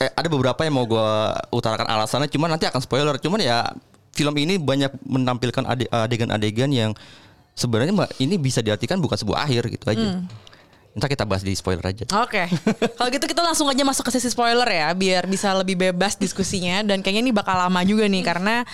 eh, 0.00 0.08
ada 0.08 0.28
beberapa 0.32 0.64
yang 0.64 0.80
mau 0.80 0.88
gue 0.88 1.08
utarakan 1.52 1.84
alasannya 1.84 2.32
cuman 2.32 2.56
nanti 2.56 2.64
akan 2.64 2.80
spoiler. 2.80 3.20
Cuman 3.20 3.44
ya 3.44 3.76
film 4.18 4.34
ini 4.34 4.58
banyak 4.58 4.90
menampilkan 5.06 5.62
ade- 5.62 5.86
adegan-adegan 5.86 6.74
yang 6.74 6.90
sebenarnya 7.54 7.94
mbak 7.94 8.10
ini 8.18 8.34
bisa 8.34 8.58
diartikan 8.58 8.98
bukan 8.98 9.14
sebuah 9.14 9.46
akhir 9.46 9.70
gitu 9.70 9.86
aja 9.86 10.18
Ntar 10.98 11.14
kita 11.14 11.22
bahas 11.22 11.46
di 11.46 11.54
spoiler 11.54 11.84
aja 11.84 12.02
Oke, 12.18 12.50
kalau 12.98 13.08
gitu 13.14 13.22
kita 13.22 13.38
langsung 13.38 13.70
aja 13.70 13.86
masuk 13.86 14.10
ke 14.10 14.18
sesi 14.18 14.34
spoiler 14.34 14.66
ya, 14.66 14.90
biar 14.98 15.30
bisa 15.30 15.54
lebih 15.54 15.78
bebas 15.78 16.18
diskusinya. 16.18 16.82
Dan 16.82 17.06
kayaknya 17.06 17.30
ini 17.30 17.30
bakal 17.30 17.54
lama 17.54 17.86
juga 17.86 18.02
nih, 18.10 18.24
karena 18.26 18.66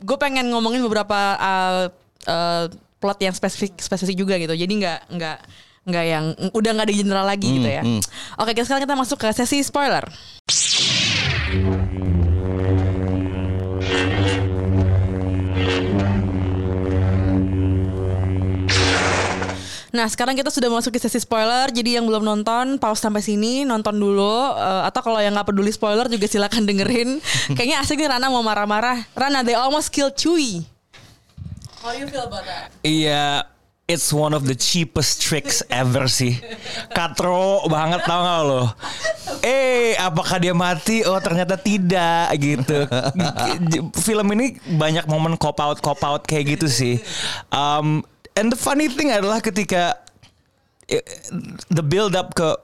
gue 0.00 0.16
pengen 0.16 0.48
ngomongin 0.48 0.80
beberapa 0.80 1.36
uh, 1.36 1.84
uh, 2.24 2.64
plot 2.96 3.18
yang 3.20 3.34
spesifik 3.36 3.76
spesifik 3.76 4.16
juga 4.16 4.40
gitu. 4.40 4.56
Jadi 4.56 4.72
nggak 4.80 4.98
nggak 5.12 5.38
nggak 5.90 6.04
yang 6.08 6.24
udah 6.54 6.70
nggak 6.80 6.86
ada 6.88 6.94
general 6.96 7.26
lagi 7.28 7.48
gitu 7.60 7.68
ya. 7.68 7.82
Oke, 8.40 8.56
guys, 8.56 8.64
sekarang 8.64 8.88
kita 8.88 8.96
masuk 8.96 9.18
ke 9.20 9.28
sesi 9.36 9.60
spoiler. 9.60 10.08
Nah 19.88 20.04
sekarang 20.04 20.36
kita 20.36 20.52
sudah 20.52 20.68
masuk 20.68 20.92
ke 20.92 21.00
sesi 21.00 21.16
spoiler 21.16 21.72
Jadi 21.72 21.96
yang 21.96 22.04
belum 22.04 22.20
nonton 22.20 22.76
pause 22.76 23.00
sampai 23.00 23.24
sini 23.24 23.64
Nonton 23.64 23.96
dulu 23.96 24.52
Eh, 24.52 24.82
Atau 24.84 25.00
kalau 25.00 25.16
yang 25.16 25.32
gak 25.32 25.48
peduli 25.48 25.72
spoiler 25.72 26.04
juga 26.06 26.28
silakan 26.28 26.68
dengerin 26.68 27.20
Kayaknya 27.56 27.80
asik 27.80 27.96
nih 27.96 28.08
Rana 28.12 28.28
mau 28.28 28.44
marah-marah 28.44 29.08
Rana 29.16 29.40
they 29.40 29.56
almost 29.56 29.88
killed 29.88 30.12
Chewie 30.12 30.68
How 31.78 31.94
do 31.94 32.02
you 32.02 32.08
feel 32.10 32.26
about 32.26 32.42
that? 32.42 32.74
Iya, 32.82 33.46
it's 33.86 34.10
one 34.10 34.34
of 34.34 34.50
the 34.50 34.52
cheapest 34.52 35.22
tricks 35.22 35.62
ever 35.70 36.10
sih. 36.10 36.34
Katro 36.90 37.62
banget 37.70 38.02
tau 38.02 38.18
gak 38.18 38.40
lo? 38.42 38.62
Eh, 39.46 39.94
apakah 39.94 40.42
dia 40.42 40.58
mati? 40.58 41.06
Oh 41.06 41.22
ternyata 41.22 41.54
tidak 41.54 42.34
gitu. 42.34 42.82
Film 44.04 44.26
ini 44.34 44.58
banyak 44.74 45.06
momen 45.06 45.38
cop 45.38 45.62
out 45.62 45.78
cop 45.78 46.02
out 46.02 46.26
kayak 46.26 46.58
gitu 46.58 46.66
sih. 46.66 46.98
Um, 47.54 48.02
and 48.38 48.54
the 48.54 48.58
funny 48.58 48.86
thing 48.86 49.10
adalah 49.10 49.42
ketika 49.42 49.98
eh, 50.86 51.02
the 51.68 51.82
build 51.82 52.14
up 52.14 52.32
ke 52.38 52.54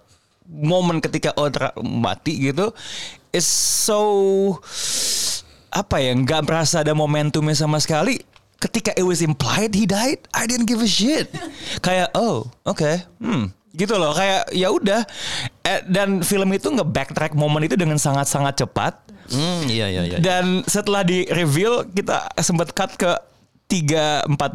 momen 0.46 1.02
ketika 1.02 1.34
Otra 1.34 1.74
mati 1.82 2.38
gitu 2.38 2.70
is 3.34 3.48
so 3.48 4.00
apa 5.74 5.98
ya 5.98 6.14
nggak 6.14 6.46
merasa 6.46 6.87
ada 6.87 6.94
momentumnya 6.94 7.58
sama 7.58 7.82
sekali. 7.82 8.22
Ketika 8.62 8.96
it 8.96 9.04
was 9.04 9.20
implied 9.20 9.74
he 9.76 9.84
died 9.84 10.24
I 10.32 10.46
didn't 10.46 10.70
give 10.70 10.80
a 10.80 10.88
shit. 10.88 11.28
Kayak 11.84 12.14
oh 12.14 12.46
oke 12.64 13.02
hmm 13.18 13.50
gitu 13.74 13.98
loh. 13.98 14.14
Kayak 14.14 14.54
ya 14.54 14.70
udah. 14.70 15.02
Eh, 15.66 15.82
dan 15.90 16.22
film 16.22 16.54
itu 16.54 16.70
nge 16.70 16.87
backtrack 16.87 17.34
momen 17.34 17.66
itu 17.66 17.74
dengan 17.74 17.98
sangat 17.98 18.30
sangat 18.30 18.62
cepat. 18.62 18.94
Hmm 19.24 19.64
iya 19.72 19.88
iya 19.88 20.02
iya 20.04 20.18
dan 20.20 20.60
setelah 20.68 21.00
di 21.00 21.24
reveal 21.32 21.88
kita 21.88 22.28
sempat 22.44 22.76
cut 22.76 22.92
ke 22.92 23.08
tiga 23.64 24.20
empat 24.29 24.53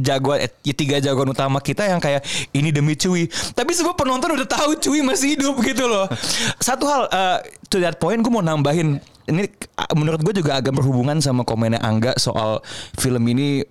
jagoan 0.00 0.40
eh, 0.42 0.50
tiga 0.72 0.96
jagoan 0.98 1.30
utama 1.30 1.60
kita 1.60 1.84
yang 1.84 2.00
kayak 2.00 2.24
ini 2.56 2.72
demi 2.72 2.96
Cui 2.96 3.28
tapi 3.52 3.76
semua 3.76 3.92
penonton 3.92 4.32
udah 4.32 4.48
tahu 4.48 4.80
Cui 4.80 5.04
masih 5.04 5.36
hidup 5.36 5.60
gitu 5.60 5.84
loh. 5.86 6.08
Satu 6.66 6.88
hal 6.88 7.02
eh, 7.12 7.38
to 7.68 7.78
that 7.78 8.00
point 8.00 8.18
gue 8.20 8.32
mau 8.32 8.42
nambahin. 8.42 8.98
Ini 9.30 9.46
uh, 9.78 9.94
menurut 9.94 10.26
gue 10.26 10.42
juga 10.42 10.58
agak 10.58 10.74
berhubungan 10.74 11.22
sama 11.22 11.46
komennya 11.46 11.78
Angga 11.78 12.18
soal 12.18 12.58
film 12.98 13.22
ini 13.30 13.62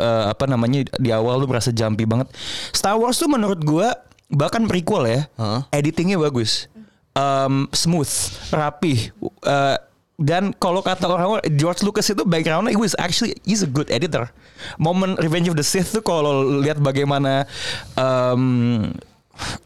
uh, 0.00 0.32
apa 0.32 0.48
namanya 0.48 0.88
di 0.96 1.12
awal 1.12 1.36
lu 1.36 1.50
merasa 1.50 1.68
jumpy 1.74 2.08
banget. 2.08 2.30
Star 2.72 2.96
Wars 2.96 3.20
tuh 3.20 3.28
menurut 3.28 3.60
gue 3.60 3.84
bahkan 4.32 4.64
prequel 4.64 5.04
ya 5.04 5.20
Hah? 5.36 5.68
editingnya 5.76 6.16
bagus. 6.16 6.72
Um, 7.14 7.70
smooth 7.70 8.10
rapi 8.50 9.14
uh, 9.46 9.78
dan 10.14 10.54
kalau 10.62 10.78
kata 10.78 11.10
orang 11.10 11.42
George 11.58 11.82
Lucas 11.82 12.06
itu 12.06 12.22
backgroundnya 12.22 12.70
he 12.70 12.78
was 12.78 12.94
actually 13.02 13.34
he's 13.42 13.66
a 13.66 13.70
good 13.70 13.90
editor. 13.90 14.30
Momen 14.78 15.18
Revenge 15.18 15.50
of 15.50 15.58
the 15.58 15.66
Sith 15.66 15.90
tuh 15.90 16.04
kalau 16.06 16.62
lihat 16.62 16.78
bagaimana 16.78 17.50
um, 17.98 18.94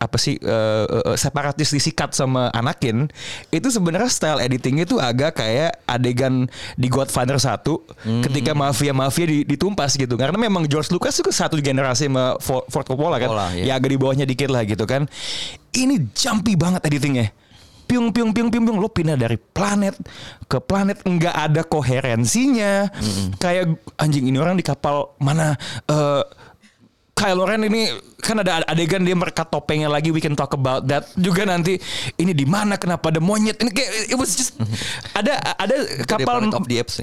apa 0.00 0.16
sih 0.16 0.40
uh, 0.40 1.12
uh, 1.12 1.16
separatis 1.20 1.68
disikat 1.68 2.16
sama 2.16 2.48
Anakin 2.56 3.12
itu 3.52 3.68
sebenarnya 3.68 4.08
style 4.08 4.40
editingnya 4.40 4.88
tuh 4.88 4.96
agak 4.96 5.44
kayak 5.44 5.84
adegan 5.84 6.48
di 6.80 6.88
Godfather 6.88 7.36
1 7.36 7.60
ketika 8.24 8.56
mafia 8.56 8.96
mafia 8.96 9.28
ditumpas 9.44 10.00
gitu. 10.00 10.16
Karena 10.16 10.40
memang 10.40 10.64
George 10.64 10.88
Lucas 10.88 11.20
itu 11.20 11.28
satu 11.28 11.60
generasi 11.60 12.08
sama 12.08 12.40
Ford 12.40 12.86
Coppola 12.88 13.20
kan? 13.20 13.28
Coppola, 13.28 13.52
iya. 13.52 13.64
ya 13.68 13.72
agak 13.76 13.92
di 13.92 13.98
bawahnya 14.00 14.24
dikit 14.24 14.48
lah 14.48 14.64
gitu 14.64 14.88
kan. 14.88 15.04
Ini 15.76 16.08
jumpy 16.16 16.56
banget 16.56 16.88
editingnya 16.88 17.28
piung 17.88 18.12
piung 18.12 18.36
piung 18.36 18.52
piung 18.52 18.64
piung. 18.68 18.78
Lo 18.78 18.92
pindah 18.92 19.16
dari 19.16 19.40
planet 19.40 19.96
ke 20.44 20.60
planet 20.60 21.00
nggak 21.00 21.32
ada 21.32 21.64
koherensinya. 21.64 22.92
Kayak 23.40 23.80
anjing 23.96 24.28
ini 24.28 24.36
orang 24.36 24.60
di 24.60 24.62
kapal 24.62 25.16
mana? 25.16 25.56
Eh 25.88 26.22
Kylo 27.18 27.50
Ren 27.50 27.66
ini 27.66 27.90
kan 28.22 28.38
ada 28.38 28.62
adegan 28.62 29.02
dia 29.02 29.10
merekat 29.18 29.50
topengnya 29.50 29.90
lagi 29.90 30.14
we 30.14 30.22
can 30.22 30.38
talk 30.38 30.54
about 30.54 30.86
that 30.86 31.02
juga 31.18 31.42
nanti. 31.42 31.74
Ini 32.14 32.30
di 32.30 32.46
mana? 32.46 32.78
Kenapa 32.78 33.10
ada 33.10 33.18
monyet? 33.18 33.58
Ini 33.58 33.74
kayak 33.74 34.14
it 34.14 34.14
was 34.14 34.38
just 34.38 34.54
ada 35.18 35.34
ada 35.58 35.82
kapal 36.06 36.46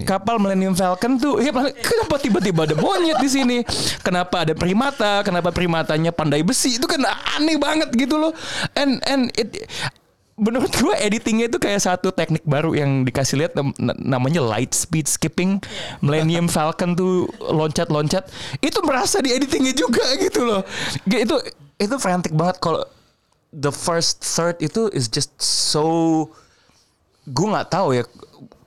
kapal 0.07 0.39
Millennium 0.39 0.71
Falcon 0.71 1.19
tuh 1.19 1.43
ya 1.43 1.51
kenapa 1.51 2.15
tiba-tiba 2.15 2.63
ada 2.63 2.79
monyet 2.79 3.19
di 3.19 3.27
sini? 3.27 3.57
Kenapa 4.07 4.47
ada 4.47 4.55
primata? 4.55 5.19
Kenapa 5.19 5.51
primatanya 5.51 6.15
pandai 6.15 6.47
besi? 6.47 6.79
Itu 6.79 6.87
kan 6.87 7.03
aneh 7.35 7.59
banget 7.59 7.91
gitu 7.91 8.15
loh. 8.15 8.31
And 8.71 9.03
and 9.03 9.35
it 9.35 9.67
menurut 10.35 10.67
gue 10.67 10.95
editingnya 10.99 11.47
itu 11.47 11.55
kayak 11.55 11.79
satu 11.79 12.11
teknik 12.11 12.43
baru 12.43 12.75
yang 12.75 13.07
dikasih 13.07 13.39
lihat 13.39 13.55
nam- 13.55 13.75
na- 13.79 13.95
namanya 13.95 14.43
light 14.43 14.75
speed 14.75 15.07
skipping. 15.07 15.63
Millennium 16.03 16.51
Falcon 16.53 16.91
tuh 16.93 17.31
loncat-loncat. 17.39 18.27
Itu 18.59 18.83
merasa 18.83 19.23
di 19.23 19.31
editingnya 19.31 19.71
juga 19.71 20.03
gitu 20.23 20.43
loh. 20.43 20.61
Itu 21.07 21.39
itu 21.79 21.95
frantic 21.99 22.35
banget 22.35 22.59
kalau 22.59 22.83
the 23.55 23.71
first 23.71 24.23
third 24.23 24.59
itu 24.59 24.91
is 24.91 25.07
just 25.07 25.31
so 25.39 26.27
gue 27.25 27.47
nggak 27.47 27.71
tahu 27.71 27.95
ya 27.95 28.03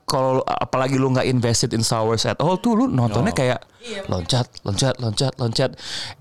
kalau 0.09 0.41
apalagi 0.49 0.97
lu 0.97 1.13
nggak 1.13 1.29
invested 1.29 1.77
in 1.77 1.85
Star 1.85 2.01
Wars 2.01 2.25
at 2.25 2.41
all 2.41 2.57
tuh 2.57 2.73
lu 2.73 2.89
nontonnya 2.89 3.37
kayak 3.37 3.61
loncat 4.09 4.49
loncat 4.65 4.97
loncat 4.97 5.37
loncat. 5.37 5.71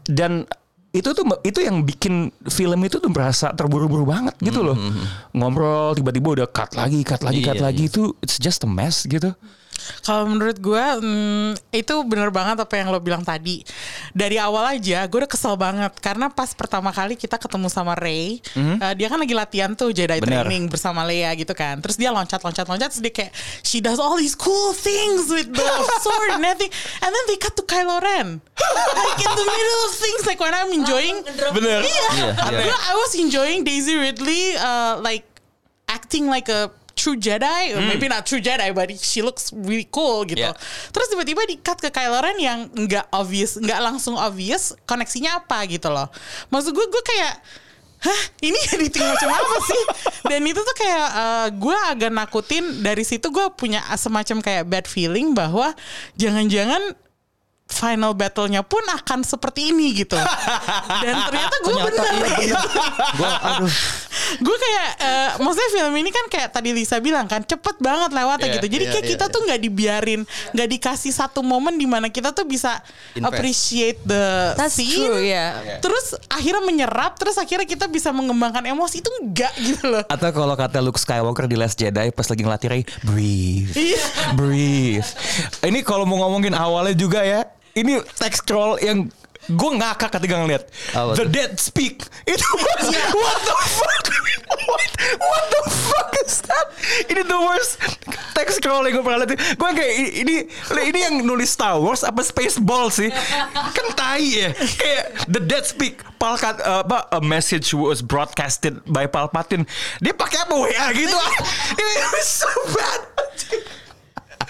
Dan 0.03 0.43
itu 0.89 1.09
tuh 1.11 1.23
itu 1.41 1.59
yang 1.59 1.81
bikin 1.81 2.13
film 2.45 2.79
itu 2.81 2.97
tuh 2.97 3.07
berasa 3.07 3.51
terburu-buru 3.51 4.03
banget 4.03 4.33
gitu 4.39 4.63
loh. 4.63 4.77
ngobrol 5.31 5.93
tiba-tiba 5.93 6.27
udah 6.33 6.47
cut 6.47 6.73
lagi 6.73 7.03
cut 7.03 7.21
lagi 7.21 7.41
cut 7.41 7.55
Iya, 7.55 7.63
lagi 7.63 7.83
itu 7.85 8.15
it's 8.19 8.37
just 8.37 8.63
a 8.63 8.69
mess 8.69 9.03
gitu 9.03 9.35
Kalau 10.01 10.23
menurut 10.25 10.57
gue 10.57 10.83
hmm, 10.99 11.49
itu 11.71 11.95
bener 12.03 12.29
banget 12.29 12.57
apa 12.59 12.73
yang 12.75 12.89
lo 12.89 12.99
bilang 12.99 13.21
tadi. 13.21 13.61
Dari 14.11 14.37
awal 14.37 14.75
aja 14.75 15.03
gue 15.03 15.17
udah 15.17 15.27
kesel 15.27 15.53
banget 15.53 15.93
karena 15.97 16.27
pas 16.27 16.51
pertama 16.51 16.89
kali 16.89 17.13
kita 17.13 17.35
ketemu 17.35 17.67
sama 17.67 17.93
Ray, 17.93 18.39
eh, 18.55 18.93
dia 18.93 19.07
kan 19.07 19.17
lagi 19.17 19.31
latihan 19.31 19.71
tuh 19.71 19.89
Jedi 19.89 20.17
Bener. 20.17 20.43
training 20.43 20.67
bersama 20.67 21.03
Leia 21.03 21.31
gitu 21.33 21.51
kan. 21.51 21.79
Terus 21.79 21.95
dia 21.95 22.09
loncat 22.09 22.39
loncat 22.39 22.65
loncat 22.65 22.89
terus 22.89 23.01
dia 23.01 23.13
kayak 23.13 23.31
she 23.61 23.79
does 23.79 23.97
all 23.97 24.15
these 24.15 24.33
cool 24.33 24.71
things 24.71 25.27
with 25.27 25.47
the 25.47 25.67
sword 26.03 26.31
and 26.31 26.41
everything. 26.41 26.71
And 26.99 27.09
then 27.09 27.23
they 27.25 27.35
cut 27.35 27.53
to 27.53 27.63
Kylo 27.63 27.99
Ren. 27.99 28.39
like 28.97 29.19
in 29.19 29.31
the 29.31 29.45
middle 29.45 29.81
of 29.83 29.93
things 29.93 30.21
like 30.23 30.37
when 30.37 30.51
I'm 30.51 30.71
enjoying 30.71 31.21
bener 31.53 31.79
Iya, 31.79 32.07
Iya, 32.09 32.29
iya. 32.33 32.61
Gue- 32.65 32.83
I 32.83 32.93
was 32.95 33.13
enjoying 33.13 33.61
Daisy 33.61 33.95
Ridley 33.95 34.55
uh, 34.55 34.97
like 34.99 35.23
acting 35.87 36.27
like 36.27 36.49
a 36.49 36.67
true 36.97 37.15
Jedi, 37.15 37.77
or 37.77 37.79
maybe 37.85 38.09
not 38.09 38.25
true 38.25 38.41
Jedi, 38.41 38.73
but 38.73 38.89
she 38.97 39.21
looks 39.21 39.53
really 39.53 39.85
cool 39.87 40.25
gitu. 40.25 40.41
Yeah. 40.41 40.57
Terus 40.89 41.07
tiba-tiba 41.13 41.45
di 41.45 41.61
cut 41.61 41.77
ke 41.77 41.93
Kylo 41.93 42.17
Ren 42.19 42.41
yang 42.41 42.67
nggak 42.73 43.13
obvious, 43.13 43.55
nggak 43.61 43.79
langsung 43.79 44.17
obvious 44.17 44.73
koneksinya 44.89 45.45
apa 45.45 45.61
gitu 45.69 45.93
loh. 45.93 46.09
Maksud 46.49 46.73
gue, 46.73 46.85
gue 46.89 47.03
kayak 47.05 47.35
Hah, 47.97 48.21
ini 48.45 48.57
editing 48.77 49.01
macam 49.09 49.29
apa 49.33 49.55
sih? 49.65 49.83
Dan 50.29 50.45
itu 50.45 50.61
tuh 50.61 50.75
kayak 50.77 51.07
uh, 51.17 51.47
gue 51.49 51.77
agak 51.89 52.11
nakutin 52.13 52.85
dari 52.85 53.01
situ 53.01 53.33
gue 53.33 53.45
punya 53.57 53.81
semacam 53.97 54.37
kayak 54.37 54.63
bad 54.69 54.85
feeling 54.85 55.33
bahwa 55.33 55.73
jangan-jangan 56.13 56.93
final 57.67 58.15
battle-nya 58.15 58.63
pun 58.63 58.79
akan 58.85 59.25
seperti 59.25 59.73
ini 59.73 59.97
gitu. 59.97 60.15
Dan 61.03 61.15
ternyata 61.25 61.55
gue 61.65 61.73
bener. 61.73 62.13
Gua 63.17 63.31
aduh 63.43 63.73
gue 64.37 64.57
kayak 64.57 64.89
eh, 64.97 65.29
maksudnya 65.39 65.69
film 65.73 65.93
ini 65.95 66.09
kan 66.09 66.25
kayak 66.27 66.49
tadi 66.51 66.69
Lisa 66.71 66.97
bilang 66.97 67.25
kan 67.25 67.41
cepet 67.41 67.77
banget 67.77 68.11
lewatnya 68.11 68.47
Iya, 68.47 68.55
gitu 68.59 68.67
jadi 68.69 68.85
iya, 68.85 68.91
kayak 68.91 69.05
iya, 69.05 69.11
kita 69.15 69.25
iya. 69.25 69.33
tuh 69.33 69.41
nggak 69.43 69.59
dibiarin 69.59 70.21
nggak 70.51 70.67
dikasih 70.69 71.11
satu 71.11 71.39
momen 71.41 71.75
di 71.75 71.83
mana 71.83 72.07
kita 72.07 72.31
tuh 72.31 72.43
bisa 72.43 72.79
Invest. 73.13 73.27
appreciate 73.27 73.99
the 74.03 74.53
That's 74.53 74.75
scene 74.75 75.07
true, 75.07 75.19
ya. 75.19 75.79
terus 75.79 76.15
akhirnya 76.27 76.63
menyerap 76.63 77.15
terus 77.15 77.35
akhirnya 77.35 77.63
kita 77.63 77.87
bisa 77.87 78.11
mengembangkan 78.11 78.63
emosi 78.65 78.99
itu 78.99 79.09
enggak 79.19 79.53
gitu 79.59 79.87
loh 79.87 80.03
Atau 80.07 80.29
kalau 80.31 80.53
kata 80.53 80.79
Luke 80.79 80.97
Skywalker 80.97 81.45
di 81.45 81.55
Last 81.55 81.75
Jedi 81.75 82.09
pas 82.09 82.25
lagi 82.25 82.41
ngelatih 82.41 82.67
Rey, 82.67 82.83
breathe, 83.01 83.71
Iya. 83.73 84.03
breathe. 84.33 85.09
Ini 85.61 85.79
kalau 85.81 86.03
mau 86.03 86.19
ngomongin 86.19 86.51
awalnya 86.51 86.93
juga 86.93 87.21
ya, 87.21 87.45
ini 87.73 87.99
text 88.15 88.41
scroll 88.41 88.79
yang 88.79 89.07
gue 89.47 89.71
ngakak 89.79 90.09
ketika 90.19 90.35
ngeliat. 90.43 90.63
Apa 90.91 91.15
The? 91.15 91.25
Dead 91.31 91.53
Speak. 91.55 92.03
Itu 92.27 92.47
was, 92.59 92.87
what 93.23 93.39
the 93.43 93.57
fuck? 93.71 94.05
What, 94.47 94.91
what 95.19 95.43
the 95.51 95.63
fuck 95.71 96.11
is 96.23 96.39
that? 96.47 96.67
Ini 97.07 97.23
the 97.23 97.39
worst 97.39 97.79
text 98.35 98.59
scroll 98.59 98.83
yang 98.87 98.99
gue 98.99 99.03
pernah 99.03 99.23
lihat 99.23 99.35
gue 99.35 99.69
kayak 99.75 99.93
ini, 99.97 100.07
ini 100.23 100.35
ini 100.87 100.99
yang 100.99 101.15
nulis 101.23 101.51
Star 101.51 101.79
Wars 101.79 102.03
apa 102.03 102.23
Spaceball 102.23 102.91
sih? 102.91 103.11
Kan 103.73 103.87
tai 103.95 104.23
ya. 104.23 104.49
Kayak 104.55 105.05
The 105.31 105.41
Dead 105.43 105.63
Speak. 105.67 106.03
Palkat 106.17 106.57
apa 106.65 107.05
a 107.13 107.21
message 107.21 107.77
was 107.77 108.01
broadcasted 108.01 108.81
by 108.89 109.05
Palpatine. 109.05 109.69
Dia 110.01 110.17
pakai 110.17 110.49
apa 110.49 110.53
WA 110.57 110.87
gitu? 110.95 111.13
Ini 111.79 111.93
was 112.09 112.27
so 112.27 112.49
bad 112.73 113.01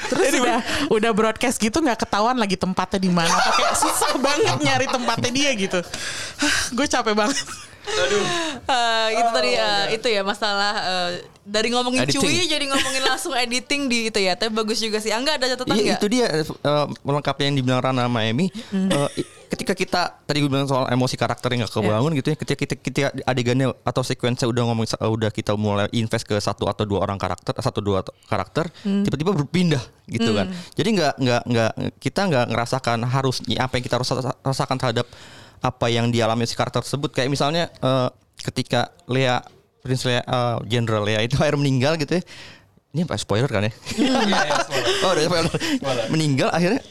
terus 0.10 0.38
udah 0.38 0.60
udah 0.94 1.12
broadcast 1.18 1.58
gitu 1.58 1.82
nggak 1.82 2.06
ketahuan 2.06 2.38
lagi 2.38 2.54
tempatnya 2.54 3.00
di 3.02 3.12
mana. 3.12 3.34
Kayak 3.34 3.76
susah 3.76 4.14
banget 4.22 4.58
nyari 4.62 4.86
tempatnya 4.86 5.32
dia 5.34 5.52
gitu. 5.58 5.80
Gue 6.78 6.86
capek 6.86 7.18
banget 7.18 7.42
Eh, 8.68 9.08
itu 9.16 9.30
tadi 9.32 9.52
eh, 9.54 9.86
itu 9.96 10.08
ya 10.08 10.22
masalah 10.22 10.74
eh, 10.76 11.10
dari 11.42 11.72
ngomongin 11.72 12.04
Editing. 12.04 12.20
cuy 12.20 12.44
jadi 12.46 12.66
ngomongin 12.68 13.04
langsung 13.06 13.32
editing 13.34 13.88
di 13.88 14.12
itu 14.12 14.20
ya. 14.20 14.36
Tapi 14.36 14.52
bagus 14.52 14.78
juga 14.78 15.00
sih. 15.00 15.10
Angga 15.10 15.40
ada 15.40 15.48
catatan 15.48 15.74
Iya 15.74 15.96
itu 15.96 16.08
dia 16.08 16.28
eh, 16.44 16.86
melengkapi 17.02 17.48
yang 17.48 17.56
dibilang 17.56 17.80
Rana 17.80 18.06
sama 18.06 18.28
Emi. 18.28 18.52
I- 19.16 19.28
ketika 19.48 19.72
kita 19.72 20.02
tadi 20.28 20.44
gue 20.44 20.52
bilang 20.52 20.68
soal 20.68 20.92
emosi 20.92 21.16
karakter 21.16 21.48
yang 21.56 21.64
gak 21.64 21.72
kebangun 21.74 22.12
gitu 22.14 22.28
ya. 22.28 22.36
Ketika 22.36 22.58
kita, 22.60 22.74
kita 22.76 23.00
adegannya 23.24 23.72
atau 23.82 24.04
sekuensinya 24.04 24.52
udah 24.52 24.64
ngomong 24.68 24.86
udah 25.00 25.32
kita 25.32 25.56
mulai 25.56 25.88
invest 25.94 26.28
ke 26.28 26.36
satu 26.36 26.68
atau 26.68 26.84
dua 26.84 27.00
orang 27.00 27.16
karakter, 27.16 27.56
satu 27.58 27.80
dua 27.80 28.04
to- 28.04 28.12
karakter, 28.28 28.68
tiba-tiba 28.84 29.32
berpindah 29.32 29.80
gitu 30.06 30.36
kan. 30.36 30.52
Jadi 30.76 30.90
nggak 30.94 31.14
nggak 31.16 31.42
nggak 31.48 31.72
kita 31.96 32.28
nggak 32.28 32.46
ngerasakan 32.52 33.08
harus 33.08 33.40
apa 33.50 33.74
yang 33.74 33.86
kita 33.86 33.96
rasa- 33.96 34.36
rasakan 34.44 34.76
terhadap 34.76 35.08
apa 35.62 35.86
yang 35.90 36.14
dialami 36.14 36.46
si 36.46 36.54
karakter 36.54 36.84
tersebut. 36.84 37.14
Kayak 37.14 37.30
misalnya 37.34 37.64
eh, 37.82 38.10
ketika 38.42 38.94
Lea 39.10 39.42
Prince 39.82 40.04
Lea 40.06 40.22
eh, 40.22 40.58
General 40.68 41.04
Lea 41.04 41.20
itu 41.24 41.36
akhirnya 41.40 41.62
meninggal 41.62 41.94
gitu 42.02 42.20
ya. 42.20 42.24
Ini 42.96 43.04
apa 43.04 43.20
spoiler 43.20 43.52
kan 43.52 43.68
ya? 43.68 43.74
oh 45.06 45.12
udah 45.14 45.24
spoiler. 45.28 45.54
Meninggal 46.10 46.50
akhirnya 46.50 46.82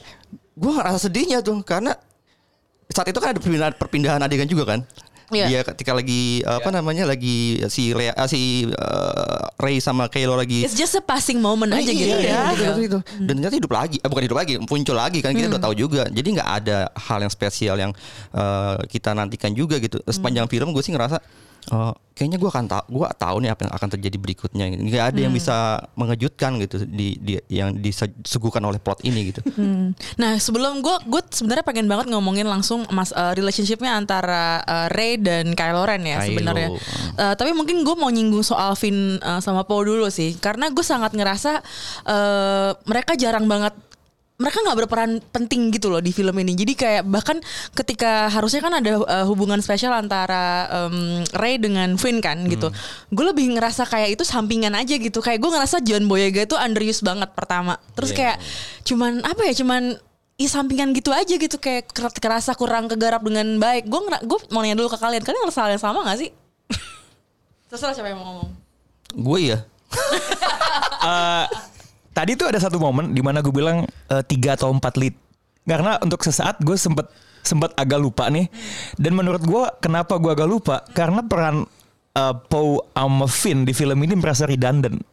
gue 0.57 0.73
ngerasa 0.73 0.99
sedihnya 1.11 1.45
tuh 1.45 1.61
karena 1.61 1.93
saat 2.87 3.11
itu 3.11 3.19
kan 3.19 3.35
ada 3.35 3.41
perpindahan, 3.43 3.75
perpindahan 3.75 4.21
adegan 4.23 4.49
juga 4.49 4.77
kan. 4.77 4.81
Iya. 5.35 5.47
Dia 5.51 5.61
ketika 5.67 5.91
lagi 5.91 6.39
apa 6.47 6.71
namanya 6.71 7.03
lagi 7.03 7.59
si 7.67 7.91
Lea 7.91 8.15
ah, 8.15 8.31
si 8.31 8.71
eh, 8.71 9.43
Ray 9.59 9.83
sama 9.83 10.07
Kylo 10.07 10.39
lagi 10.39 10.63
It's 10.63 10.79
just 10.79 10.95
a 10.95 11.03
passing 11.03 11.43
moment 11.43 11.75
aja 11.75 11.91
gitu 11.91 12.07
Iya, 12.07 12.19
ya. 12.23 12.43
gitu, 12.55 12.63
gitu, 12.63 12.81
gitu. 12.87 12.99
Dan 13.27 13.43
ternyata 13.43 13.57
hidup 13.59 13.73
lagi, 13.75 13.97
eh, 13.99 14.09
bukan 14.09 14.25
hidup 14.27 14.39
lagi, 14.39 14.55
muncul 14.63 14.97
lagi 14.97 15.19
kan 15.25 15.35
kita 15.35 15.51
udah 15.51 15.63
tahu 15.63 15.75
juga. 15.75 16.07
Jadi 16.07 16.29
nggak 16.39 16.51
ada 16.63 16.79
hal 16.95 17.19
yang 17.27 17.33
spesial 17.33 17.77
yang 17.79 17.93
eh, 18.31 18.77
kita 18.87 19.11
nantikan 19.19 19.51
juga 19.51 19.83
gitu. 19.83 19.99
Sepanjang 20.07 20.47
film 20.47 20.71
gue 20.71 20.83
sih 20.85 20.95
ngerasa 20.95 21.19
eh, 21.73 21.95
kayaknya 22.17 22.41
gue 22.41 22.49
akan 22.49 22.65
tahu, 22.65 22.85
gue 22.97 23.07
tahu 23.21 23.37
nih 23.45 23.51
apa 23.53 23.61
yang 23.69 23.75
akan 23.77 23.89
terjadi 23.93 24.17
berikutnya. 24.17 24.65
Nggak 24.73 25.05
ada 25.13 25.21
yang 25.21 25.35
bisa 25.37 25.85
mengejutkan 26.01 26.57
gitu 26.65 26.89
di, 26.89 27.21
di 27.21 27.37
yang 27.53 27.77
disuguhkan 27.77 28.65
oleh 28.65 28.81
plot 28.81 29.05
ini 29.05 29.33
gitu. 29.33 29.43
Hmm. 29.57 29.97
Nah 30.21 30.37
sebelum 30.37 30.85
gue 30.85 30.97
gue 31.09 31.23
sebenarnya 31.33 31.65
pengen 31.65 31.89
banget 31.89 32.13
ngomongin 32.13 32.45
langsung 32.45 32.85
mas 32.93 33.09
eh, 33.17 33.33
relationshipnya 33.33 33.97
antara 33.97 34.61
eh, 34.63 34.87
Rey 34.93 35.17
dan 35.17 35.57
Kylo 35.57 35.89
Ren 35.89 36.05
ya 36.05 36.21
sebenarnya. 36.21 36.77
Eh, 37.17 37.35
tapi 37.41 37.57
mungkin 37.57 37.81
gue 37.81 37.97
mau 37.97 38.13
nyinggung 38.13 38.45
soal 38.45 38.77
Finn 38.77 39.17
eh, 39.17 39.41
sama 39.41 39.65
Poe 39.65 39.81
dulu 39.81 40.13
sih, 40.13 40.37
karena 40.37 40.69
gue 40.69 40.85
sangat 40.85 41.17
ngerasa 41.17 41.65
eh, 42.05 42.71
mereka 42.85 43.17
jarang 43.17 43.49
banget 43.49 43.73
mereka 44.37 44.61
nggak 44.61 44.79
berperan 44.85 45.11
penting 45.33 45.73
gitu 45.73 45.89
loh 45.89 46.05
di 46.05 46.13
film 46.13 46.37
ini. 46.37 46.53
Jadi 46.53 46.77
kayak 46.77 47.03
bahkan 47.09 47.41
ketika 47.73 48.29
harusnya 48.29 48.61
kan 48.61 48.73
ada 48.77 49.01
uh, 49.01 49.25
hubungan 49.25 49.57
spesial 49.65 49.97
antara 49.97 50.69
um, 50.69 51.25
Ray 51.33 51.57
dengan 51.57 51.97
Finn 51.97 52.21
kan 52.21 52.45
gitu. 52.45 52.69
Gue 53.09 53.25
lebih 53.33 53.57
ngerasa 53.57 53.89
kayak 53.89 54.21
itu 54.21 54.29
sampingan 54.29 54.77
aja 54.77 54.93
gitu. 55.01 55.25
Kayak 55.25 55.41
gue 55.41 55.51
ngerasa 55.57 55.77
John 55.81 56.05
Boyega 56.05 56.45
itu 56.45 56.53
underused 56.53 57.01
banget 57.01 57.33
pertama. 57.33 57.81
Terus 57.97 58.13
kayak 58.13 58.37
cuman 58.85 59.25
apa 59.25 59.41
ya 59.49 59.57
cuman 59.57 59.97
i 60.37 60.45
sampingan 60.45 60.93
gitu 60.93 61.17
aja 61.17 61.33
gitu 61.33 61.57
kayak 61.57 61.89
ker- 61.97 62.13
kerasa 62.21 62.53
kurang 62.53 62.93
kegarap 62.93 63.25
dengan 63.25 63.57
baik. 63.57 63.89
Gue 63.89 64.05
gue 64.05 64.39
mau 64.53 64.61
nanya 64.61 64.77
dulu 64.77 64.93
ke 64.93 65.01
kalian, 65.01 65.25
kalian 65.25 65.49
ngerasa 65.49 65.61
hal 65.65 65.73
yang 65.73 65.81
sama 65.81 66.05
gak 66.05 66.21
sih? 66.21 66.31
Terserah 67.73 67.97
siapa 67.97 68.13
yang 68.13 68.21
mau 68.21 68.37
ngomong. 68.37 68.51
gue 69.17 69.39
ya. 69.49 69.59
Eh, 71.07 71.47
tadi 72.17 72.33
tuh 72.33 72.49
ada 72.49 72.57
satu 72.57 72.81
momen 72.81 73.13
di 73.13 73.21
mana 73.21 73.45
gue 73.45 73.53
bilang 73.53 73.85
eh, 73.85 74.23
tiga 74.25 74.57
atau 74.57 74.73
empat 74.73 74.97
lead. 74.97 75.13
Karena 75.69 76.01
untuk 76.01 76.25
sesaat 76.25 76.65
gue 76.65 76.79
sempet 76.81 77.13
sempat 77.45 77.77
agak 77.77 78.01
lupa 78.01 78.33
nih. 78.33 78.49
Dan 78.97 79.13
menurut 79.13 79.45
gue 79.45 79.65
kenapa 79.85 80.17
gue 80.17 80.33
agak 80.33 80.49
lupa? 80.49 80.81
Karena 80.97 81.21
peran 81.21 81.69
eh, 82.17 82.35
Poe 82.49 82.89
sama 82.97 83.29
Finn 83.29 83.69
di 83.69 83.77
film 83.77 84.01
ini 84.01 84.17
merasa 84.17 84.49
redundant. 84.49 85.05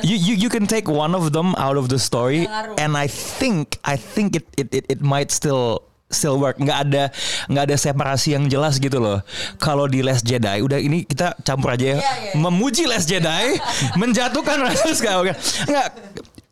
You, 0.00 0.16
you 0.16 0.34
you 0.46 0.50
can 0.50 0.64
take 0.64 0.88
one 0.88 1.12
of 1.12 1.30
them 1.30 1.52
out 1.60 1.76
of 1.76 1.92
the 1.92 2.00
story, 2.00 2.48
and 2.80 2.96
I 2.96 3.06
think 3.06 3.76
I 3.84 3.94
think 3.94 4.32
it 4.34 4.46
it 4.56 4.72
it, 4.72 4.84
it 4.88 5.00
might 5.04 5.28
still 5.28 5.86
still 6.16 6.40
work. 6.40 6.56
Nggak 6.56 6.78
ada 6.88 7.04
nggak 7.52 7.64
ada 7.68 7.76
separasi 7.76 8.34
yang 8.34 8.48
jelas 8.48 8.80
gitu 8.80 8.96
loh. 8.96 9.20
Kalau 9.60 9.84
di 9.84 10.00
Last 10.00 10.24
Jedi, 10.24 10.64
udah 10.64 10.80
ini 10.80 11.04
kita 11.04 11.36
campur 11.44 11.76
aja 11.76 11.96
ya. 11.96 11.98
Memuji 12.34 12.88
Last 12.88 13.06
Jedi, 13.06 13.60
menjatuhkan 14.00 14.64
Rise 14.64 14.96
Skywalker. 14.96 15.36
Nggak. 15.68 15.88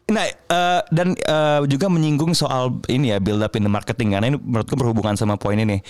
Nah, 0.05 0.29
eh, 0.29 0.81
dan 0.93 1.17
eh, 1.17 1.61
juga 1.65 1.89
menyinggung 1.89 2.37
soal 2.37 2.77
ini 2.93 3.17
ya 3.17 3.19
build 3.25 3.41
up 3.41 3.57
in 3.57 3.65
the 3.65 3.73
marketing 3.73 4.13
karena 4.13 4.29
ini 4.29 4.37
menurutku 4.37 4.77
berhubungan 4.77 5.17
sama 5.17 5.41
poin 5.41 5.57
ini. 5.57 5.81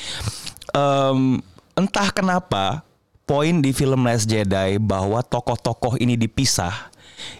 Em, 0.70 1.42
entah 1.74 2.08
kenapa 2.14 2.86
poin 3.26 3.58
di 3.58 3.74
film 3.74 4.06
Last 4.06 4.30
Jedi 4.30 4.78
bahwa 4.78 5.18
tokoh-tokoh 5.26 5.98
ini 5.98 6.14
dipisah 6.14 6.94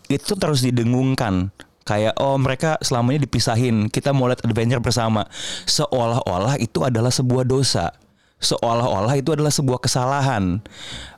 itu 0.09 0.33
terus 0.35 0.65
didengungkan 0.65 1.53
kayak 1.85 2.17
oh 2.19 2.37
mereka 2.41 2.81
selamanya 2.81 3.25
dipisahin. 3.25 3.93
Kita 3.93 4.11
mau 4.11 4.27
lihat 4.27 4.43
adventure 4.43 4.83
bersama. 4.83 5.29
Seolah-olah 5.69 6.59
itu 6.59 6.83
adalah 6.83 7.13
sebuah 7.13 7.45
dosa. 7.47 7.93
Seolah-olah 8.43 9.15
itu 9.17 9.33
adalah 9.33 9.55
sebuah 9.55 9.81
kesalahan. 9.81 10.61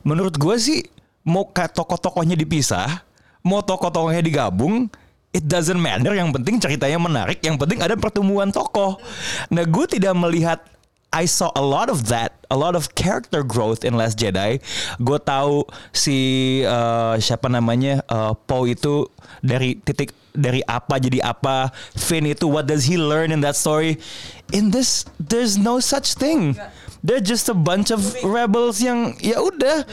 Menurut 0.05 0.37
gue 0.37 0.55
sih 0.59 0.79
mau 1.27 1.47
tokoh-tokohnya 1.51 2.39
dipisah 2.39 3.07
mau 3.47 3.63
tokoh-tokohnya 3.63 4.19
digabung 4.19 4.91
it 5.31 5.47
doesn't 5.47 5.79
matter. 5.79 6.11
Yang 6.11 6.35
penting 6.35 6.55
ceritanya 6.59 6.99
menarik 6.99 7.39
yang 7.39 7.55
penting 7.55 7.79
ada 7.79 7.95
pertumbuhan 7.95 8.51
tokoh. 8.51 8.99
Nah 9.47 9.63
gue 9.63 9.85
tidak 9.87 10.11
melihat 10.19 10.59
I 11.07 11.23
saw 11.23 11.55
a 11.55 11.63
lot 11.63 11.87
of 11.87 12.11
that, 12.11 12.35
a 12.51 12.57
lot 12.59 12.75
of 12.75 12.91
character 12.91 13.39
growth 13.39 13.87
in 13.87 13.95
Last 13.95 14.19
Jedi. 14.19 14.59
Gue 14.99 15.19
tahu 15.23 15.63
si 15.95 16.61
uh, 16.67 17.15
siapa 17.15 17.47
namanya 17.47 18.03
uh, 18.11 18.35
Poe 18.35 18.75
itu 18.75 19.07
dari 19.39 19.79
titik 19.79 20.11
dari 20.37 20.61
apa 20.69 21.01
jadi 21.01 21.25
apa. 21.25 21.73
Finn 21.97 22.29
itu 22.29 22.45
what 22.45 22.69
does 22.69 22.85
he 22.85 22.95
learn 22.95 23.33
in 23.33 23.41
that 23.41 23.57
story? 23.57 23.97
In 24.53 24.69
this, 24.69 25.03
there's 25.17 25.57
no 25.57 25.81
such 25.81 26.13
thing. 26.13 26.53
They're 27.01 27.23
just 27.23 27.49
a 27.49 27.57
bunch 27.57 27.89
of 27.89 28.01
rebels 28.21 28.79
yang 28.79 29.17
ya 29.17 29.41
udah. 29.41 29.83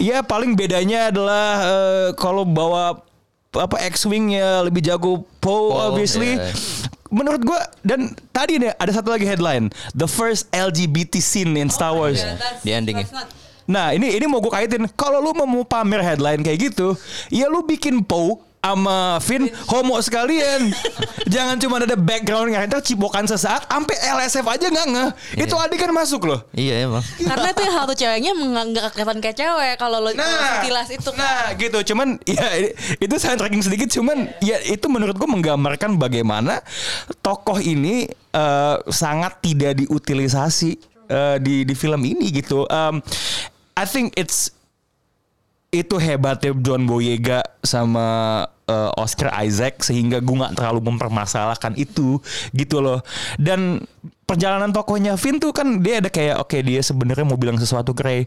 Ya 0.00 0.24
paling 0.24 0.56
bedanya 0.56 1.12
adalah 1.12 1.46
uh, 1.62 2.08
kalau 2.16 2.48
bawa 2.48 3.04
apa 3.50 3.76
X-wing 3.90 4.34
ya 4.38 4.64
lebih 4.64 4.80
jago 4.80 5.26
Poe 5.38 5.76
obviously. 5.76 6.40
yeah. 6.40 6.54
Menurut 7.10 7.42
gua 7.42 7.58
dan 7.82 8.14
tadi 8.30 8.62
nih 8.62 8.70
ada 8.78 8.94
satu 8.94 9.10
lagi 9.10 9.26
headline, 9.26 9.66
the 9.98 10.06
first 10.06 10.46
LGBT 10.54 11.18
scene 11.18 11.58
in 11.58 11.66
Star 11.66 11.90
Wars. 11.90 12.22
Di 12.62 12.70
ending 12.70 13.02
ya. 13.02 13.06
Nah 13.70 13.90
ini 13.94 14.14
ini 14.14 14.26
mau 14.26 14.42
gue 14.42 14.50
kaitin, 14.50 14.86
kalau 14.98 15.22
lu 15.22 15.30
mau 15.34 15.62
pamer 15.62 16.02
headline 16.02 16.42
kayak 16.42 16.70
gitu, 16.70 16.94
ya 17.30 17.46
lu 17.46 17.62
bikin 17.62 18.02
Poe 18.02 18.42
sama 18.60 19.16
Finn 19.24 19.48
homo 19.72 19.96
sekalian. 20.04 20.68
Jangan 21.34 21.56
cuma 21.56 21.80
ada 21.80 21.96
background 21.96 22.52
yang 22.52 22.68
ntar 22.68 22.84
cipokan 22.84 23.24
sesaat, 23.24 23.64
sampai 23.64 23.96
LSF 23.96 24.44
aja 24.44 24.66
nggak 24.68 24.86
ngeh. 24.92 25.10
Itu 25.46 25.56
adik 25.56 25.80
kan 25.80 25.90
masuk 25.94 26.28
loh. 26.28 26.44
Iya 26.52 26.84
emang. 26.90 27.04
Karena 27.22 27.48
itu 27.54 27.60
yang 27.64 27.74
satu 27.74 27.92
ceweknya 27.96 28.32
nggak 28.36 28.92
kelihatan 28.92 29.18
kayak 29.24 29.36
cewek 29.38 29.74
kalau 29.80 30.02
lo 30.02 30.10
Nah, 30.12 30.60
sekilas 30.60 30.88
itu 30.92 31.10
kan. 31.14 31.24
nah 31.24 31.44
gitu. 31.56 31.78
Cuman 31.94 32.20
ya 32.28 32.46
itu 33.00 33.14
saya 33.16 33.38
tracking 33.40 33.64
sedikit. 33.64 33.88
Cuman 33.88 34.28
ya 34.44 34.60
itu 34.68 34.84
menurut 34.92 35.16
gue 35.16 35.28
menggambarkan 35.30 35.96
bagaimana 35.96 36.60
tokoh 37.24 37.56
ini 37.62 38.10
eh, 38.12 38.76
sangat 38.92 39.40
tidak 39.40 39.80
diutilisasi 39.80 40.70
eh, 41.08 41.36
di 41.40 41.64
di 41.64 41.74
film 41.78 42.02
ini 42.04 42.28
gitu. 42.34 42.68
Um, 42.68 43.00
I 43.78 43.88
think 43.88 44.12
it's 44.20 44.52
itu 45.70 46.02
hebatnya 46.02 46.50
John 46.58 46.82
Boyega 46.82 47.46
sama 47.62 48.42
eh, 48.66 48.90
Oscar 48.98 49.30
Isaac 49.46 49.86
sehingga 49.86 50.18
gue 50.18 50.34
nggak 50.34 50.58
terlalu 50.58 50.82
mempermasalahkan 50.90 51.78
itu 51.78 52.18
gitu 52.50 52.82
loh 52.82 52.98
dan 53.38 53.86
perjalanan 54.26 54.74
tokohnya 54.74 55.14
Vin 55.14 55.38
tuh 55.38 55.54
kan 55.54 55.78
dia 55.78 56.02
ada 56.02 56.10
kayak 56.10 56.42
oke 56.42 56.58
dia 56.58 56.82
sebenarnya 56.82 57.22
mau 57.22 57.38
bilang 57.38 57.54
sesuatu 57.54 57.94
ke 57.94 58.02
Ray 58.02 58.22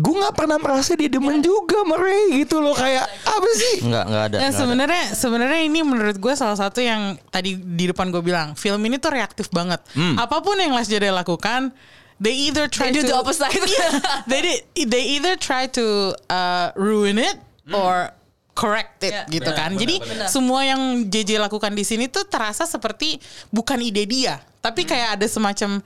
gue 0.00 0.14
nggak 0.16 0.32
pernah 0.32 0.56
merasa 0.56 0.96
dia 0.96 1.08
demen 1.12 1.40
juga 1.40 1.80
sama 1.80 1.96
Ray 1.96 2.44
gitu 2.44 2.60
loh 2.60 2.72
kayak 2.72 3.04
apa 3.08 3.48
sih 3.52 3.74
Enggak, 3.84 4.04
enggak 4.08 4.24
ada. 4.24 4.36
Nah 4.36 4.40
nggak 4.40 4.48
ada. 4.48 4.60
sebenarnya 4.60 5.04
sebenarnya 5.12 5.60
ini 5.64 5.80
menurut 5.84 6.16
gue 6.16 6.34
salah 6.36 6.56
satu 6.56 6.80
yang 6.80 7.20
tadi 7.28 7.56
di 7.56 7.84
depan 7.88 8.08
gue 8.08 8.20
bilang 8.20 8.52
film 8.56 8.80
ini 8.84 8.96
tuh 8.96 9.12
reaktif 9.12 9.48
banget. 9.52 9.80
Apa 10.16 10.40
pun 10.40 10.56
yang 10.56 10.72
Last 10.72 10.88
Jedi 10.88 11.10
lakukan, 11.12 11.74
they 12.20 12.36
either 12.46 12.68
try 12.68 12.92
They 12.92 13.00
do 13.00 13.08
to 13.08 13.10
the 13.10 13.16
opposite. 13.16 13.48
Yeah, 13.56 13.90
they 14.28 14.40
did- 14.44 14.64
they 14.86 15.16
either 15.16 15.34
try 15.34 15.66
to 15.74 16.12
uh, 16.28 16.70
ruin 16.76 17.16
it 17.16 17.40
or 17.72 18.12
correct 18.52 19.00
it 19.02 19.14
Ya. 19.14 19.24
gitu 19.26 19.48
Benar, 19.48 19.56
kan. 19.56 19.70
benar, 19.72 19.80
Jadi 19.80 19.94
benar. 20.04 20.28
semua 20.28 20.60
yang 20.62 20.80
JJ 21.08 21.40
lakukan 21.40 21.72
di 21.72 21.80
sini 21.80 22.06
tuh 22.06 22.28
terasa 22.28 22.68
seperti 22.68 23.16
bukan 23.48 23.80
ide 23.80 24.04
dia, 24.04 24.36
tapi 24.60 24.84
kayak 24.84 25.16
ada 25.16 25.24
semacam 25.24 25.80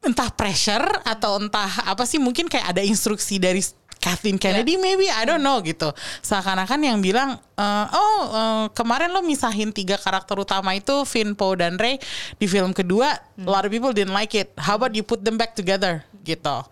entah 0.00 0.28
pressure 0.32 0.84
atau 1.04 1.36
entah 1.36 1.68
apa 1.84 2.04
sih 2.04 2.16
mungkin 2.16 2.48
kayak 2.48 2.72
ada 2.72 2.80
instruksi 2.80 3.36
dari 3.36 3.60
Kathleen 4.00 4.40
Kennedy 4.40 4.80
maybe 4.80 5.06
I 5.12 5.28
don't 5.28 5.44
know 5.44 5.60
gitu. 5.60 5.92
Seakan-akan 6.24 6.80
yang 6.80 6.98
bilang 7.04 7.36
eh, 7.36 7.86
oh 7.92 8.20
eh, 8.32 8.66
kemarin 8.72 9.12
lo 9.12 9.20
misahin 9.20 9.70
tiga 9.70 10.00
karakter 10.00 10.34
utama 10.40 10.72
itu 10.72 11.04
Finn, 11.04 11.36
Poe 11.36 11.54
dan 11.54 11.76
Rey 11.76 12.00
di 12.40 12.48
film 12.48 12.72
kedua 12.72 13.12
a 13.20 13.48
lot 13.48 13.68
of 13.68 13.70
people 13.70 13.92
didn't 13.92 14.16
like 14.16 14.32
it. 14.32 14.50
How 14.56 14.80
about 14.80 14.96
you 14.96 15.04
put 15.04 15.20
them 15.20 15.36
back 15.36 15.52
together 15.52 16.02
gitu. 16.24 16.64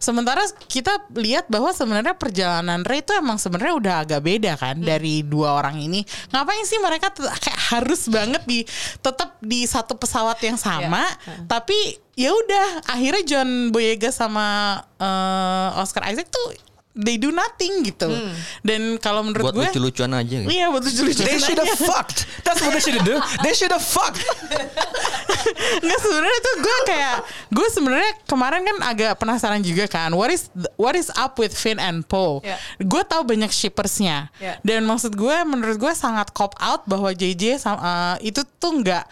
Sementara 0.00 0.44
kita 0.68 1.08
lihat 1.16 1.48
bahwa 1.48 1.72
sebenarnya 1.72 2.12
perjalanan 2.16 2.84
Rey 2.84 3.00
itu 3.00 3.16
emang 3.16 3.40
sebenarnya 3.40 3.74
udah 3.76 3.94
agak 4.04 4.20
beda 4.20 4.52
kan 4.60 4.76
dari 4.76 5.24
dua 5.24 5.56
orang 5.60 5.80
ini. 5.80 6.04
Ngapain 6.32 6.64
sih 6.68 6.80
mereka 6.80 7.08
kayak 7.16 7.60
harus 7.72 8.08
banget 8.12 8.44
di 8.44 8.68
tetap 9.00 9.40
di 9.40 9.64
satu 9.64 9.96
pesawat 9.96 10.36
yang 10.44 10.60
sama 10.60 11.04
tapi 11.48 11.96
ya 12.14 12.30
udah 12.32 12.84
akhirnya 12.92 13.22
John 13.24 13.72
Boyega 13.72 14.12
sama 14.12 14.78
eh, 15.00 15.80
Oscar 15.80 16.04
Isaac 16.12 16.28
tuh 16.28 16.73
they 16.94 17.18
do 17.18 17.28
nothing 17.28 17.82
gitu 17.82 18.06
dan 18.62 18.96
kalau 18.96 19.20
menurut 19.20 19.50
Buat 19.50 19.54
gue 19.54 19.66
lucu-lucuan 19.66 20.14
aja 20.14 20.36
gitu. 20.38 20.48
iya 20.48 20.70
buat 20.70 20.78
lucu-lucuan 20.80 21.26
They 21.26 21.38
should 21.38 21.58
have 21.58 21.74
aja. 21.74 21.82
fucked. 21.84 22.18
That's 22.40 22.62
what 22.62 22.70
they 22.70 22.78
should 22.78 22.94
have 22.94 23.04
do. 23.04 23.18
They 23.42 23.50
should 23.50 23.70
have 23.70 23.82
fucked. 23.82 24.22
Nggak 25.84 25.98
sebenarnya 26.00 26.38
tuh 26.40 26.54
gue 26.60 26.76
kayak 26.86 27.16
gue 27.50 27.66
sebenarnya 27.68 28.12
kemarin 28.24 28.62
kan 28.62 28.76
agak 28.84 29.12
penasaran 29.18 29.60
juga 29.60 29.84
kan 29.86 30.14
what 30.14 30.30
is 30.30 30.48
what 30.76 30.94
is 30.94 31.10
up 31.14 31.34
with 31.34 31.50
Finn 31.50 31.76
and 31.78 32.04
Poe. 32.04 32.40
Ya. 32.40 32.56
Gue 32.78 33.02
tahu 33.02 33.26
banyak 33.26 33.50
shippersnya 33.50 34.30
Ya. 34.38 34.58
dan 34.62 34.84
maksud 34.84 35.12
gue 35.12 35.36
menurut 35.44 35.76
gue 35.76 35.92
sangat 35.92 36.30
cop 36.30 36.54
out 36.56 36.86
bahwa 36.86 37.10
JJ 37.10 37.58
sam- 37.58 37.78
uh, 37.78 38.16
itu 38.20 38.40
tuh 38.56 38.72
nggak 38.76 39.04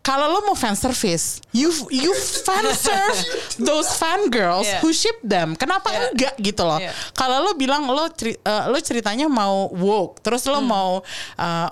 kalau 0.00 0.24
lo 0.30 0.40
mau 0.42 0.56
fan 0.56 0.72
service, 0.72 1.44
you 1.52 1.68
you 1.92 2.12
fan 2.42 2.64
serve 2.76 3.18
those 3.60 3.92
fan 3.92 4.32
girls 4.32 4.64
Yeah. 4.64 4.80
who 4.80 4.90
ship 4.90 5.20
them. 5.20 5.52
Kenapa 5.52 5.92
Yeah. 5.92 6.08
enggak 6.08 6.34
gitu 6.40 6.64
loh? 6.64 6.80
Yeah. 6.80 6.96
Kalau 7.12 7.44
lo 7.44 7.52
bilang 7.52 7.84
lo 7.84 8.08
ceri- 8.08 8.40
uh, 8.40 8.72
lo 8.72 8.80
ceritanya 8.80 9.28
mau 9.28 9.68
woke, 9.68 10.24
terus 10.24 10.48
lo 10.48 10.60
mau 10.60 11.04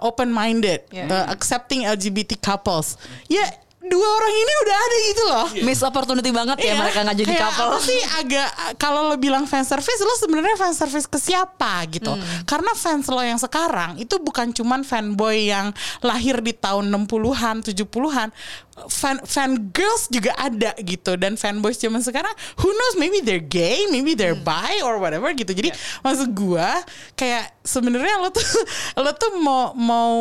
open 0.00 0.28
minded, 0.28 0.84
Hmm. 0.92 1.08
Yeah. 1.08 1.32
accepting 1.32 1.84
LGBT 1.84 2.36
couples, 2.36 3.00
ya 3.26 3.44
dua 3.86 4.08
orang 4.08 4.34
ini 4.34 4.52
udah 4.58 4.76
ada 4.76 4.96
gitu 5.02 5.22
loh. 5.24 5.46
Miss 5.62 5.80
opportunity 5.80 6.30
banget 6.30 6.58
ya 6.58 6.66
Iya. 6.68 6.78
mereka 6.78 6.98
nggak 7.00 7.16
jadi 7.16 7.30
Kayak 7.30 7.44
couple. 7.46 7.66
apa 7.66 7.78
sih 7.80 8.00
agak 8.16 8.48
kalau 8.76 9.00
lo 9.04 9.16
bilang 9.16 9.44
fan 9.44 9.62
service 9.62 9.98
lo 9.98 10.14
sebenarnya 10.16 10.54
fan 10.54 10.72
service 10.72 11.04
ke 11.04 11.16
siapa 11.16 11.86
gitu. 11.86 12.10
Hmm. 12.10 12.22
Karena 12.44 12.72
fans 12.72 13.06
lo 13.06 13.20
yang 13.20 13.36
sekarang 13.36 13.96
itu 13.96 14.18
bukan 14.18 14.50
cuman 14.50 14.82
fanboy 14.82 15.46
yang 15.46 15.70
lahir 16.00 16.38
di 16.38 16.52
tahun 16.52 16.88
60-an, 16.88 17.62
70-an. 17.62 18.28
Fan 18.76 19.24
fan 19.24 19.72
girls 19.72 20.04
juga 20.12 20.36
ada 20.36 20.76
gitu 20.84 21.16
dan 21.16 21.40
fanboys 21.40 21.80
zaman 21.80 22.04
sekarang 22.04 22.28
who 22.60 22.68
knows 22.68 23.00
maybe 23.00 23.24
they're 23.24 23.40
gay, 23.40 23.88
maybe 23.88 24.12
they're 24.12 24.36
Hmm. 24.36 24.44
bi 24.44 24.84
or 24.84 25.00
whatever 25.00 25.32
gitu. 25.32 25.48
Jadi 25.48 25.72
Ya. 25.72 25.76
maksud 26.04 26.36
gua 26.36 26.84
kayak 27.16 27.56
sebenarnya 27.64 28.20
lo 28.20 28.28
tuh 28.28 28.44
lo 29.02 29.10
tuh 29.16 29.32
mau 29.40 29.72
mau 29.72 30.12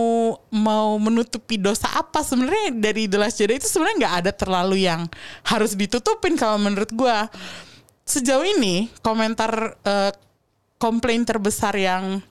mau 0.49 0.95
menutupi 0.95 1.59
dosa 1.59 1.91
apa 1.91 2.23
sebenarnya 2.23 2.71
dari 2.71 3.11
The 3.11 3.19
Last 3.19 3.43
Jedi 3.43 3.59
itu 3.59 3.67
sebenarnya 3.67 4.07
nggak 4.07 4.15
ada 4.23 4.31
terlalu 4.31 4.87
yang 4.87 5.03
harus 5.43 5.75
ditutupin 5.75 6.39
kalau 6.39 6.55
menurut 6.55 6.95
gua 6.95 7.27
sejauh 8.07 8.45
ini 8.45 8.87
komentar 9.03 9.75
eh, 9.83 10.15
komplain 10.79 11.27
terbesar 11.27 11.75
yang 11.75 12.23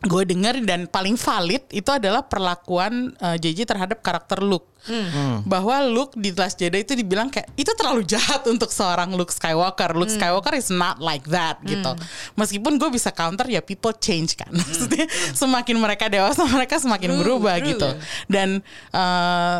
gue 0.00 0.22
dengar 0.24 0.56
dan 0.64 0.88
paling 0.88 1.20
valid 1.20 1.60
itu 1.76 1.90
adalah 1.92 2.24
perlakuan 2.24 3.12
eh, 3.20 3.36
JJ 3.36 3.68
terhadap 3.68 4.00
karakter 4.00 4.40
Luke. 4.40 4.64
Bahwa 5.44 5.76
Luke 5.84 6.16
di 6.16 6.32
The 6.32 6.40
Last 6.40 6.56
Jedi 6.56 6.80
itu 6.80 6.96
dibilang 6.96 7.28
kayak 7.28 7.52
itu 7.52 7.68
terlalu 7.76 8.00
jahat 8.12 8.48
untuk 8.48 8.72
seorang 8.72 9.12
Luke 9.12 9.28
Skywalker. 9.28 9.92
Luke 9.92 10.08
Skywalker 10.08 10.56
is 10.56 10.72
not 10.72 11.04
like 11.04 11.28
that 11.28 11.60
gitu. 11.68 11.92
Meskipun 12.32 12.80
gue 12.80 12.88
bisa 12.88 13.12
counter 13.12 13.44
ya 13.44 13.60
people 13.60 13.92
change 13.92 14.40
kan. 14.40 14.48
Maksudnya 14.56 15.04
semakin 15.36 15.76
mereka 15.76 16.08
dewasa 16.08 16.48
mereka 16.48 16.80
semakin 16.80 17.20
berubah 17.20 17.60
gitu. 17.60 17.92
Dan 18.24 18.64
eh, 18.96 19.58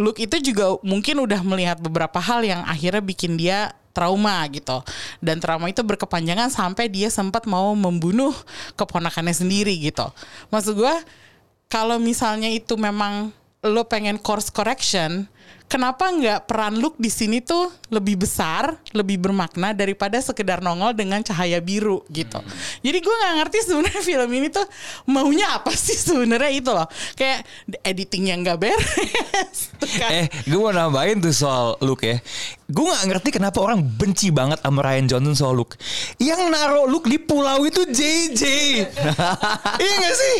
Luke 0.00 0.16
itu 0.16 0.40
juga 0.40 0.80
mungkin 0.80 1.20
udah 1.20 1.44
melihat 1.44 1.76
beberapa 1.76 2.16
hal 2.16 2.40
yang 2.40 2.64
akhirnya 2.64 3.04
bikin 3.04 3.36
dia 3.36 3.76
trauma 3.92 4.40
gitu. 4.48 4.80
Dan 5.20 5.44
trauma 5.44 5.68
itu 5.68 5.84
berkepanjangan 5.84 6.48
sampai 6.48 6.88
dia 6.88 7.12
sempat 7.12 7.44
mau 7.44 7.76
membunuh 7.76 8.32
keponakannya 8.80 9.36
sendiri 9.36 9.76
gitu. 9.76 10.08
Maksud 10.48 10.80
gue 10.80 10.94
kalau 11.68 12.00
misalnya 12.00 12.48
itu 12.48 12.80
memang 12.80 13.28
lo 13.60 13.84
pengen 13.84 14.16
course 14.16 14.48
correction 14.48 15.28
kenapa 15.70 16.10
nggak 16.10 16.50
peran 16.50 16.82
Luke 16.82 16.98
di 16.98 17.06
sini 17.06 17.38
tuh 17.38 17.70
lebih 17.94 18.18
besar 18.26 18.74
lebih 18.90 19.22
bermakna 19.22 19.70
daripada 19.70 20.18
sekedar 20.18 20.58
nongol 20.58 20.92
dengan 20.98 21.22
cahaya 21.22 21.62
biru 21.62 22.02
gitu 22.10 22.42
jadi 22.82 22.98
gue 22.98 23.14
nggak 23.14 23.34
ngerti 23.38 23.58
sebenarnya 23.70 24.02
film 24.10 24.30
ini 24.34 24.48
tuh 24.50 24.66
maunya 25.06 25.46
apa 25.54 25.70
sih 25.70 25.94
sebenarnya 25.94 26.50
itu 26.50 26.70
loh 26.74 26.88
kayak 27.14 27.46
editingnya 27.86 28.34
nggak 28.42 28.58
beres 28.58 29.70
kan. 30.00 30.10
Eh, 30.12 30.26
gue 30.46 30.60
mau 30.60 30.72
nambahin 30.72 31.20
tuh 31.20 31.32
soal 31.32 31.76
Luke 31.80 32.04
ya. 32.04 32.16
Gue 32.70 32.86
nggak 32.86 33.04
ngerti 33.10 33.28
kenapa 33.34 33.58
orang 33.60 33.82
benci 33.82 34.30
banget 34.30 34.62
sama 34.62 34.80
Ryan 34.84 35.06
Johnson 35.10 35.34
soal 35.34 35.54
Luke. 35.58 35.74
Yang 36.20 36.40
naruh 36.52 36.86
Luke 36.86 37.08
di 37.10 37.18
pulau 37.18 37.66
itu 37.66 37.82
JJ. 37.88 38.42
iya 39.82 39.92
gak 39.98 40.14
sih? 40.14 40.36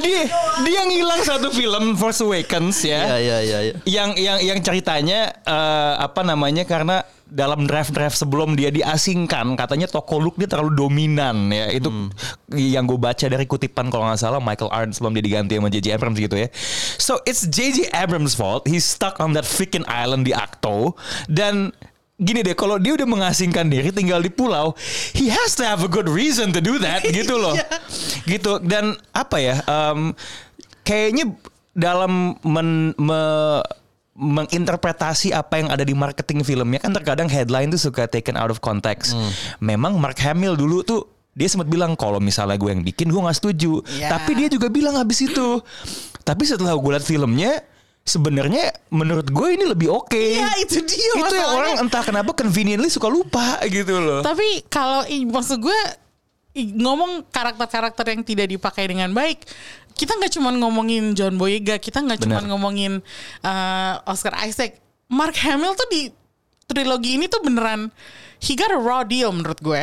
Dia 0.00 0.22
dia 0.64 0.80
ngilang 0.88 1.22
satu 1.26 1.52
film 1.52 1.98
Force 1.98 2.24
Awakens 2.24 2.78
ya. 2.86 3.18
Iya, 3.18 3.18
iya, 3.18 3.38
iya, 3.42 3.58
iya. 3.68 3.74
Yang 3.84 4.10
yang 4.22 4.38
yang 4.38 4.58
ceritanya 4.62 5.34
eh, 5.42 5.94
apa 5.98 6.22
namanya 6.22 6.62
karena 6.62 7.02
dalam 7.32 7.64
draft-draft 7.64 8.12
sebelum 8.12 8.52
dia 8.52 8.68
diasingkan 8.68 9.56
katanya 9.56 9.88
toko 9.88 10.20
Luke 10.20 10.36
dia 10.36 10.44
terlalu 10.44 10.76
dominan 10.76 11.48
ya. 11.48 11.72
Itu 11.72 12.12
yang 12.52 12.84
gue 12.84 13.00
baca 13.00 13.24
dari 13.24 13.48
kutipan 13.48 13.88
kalau 13.88 14.04
nggak 14.04 14.20
salah 14.20 14.38
Michael 14.38 14.68
Arndt 14.68 15.00
sebelum 15.00 15.16
dia 15.16 15.24
diganti 15.24 15.56
sama 15.56 15.72
J.J. 15.72 15.96
Abrams 15.96 16.20
gitu 16.20 16.36
ya. 16.36 16.52
So 17.00 17.24
it's 17.24 17.48
J.J. 17.48 17.88
Abrams 17.96 18.36
fault. 18.36 18.68
He's 18.68 18.84
stuck 18.84 19.16
on 19.18 19.32
that 19.32 19.48
freaking 19.48 19.88
island 19.88 20.28
di 20.28 20.36
Acto 20.36 20.92
dan 21.24 21.72
gini 22.20 22.44
deh 22.44 22.52
kalau 22.54 22.76
dia 22.76 22.94
udah 22.94 23.08
mengasingkan 23.08 23.66
diri 23.66 23.90
tinggal 23.90 24.22
di 24.22 24.30
pulau 24.30 24.76
he 25.10 25.26
has 25.26 25.58
to 25.58 25.66
have 25.66 25.82
a 25.82 25.90
good 25.90 26.06
reason 26.06 26.54
to 26.54 26.60
do 26.60 26.76
that 26.76 27.00
gitu 27.16 27.40
loh. 27.40 27.56
Gitu. 28.28 28.60
Dan 28.60 28.92
apa 29.16 29.40
ya 29.40 29.56
em, 29.64 30.12
kayaknya 30.84 31.32
dalam 31.72 32.36
men, 32.44 32.92
me- 33.00 33.64
menginterpretasi 34.22 35.34
apa 35.34 35.58
yang 35.58 35.68
ada 35.74 35.82
di 35.82 35.98
marketing 35.98 36.46
filmnya 36.46 36.78
kan 36.78 36.94
terkadang 36.94 37.26
headline 37.26 37.74
tuh 37.74 37.90
suka 37.90 38.06
taken 38.06 38.38
out 38.38 38.54
of 38.54 38.62
context. 38.62 39.18
Memang 39.58 39.98
Mark 39.98 40.22
Hamill 40.22 40.54
dulu 40.54 40.86
tuh 40.86 41.02
dia 41.32 41.48
sempat 41.48 41.66
bilang 41.66 41.96
kalau 41.96 42.20
misalnya 42.20 42.60
gue 42.60 42.70
yang 42.70 42.84
bikin 42.86 43.10
gue 43.10 43.20
nggak 43.20 43.38
setuju. 43.42 43.82
Ya. 43.98 44.14
Tapi 44.14 44.38
dia 44.38 44.48
juga 44.52 44.70
bilang 44.70 44.94
habis 44.94 45.26
itu. 45.26 45.58
Tapi 46.22 46.46
setelah 46.46 46.78
gue 46.78 46.90
lihat 46.94 47.02
filmnya 47.02 47.66
sebenarnya 48.02 48.74
menurut 48.92 49.26
gue 49.26 49.48
ini 49.56 49.64
lebih 49.66 49.88
oke. 49.90 50.12
Iya, 50.14 50.50
itu 50.62 50.82
dia 50.86 51.12
Itu 51.18 51.34
yang 51.34 51.50
orang 51.50 51.74
entah 51.82 52.02
kenapa 52.04 52.36
conveniently 52.36 52.92
suka 52.92 53.08
lupa 53.10 53.58
gitu 53.66 53.98
loh. 53.98 54.20
Tapi 54.22 54.66
kalau 54.70 55.02
maksud 55.08 55.58
gue 55.62 55.78
ngomong 56.56 57.24
karakter-karakter 57.32 58.12
yang 58.12 58.22
tidak 58.22 58.46
dipakai 58.52 58.84
dengan 58.88 59.12
baik, 59.16 59.44
kita 59.96 60.16
nggak 60.16 60.32
cuma 60.36 60.52
ngomongin 60.52 61.16
John 61.16 61.40
Boyega, 61.40 61.80
kita 61.80 62.04
nggak 62.04 62.28
cuma 62.28 62.40
ngomongin 62.44 63.00
uh, 63.44 63.94
Oscar 64.04 64.36
Isaac, 64.44 64.76
Mark 65.08 65.36
Hamill 65.40 65.72
tuh 65.76 65.88
di 65.88 66.02
trilogi 66.68 67.20
ini 67.20 67.28
tuh 67.28 67.44
beneran 67.44 67.92
he 68.40 68.56
got 68.56 68.72
a 68.72 68.80
raw 68.80 69.04
deal 69.04 69.30
menurut 69.32 69.60
gue. 69.60 69.82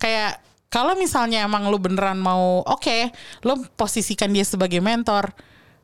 Kayak 0.00 0.40
kalau 0.72 0.96
misalnya 0.96 1.44
emang 1.44 1.68
lu 1.68 1.76
beneran 1.76 2.16
mau 2.16 2.64
oke, 2.64 3.12
lo 3.44 3.60
posisikan 3.76 4.32
dia 4.32 4.44
sebagai 4.44 4.80
mentor. 4.80 5.28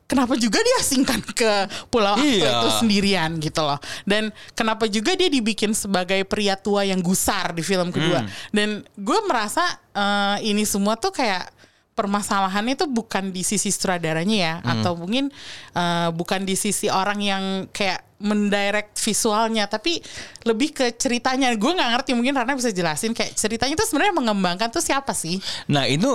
Kenapa 0.09 0.33
juga 0.33 0.57
dia 0.57 0.75
asingkan 0.81 1.21
ke 1.21 1.69
Pulau 1.93 2.17
Akto 2.17 2.25
Iya. 2.25 2.49
itu 2.65 2.69
sendirian 2.81 3.37
gitu 3.37 3.61
loh. 3.61 3.77
Dan 4.03 4.33
kenapa 4.57 4.89
juga 4.89 5.13
dia 5.13 5.29
dibikin 5.29 5.77
sebagai 5.77 6.25
pria 6.25 6.57
tua 6.57 6.81
yang 6.81 6.97
gusar 6.99 7.53
di 7.53 7.61
film 7.61 7.93
kedua. 7.93 8.25
Dan 8.49 8.81
gue 8.97 9.19
merasa 9.29 9.61
eh, 9.93 10.49
ini 10.49 10.65
semua 10.65 10.97
tuh 10.97 11.13
kayak 11.13 11.53
permasalahannya 11.93 12.79
itu 12.79 12.87
bukan 12.87 13.29
di 13.29 13.43
sisi 13.43 13.69
sutradaranya 13.69 14.37
ya 14.39 14.53
atau 14.63 14.95
mungkin 14.95 15.27
eh, 15.75 16.09
bukan 16.15 16.47
di 16.47 16.55
sisi 16.55 16.87
orang 16.87 17.19
yang 17.19 17.43
kayak 17.69 18.07
mendirect 18.19 18.95
visualnya 18.99 19.67
tapi 19.67 19.99
lebih 20.43 20.71
ke 20.71 20.95
ceritanya 20.95 21.51
gue 21.55 21.71
nggak 21.71 21.91
ngerti 21.99 22.11
mungkin 22.15 22.35
Rana 22.39 22.55
bisa 22.55 22.71
jelasin 22.71 23.11
kayak 23.11 23.35
ceritanya 23.35 23.75
itu 23.75 23.83
sebenarnya 23.83 24.15
mengembangkan 24.15 24.71
tuh 24.71 24.83
siapa 24.83 25.11
sih 25.11 25.39
Nah 25.67 25.87
itu 25.91 26.07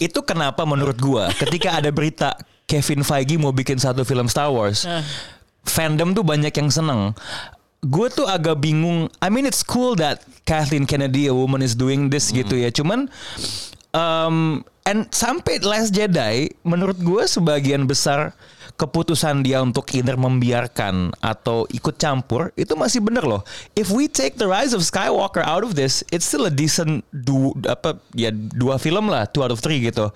itu 0.00 0.20
kenapa 0.24 0.64
menurut 0.64 0.96
gua 0.96 1.28
ketika 1.36 1.76
ada 1.80 1.92
berita 1.92 2.32
Kevin 2.70 3.02
Feige 3.02 3.34
mau 3.34 3.50
bikin 3.50 3.82
satu 3.82 4.06
film 4.06 4.30
Star 4.30 4.54
Wars, 4.54 4.86
fandom 5.66 6.14
tuh 6.14 6.22
banyak 6.22 6.54
yang 6.54 6.70
seneng. 6.70 7.10
Gue 7.82 8.06
tuh 8.12 8.30
agak 8.30 8.62
bingung. 8.62 9.10
I 9.18 9.26
mean 9.26 9.42
it's 9.42 9.66
cool 9.66 9.98
that 9.98 10.22
Kathleen 10.46 10.86
Kennedy 10.86 11.26
a 11.26 11.34
woman 11.34 11.66
is 11.66 11.74
doing 11.74 12.06
this 12.12 12.30
gitu 12.30 12.54
ya. 12.54 12.70
Cuman 12.70 13.10
um, 13.90 14.62
and 14.86 15.10
sampai 15.10 15.58
Last 15.64 15.90
Jedi 15.90 16.54
menurut 16.62 17.00
gue 17.00 17.26
sebagian 17.26 17.90
besar 17.90 18.36
keputusan 18.76 19.44
dia 19.44 19.60
untuk 19.60 19.92
either 19.92 20.16
membiarkan 20.16 21.12
atau 21.20 21.68
ikut 21.68 22.00
campur 22.00 22.48
itu 22.56 22.72
masih 22.76 23.00
bener 23.04 23.24
loh. 23.24 23.44
If 23.76 23.92
we 23.92 24.08
take 24.08 24.40
the 24.40 24.48
Rise 24.48 24.72
of 24.72 24.84
Skywalker 24.84 25.44
out 25.44 25.64
of 25.64 25.76
this, 25.76 26.00
it's 26.08 26.24
still 26.24 26.48
a 26.48 26.52
decent 26.52 27.04
du, 27.12 27.52
apa 27.68 28.00
ya 28.16 28.32
dua 28.32 28.80
film 28.80 29.12
lah, 29.12 29.28
two 29.28 29.44
out 29.44 29.52
of 29.52 29.60
three 29.60 29.84
gitu. 29.84 30.08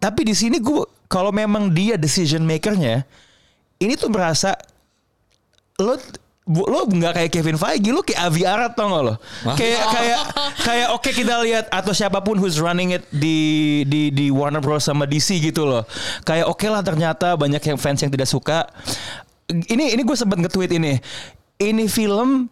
Tapi 0.00 0.20
di 0.28 0.36
sini 0.36 0.60
gue 0.60 0.84
kalau 1.14 1.30
memang 1.30 1.70
dia 1.70 1.94
decision 1.94 2.42
makernya, 2.42 3.06
ini 3.78 3.94
tuh 3.94 4.10
berasa 4.10 4.58
lo 5.78 5.94
lo 6.44 6.84
nggak 6.90 7.14
kayak 7.14 7.30
Kevin 7.30 7.56
Feige, 7.56 7.94
lo 7.94 8.02
kayak 8.02 8.20
Avi 8.26 8.42
Arad 8.42 8.74
tau 8.74 8.90
gak 8.90 9.02
lo? 9.06 9.14
Kayak 9.56 9.84
kayak 9.94 10.18
kayak 10.60 10.88
oke 10.92 11.10
kita 11.14 11.40
lihat 11.40 11.70
atau 11.70 11.94
siapa 11.94 12.18
pun 12.20 12.36
who's 12.36 12.58
running 12.58 12.98
it 12.98 13.06
di 13.14 13.80
di 13.86 14.10
di 14.10 14.28
Warner 14.28 14.60
Bros 14.60 14.84
sama 14.84 15.06
DC 15.06 15.38
gitu 15.38 15.64
loh. 15.64 15.86
Kayak 16.26 16.50
oke 16.50 16.66
lah 16.66 16.82
ternyata 16.82 17.38
banyak 17.38 17.62
yang 17.62 17.78
fans 17.78 18.02
yang 18.02 18.10
tidak 18.10 18.26
suka. 18.26 18.66
Ini 19.48 19.94
ini 19.94 20.02
gue 20.02 20.16
sempat 20.18 20.36
nge-tweet 20.42 20.76
ini. 20.76 20.98
Ini 21.62 21.86
film 21.86 22.50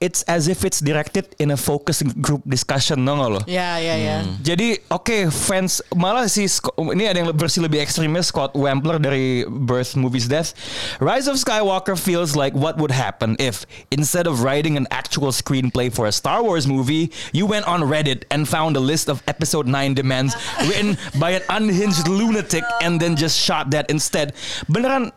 it's 0.00 0.22
as 0.28 0.48
if 0.48 0.64
it's 0.64 0.80
directed 0.80 1.24
in 1.38 1.50
a 1.50 1.56
focus 1.56 2.02
group 2.20 2.44
discussion, 2.44 3.04
tau 3.08 3.16
gak 3.16 3.30
lo? 3.32 3.40
ya 3.48 3.80
ya 3.80 3.96
ya 3.96 4.16
Jadi 4.44 4.76
oke 4.92 5.32
fans 5.32 5.80
malah 5.96 6.28
si 6.28 6.44
ini 6.92 7.08
ada 7.08 7.24
yang 7.24 7.32
versi 7.32 7.64
lebih 7.64 7.80
ekstrimnya 7.80 8.20
Scott 8.20 8.52
Wampler 8.52 9.00
dari 9.00 9.48
Birth 9.48 9.96
Movies 9.96 10.28
Death. 10.28 10.52
Rise 11.00 11.28
of 11.28 11.40
Skywalker 11.40 11.96
feels 11.96 12.36
like 12.36 12.52
what 12.52 12.76
would 12.76 12.92
happen 12.92 13.36
if 13.40 13.64
instead 13.88 14.28
of 14.28 14.44
writing 14.44 14.76
an 14.76 14.84
actual 14.92 15.32
screenplay 15.32 15.88
for 15.88 16.04
a 16.04 16.12
Star 16.12 16.44
Wars 16.44 16.68
movie, 16.68 17.08
you 17.32 17.48
went 17.48 17.64
on 17.64 17.80
Reddit 17.80 18.28
and 18.28 18.44
found 18.44 18.76
a 18.76 18.82
list 18.84 19.08
of 19.08 19.24
episode 19.26 19.64
9 19.66 19.96
demands 19.96 20.36
written 20.68 21.00
by 21.16 21.40
an 21.40 21.42
unhinged 21.48 22.08
lunatic 22.08 22.64
and 22.84 23.00
then 23.00 23.16
just 23.16 23.40
shot 23.40 23.72
that 23.72 23.88
instead. 23.88 24.36
Beneran 24.68 25.12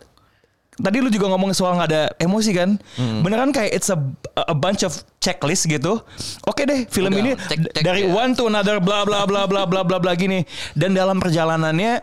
Tadi 0.80 1.04
lu 1.04 1.12
juga 1.12 1.28
ngomong 1.28 1.52
soal 1.52 1.76
nggak 1.76 1.90
ada 1.92 2.04
emosi 2.16 2.52
kan? 2.56 2.80
Beneran 3.20 3.52
kayak 3.52 3.76
it's 3.76 3.92
a 3.92 4.00
a 4.40 4.56
bunch 4.56 4.82
of 4.82 4.96
checklist 5.20 5.68
gitu. 5.68 6.00
Oke 6.48 6.64
deh, 6.64 6.88
film 6.88 7.12
Udah, 7.12 7.20
ini 7.20 7.32
cek- 7.36 7.76
cek 7.76 7.84
dari 7.84 8.08
ya. 8.08 8.16
one 8.16 8.32
to 8.32 8.48
another 8.48 8.80
bla 8.80 9.04
bla 9.04 9.28
bla 9.28 9.44
bla 9.44 9.68
bla 9.68 9.84
bla 9.84 10.00
bla 10.00 10.12
gini. 10.16 10.48
Dan 10.72 10.96
dalam 10.96 11.20
perjalanannya 11.20 12.00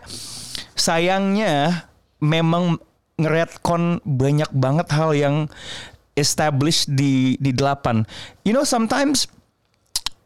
sayangnya 0.73 1.89
memang 2.21 2.77
ngeretcon 3.17 3.97
banyak 4.05 4.49
banget 4.53 4.87
hal 4.93 5.11
yang 5.11 5.35
established 6.13 6.85
di 6.89 7.33
di 7.37 7.49
delapan. 7.49 8.05
You 8.45 8.53
know 8.53 8.61
sometimes 8.61 9.25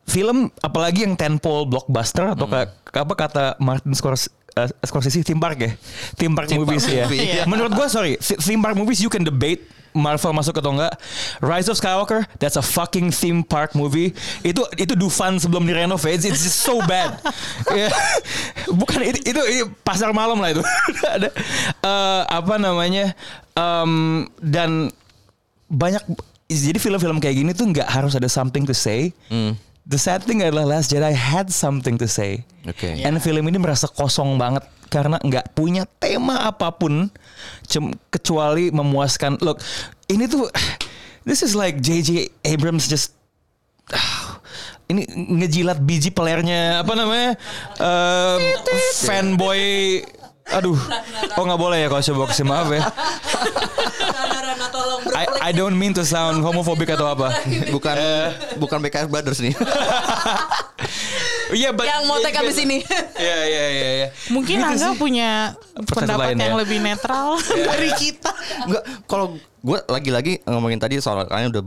film 0.03 0.51
apalagi 0.59 1.07
yang 1.07 1.15
tentpole 1.15 1.71
blockbuster 1.71 2.35
atau 2.35 2.43
kayak 2.43 2.75
apa 2.91 3.13
kata 3.15 3.43
Martin 3.63 3.95
Scors- 3.95 4.27
uh, 4.55 4.67
Scorsese 4.81 5.21
theme 5.21 5.37
park 5.37 5.57
ya 5.57 5.71
theme 6.15 6.33
park 6.33 6.47
Theme 6.47 6.63
park 6.63 6.71
movies 6.71 6.83
ya 6.85 7.05
movie. 7.05 7.19
Iya. 7.31 7.43
menurut 7.45 7.71
gua 7.71 7.87
sorry 7.87 8.17
th- 8.17 8.39
theme 8.39 8.59
park 8.59 8.73
movies 8.73 8.99
you 8.99 9.07
can 9.07 9.21
debate 9.21 9.61
Marvel 9.91 10.31
masuk 10.31 10.55
atau 10.55 10.71
enggak 10.71 10.95
Rise 11.43 11.67
of 11.67 11.75
Skywalker 11.75 12.23
that's 12.39 12.55
a 12.55 12.63
fucking 12.63 13.11
theme 13.11 13.43
park 13.43 13.75
movie 13.75 14.15
itu 14.39 14.63
itu 14.79 14.95
Dufan 14.95 15.35
sebelum 15.35 15.67
direnovate 15.67 16.15
it's, 16.15 16.23
it's 16.23 16.41
just 16.41 16.63
so 16.63 16.79
bad 16.81 17.19
Ya. 17.75 17.91
bukan 18.71 19.03
itu, 19.03 19.19
itu 19.27 19.41
itu 19.51 19.63
pasar 19.83 20.15
malam 20.15 20.39
lah 20.39 20.55
itu 20.55 20.63
ada 21.19 21.27
eh, 21.83 22.21
apa 22.23 22.55
namanya 22.55 23.11
em, 23.51 23.91
dan 24.39 24.87
banyak 25.67 25.99
jadi 26.47 26.79
film-film 26.79 27.19
kayak 27.19 27.35
gini 27.35 27.51
tuh 27.51 27.67
nggak 27.67 27.87
harus 27.87 28.11
ada 28.11 28.27
something 28.27 28.67
to 28.67 28.75
say. 28.75 29.15
The 29.81 29.97
sad 29.97 30.21
thing 30.21 30.45
adalah 30.45 30.77
Last 30.77 30.93
Jedi 30.93 31.09
had 31.09 31.49
something 31.49 31.97
to 31.97 32.05
say. 32.05 32.45
Oke. 32.69 32.85
And 33.01 33.17
film 33.17 33.49
ini 33.49 33.57
merasa 33.57 33.89
kosong 33.89 34.37
banget 34.37 34.61
karena 34.93 35.17
nggak 35.17 35.57
punya 35.57 35.89
tema 35.97 36.45
apa 36.45 36.69
pun 36.69 37.09
kecuali 38.13 38.69
memuaskan. 38.69 39.41
Look, 39.41 39.63
ini 40.05 40.29
tuh 40.29 40.45
this 41.27 41.41
is 41.41 41.57
like 41.57 41.81
JJ 41.81 42.29
Abrams 42.45 42.85
just 42.85 43.17
ini 44.91 45.07
ngejilat 45.09 45.81
biji 45.81 46.11
pelernya 46.11 46.83
apa 46.83 46.93
namanya 46.93 47.31
Eh, 47.79 48.37
fanboy 49.01 49.63
aduh 50.51 50.77
oh 51.33 51.43
nggak 51.43 51.59
boleh 51.59 51.77
ya 51.79 51.87
kalau 51.87 52.01
showbox 52.01 52.39
maaf 52.43 52.67
ya. 52.69 52.83
I, 55.11 55.25
I 55.41 55.51
don't 55.51 55.75
mean 55.75 55.91
to 55.93 56.03
sound 56.03 56.39
homophobic 56.39 56.87
atau 56.87 57.03
apa. 57.05 57.33
Bukan 57.67 57.97
bukan 58.57 58.77
BKS 58.79 59.07
Brothers 59.07 59.39
nih. 59.41 59.51
Iya, 61.51 61.75
but- 61.75 61.83
Yang 61.83 62.03
mau 62.07 62.17
take 62.23 62.37
habis 62.37 62.55
ini. 62.57 62.79
Iya, 63.19 63.37
iya, 63.43 63.65
iya, 63.67 63.89
iya. 63.91 64.07
mungkin 64.31 64.55
Gitu 64.55 64.69
Angga 64.71 64.89
sih. 64.95 64.97
punya 64.97 65.29
pendapat 65.83 66.31
lain 66.31 66.37
yang 66.39 66.55
ya. 66.55 66.59
lebih 66.63 66.79
netral 66.79 67.35
dari 67.75 67.91
kita. 67.99 68.31
Enggak, 68.63 68.83
kalau 69.03 69.35
gue 69.35 69.79
lagi-lagi 69.85 70.33
ngomongin 70.47 70.79
tadi 70.79 70.95
soal 70.97 71.27
kalian 71.27 71.51
udah 71.51 71.63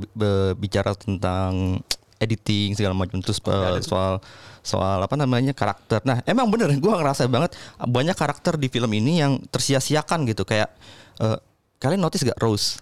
bicara 0.57 0.97
tentang 0.97 1.79
editing 2.17 2.73
segala 2.73 2.97
macam 2.97 3.21
terus 3.21 3.37
uh, 3.45 3.77
soal 3.85 4.25
soal 4.65 5.05
apa 5.05 5.15
namanya 5.15 5.53
karakter. 5.53 6.01
Nah, 6.09 6.25
emang 6.25 6.49
bener 6.49 6.73
gue 6.73 6.95
ngerasa 6.97 7.29
banget 7.29 7.53
banyak 7.85 8.17
karakter 8.17 8.57
di 8.57 8.73
film 8.73 8.91
ini 8.97 9.21
yang 9.21 9.37
tersia-siakan 9.53 10.25
gitu 10.25 10.49
kayak 10.49 10.73
uh, 11.21 11.37
kalian 11.77 12.01
notice 12.01 12.25
gak 12.25 12.41
Rose? 12.41 12.81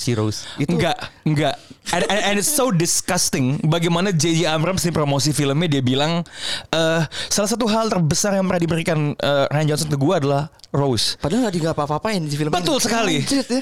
Si 0.00 0.16
Rose 0.16 0.48
itu 0.56 0.72
Enggak, 0.72 0.96
enggak. 1.28 1.60
And, 1.92 2.08
and, 2.08 2.20
and 2.24 2.34
it's 2.38 2.48
so 2.48 2.72
disgusting 2.72 3.60
bagaimana 3.60 4.08
J.J. 4.10 4.48
Abrams 4.48 4.80
di 4.80 4.88
promosi 4.88 5.30
filmnya 5.30 5.68
dia 5.68 5.82
bilang 5.82 6.24
eh 6.70 7.00
salah 7.28 7.50
satu 7.50 7.68
hal 7.68 7.92
terbesar 7.92 8.32
yang 8.32 8.48
pernah 8.48 8.62
diberikan 8.62 9.12
eh, 9.12 9.44
Ryan 9.46 9.66
Johnson 9.68 9.92
ke 9.92 9.98
gue 9.98 10.14
adalah 10.16 10.48
Rose. 10.70 11.18
Padahal 11.18 11.44
gak 11.44 11.52
di 11.52 11.60
nggak 11.60 11.74
apa-apain 11.76 12.22
di 12.22 12.32
film 12.32 12.48
Betul 12.48 12.78
ini. 12.78 12.84
sekali. 12.86 13.16
Anjir, 13.20 13.44
ya. 13.44 13.60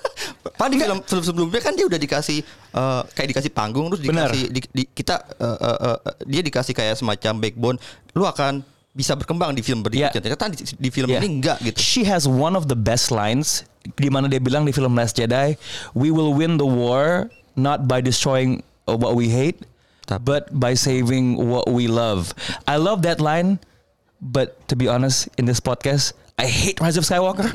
Padahal 0.56 0.70
di 0.70 0.78
film 0.78 0.98
film 1.02 1.22
sebelumnya 1.26 1.60
kan 1.60 1.72
dia 1.74 1.84
udah 1.84 1.98
dikasih 1.98 2.38
eh, 2.72 3.02
kayak 3.12 3.28
dikasih 3.34 3.50
panggung 3.50 3.90
terus 3.90 4.00
dikasih 4.00 4.42
di, 4.48 4.60
di- 4.70 4.88
kita 4.88 5.20
eh, 5.36 5.58
eh, 5.58 5.78
eh, 5.92 5.98
dia 6.24 6.40
dikasih 6.40 6.72
kayak 6.72 6.94
semacam 6.96 7.32
backbone. 7.42 7.76
Lu 8.14 8.24
akan 8.24 8.62
bisa 8.94 9.18
berkembang 9.18 9.52
di 9.52 9.60
film 9.60 9.82
berikutnya. 9.82 10.14
Yeah. 10.14 10.22
Ternyata 10.38 10.54
di, 10.54 10.62
di 10.78 10.88
film 10.94 11.10
Yeah. 11.10 11.20
ini 11.20 11.42
enggak 11.42 11.58
gitu. 11.60 11.76
She 11.82 12.06
has 12.06 12.30
one 12.30 12.54
of 12.54 12.70
the 12.70 12.78
best 12.78 13.10
lines 13.10 13.66
di 13.98 14.08
mana 14.08 14.30
dia 14.30 14.40
bilang 14.40 14.64
di 14.64 14.72
film 14.72 14.94
Last 14.94 15.18
Jedi, 15.18 15.58
"We 15.92 16.14
will 16.14 16.32
win 16.32 16.56
the 16.56 16.64
war 16.64 17.28
not 17.58 17.84
by 17.90 18.00
destroying 18.00 18.62
uh, 18.86 18.96
what 18.96 19.18
we 19.18 19.28
hate, 19.28 19.66
but 20.22 20.48
by 20.54 20.78
saving 20.78 21.36
what 21.36 21.68
we 21.68 21.90
love." 21.90 22.32
I 22.70 22.78
love 22.80 23.02
that 23.04 23.18
line, 23.20 23.60
but 24.22 24.56
to 24.70 24.78
be 24.78 24.86
honest, 24.88 25.28
in 25.36 25.44
this 25.44 25.58
podcast, 25.58 26.14
I 26.38 26.46
hate 26.48 26.78
Rise 26.80 26.96
of 26.96 27.04
Skywalker. 27.04 27.50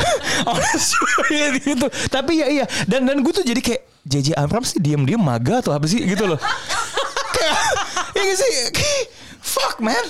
Honestly, 0.48 1.60
gitu. 1.66 1.86
Tapi 2.12 2.44
ya 2.44 2.46
iya, 2.52 2.64
dan 2.86 3.08
dan 3.08 3.20
gue 3.20 3.32
tuh 3.32 3.44
jadi 3.44 3.58
kayak 3.58 3.82
JJ 4.06 4.28
Abrams 4.34 4.76
sih 4.76 4.80
diam-diam 4.82 5.20
maga 5.20 5.60
atau 5.64 5.72
apa 5.72 5.84
sih 5.88 6.02
gitu 6.04 6.26
loh. 6.26 6.38
kayak, 7.36 7.58
ya 8.16 8.20
nggak 8.22 8.38
sih, 8.38 8.52
fuck 9.52 9.76
man. 9.78 10.00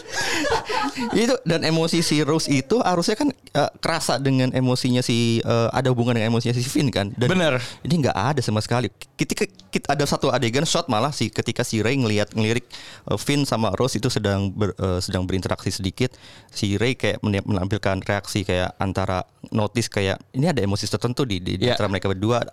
itu 1.13 1.35
dan 1.43 1.63
emosi 1.63 1.99
si 2.01 2.23
Rose 2.23 2.47
itu 2.47 2.79
harusnya 2.79 3.19
kan 3.19 3.29
eh, 3.33 3.71
kerasa 3.79 4.17
dengan 4.17 4.55
emosinya 4.55 5.03
si 5.03 5.43
eh, 5.43 5.69
ada 5.71 5.91
hubungan 5.91 6.15
dengan 6.15 6.31
emosinya 6.31 6.55
si 6.55 6.63
Finn 6.63 6.89
kan. 6.89 7.11
Dan 7.19 7.27
Bener. 7.29 7.59
Ini 7.83 7.95
nggak 8.07 8.17
ada 8.17 8.41
sama 8.41 8.63
sekali. 8.63 8.87
Ketika 9.19 9.43
kita 9.69 9.99
ada 9.99 10.05
satu 10.07 10.31
adegan 10.31 10.63
shot 10.63 10.87
malah 10.87 11.11
si 11.11 11.29
ketika 11.29 11.63
si 11.63 11.83
Ray 11.83 11.99
ngelihat 11.99 12.33
ngelirik 12.33 12.65
eh, 13.11 13.19
Finn 13.19 13.43
sama 13.43 13.75
Rose 13.75 13.99
itu 13.99 14.07
sedang 14.07 14.55
ber- 14.55 14.79
eh, 14.79 15.01
sedang 15.03 15.27
berinteraksi 15.27 15.75
sedikit, 15.75 16.15
si 16.49 16.79
Ray 16.79 16.95
kayak 16.95 17.19
men- 17.21 17.45
menampilkan 17.45 17.99
reaksi 18.07 18.47
kayak 18.47 18.79
antara 18.79 19.27
notice 19.51 19.91
kayak 19.91 20.23
ini 20.33 20.47
ada 20.47 20.63
emosi 20.63 20.87
tertentu 20.87 21.27
di 21.27 21.43
di, 21.43 21.59
di 21.59 21.65
Yeah. 21.67 21.75
antara 21.79 21.89
mereka 21.91 22.07
berdua. 22.11 22.45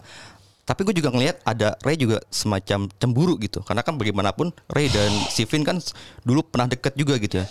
Tapi 0.70 0.86
gue 0.86 0.94
juga 0.94 1.10
ngelihat 1.10 1.42
ada 1.42 1.74
Ray 1.82 1.98
juga 1.98 2.22
semacam 2.30 2.86
cemburu 2.94 3.42
gitu. 3.42 3.66
Karena 3.66 3.82
kan 3.82 3.98
bagaimanapun 3.98 4.54
Ray 4.70 4.86
dan 4.88 5.10
si 5.28 5.50
Finn 5.50 5.66
kan 5.66 5.82
dulu 6.22 6.46
pernah 6.46 6.70
deket 6.70 6.94
juga 6.94 7.18
gitu 7.18 7.42
ya. 7.42 7.46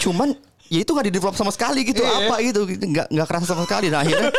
Cuman 0.00 0.32
ya 0.66 0.80
itu 0.80 0.88
nggak 0.88 1.06
di 1.06 1.12
develop 1.12 1.36
sama 1.36 1.52
sekali 1.52 1.84
gitu 1.84 2.00
Iya. 2.00 2.32
apa 2.32 2.40
gitu 2.40 2.64
gitu. 2.64 2.80
nggak 2.88 3.12
nggak 3.12 3.26
kerasa 3.28 3.44
sama 3.44 3.68
sekali 3.68 3.92
nah 3.92 4.00
akhirnya 4.00 4.32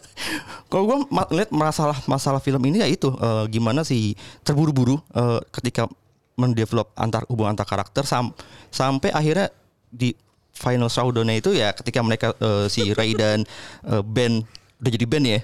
kalau 0.72 0.84
gue 0.88 0.98
lihat 1.36 1.50
masalah 1.52 1.98
masalah 2.04 2.40
film 2.40 2.64
ini 2.64 2.80
ya 2.80 2.88
itu 2.88 3.12
eh, 3.12 3.44
gimana 3.52 3.84
sih 3.84 4.16
terburu-buru 4.40 4.96
eh, 5.12 5.40
ketika 5.52 5.84
mendevelop 6.40 6.88
antar 6.96 7.28
hubungan 7.28 7.52
antar 7.52 7.68
karakter 7.68 8.08
sam- 8.08 8.32
sampai 8.72 9.12
akhirnya 9.12 9.52
di 9.92 10.16
final 10.56 10.88
showdown 10.88 11.28
itu 11.30 11.52
ya 11.52 11.76
ketika 11.76 12.00
mereka 12.00 12.32
eh, 12.32 12.66
si 12.72 12.88
Ray 12.96 13.12
dan 13.12 13.44
eh, 13.84 14.00
Ben 14.00 14.40
udah 14.78 14.90
jadi 14.94 15.06
band 15.10 15.26
ya. 15.26 15.40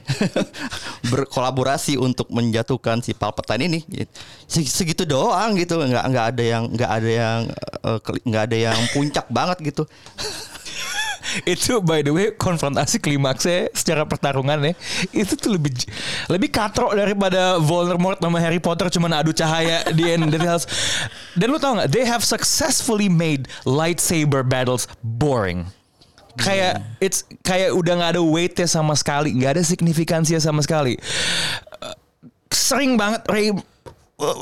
Berkolaborasi 1.13 1.99
untuk 1.99 2.31
menjatuhkan 2.31 3.03
si 3.03 3.13
Palpatine 3.13 3.67
ini. 3.67 3.81
Se- 4.47 4.67
segitu 4.67 5.03
doang 5.03 5.59
gitu. 5.59 5.79
Nggak 5.83 6.05
nggak 6.07 6.27
ada 6.35 6.43
yang 6.43 6.63
nggak 6.71 6.91
ada 6.91 7.11
yang 7.11 7.41
eh, 7.83 7.99
nggak 8.31 8.43
ada 8.51 8.57
yang 8.71 8.79
puncak 8.95 9.27
banget 9.37 9.75
gitu. 9.75 9.83
Itu 11.51 11.83
by 11.83 12.07
the 12.07 12.15
way 12.15 12.31
konfrontasi 12.31 13.03
klimaksnya 13.03 13.75
secara 13.75 14.07
pertarungan 14.07 14.71
ya. 14.71 14.73
Itu 15.11 15.35
tuh 15.35 15.59
lebih 15.59 15.75
lebih 16.31 16.55
katrok 16.55 16.95
daripada 16.95 17.59
Voldemort 17.59 18.23
sama 18.23 18.39
Harry 18.39 18.63
Potter 18.63 18.87
cuman 18.87 19.19
adu 19.19 19.35
cahaya 19.35 19.83
di 19.91 20.15
end 20.15 20.31
dari 20.31 20.47
house. 20.47 20.69
Dan 21.35 21.51
lu 21.51 21.59
tau 21.59 21.75
nggak 21.75 21.91
they 21.91 22.07
have 22.07 22.23
successfully 22.23 23.11
made 23.11 23.51
lightsaber 23.67 24.47
battles 24.47 24.87
boring. 25.03 25.67
Kayak 26.35 26.83
it's 26.99 27.23
kayak 27.43 27.71
udah 27.75 27.93
nggak 28.01 28.13
ada 28.19 28.23
weightnya 28.23 28.67
sama 28.67 28.95
sekali, 28.99 29.35
nggak 29.35 29.61
ada 29.61 29.63
signifikansinya 29.63 30.43
sama 30.43 30.61
sekali. 30.61 30.99
Sering 32.51 32.99
banget 32.99 33.23
Ray 33.31 33.51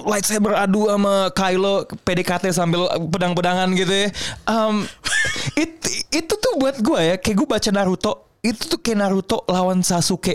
lightsaber 0.05 0.53
adu 0.53 0.89
sama 0.89 1.33
Kylo 1.33 1.89
PDKT 2.05 2.53
sambil 2.53 2.89
pedang-pedangan 3.09 3.73
gitu 3.73 3.93
ya. 3.93 4.09
Um, 4.45 4.85
it, 5.63 5.81
itu 6.13 6.35
tuh 6.37 6.53
buat 6.61 6.77
gue 6.79 7.01
ya 7.01 7.15
kayak 7.17 7.37
gue 7.41 7.49
baca 7.49 7.71
Naruto 7.73 8.33
itu 8.43 8.67
tuh 8.67 8.83
kayak 8.83 9.07
Naruto 9.07 9.47
lawan 9.47 9.87
Sasuke. 9.87 10.35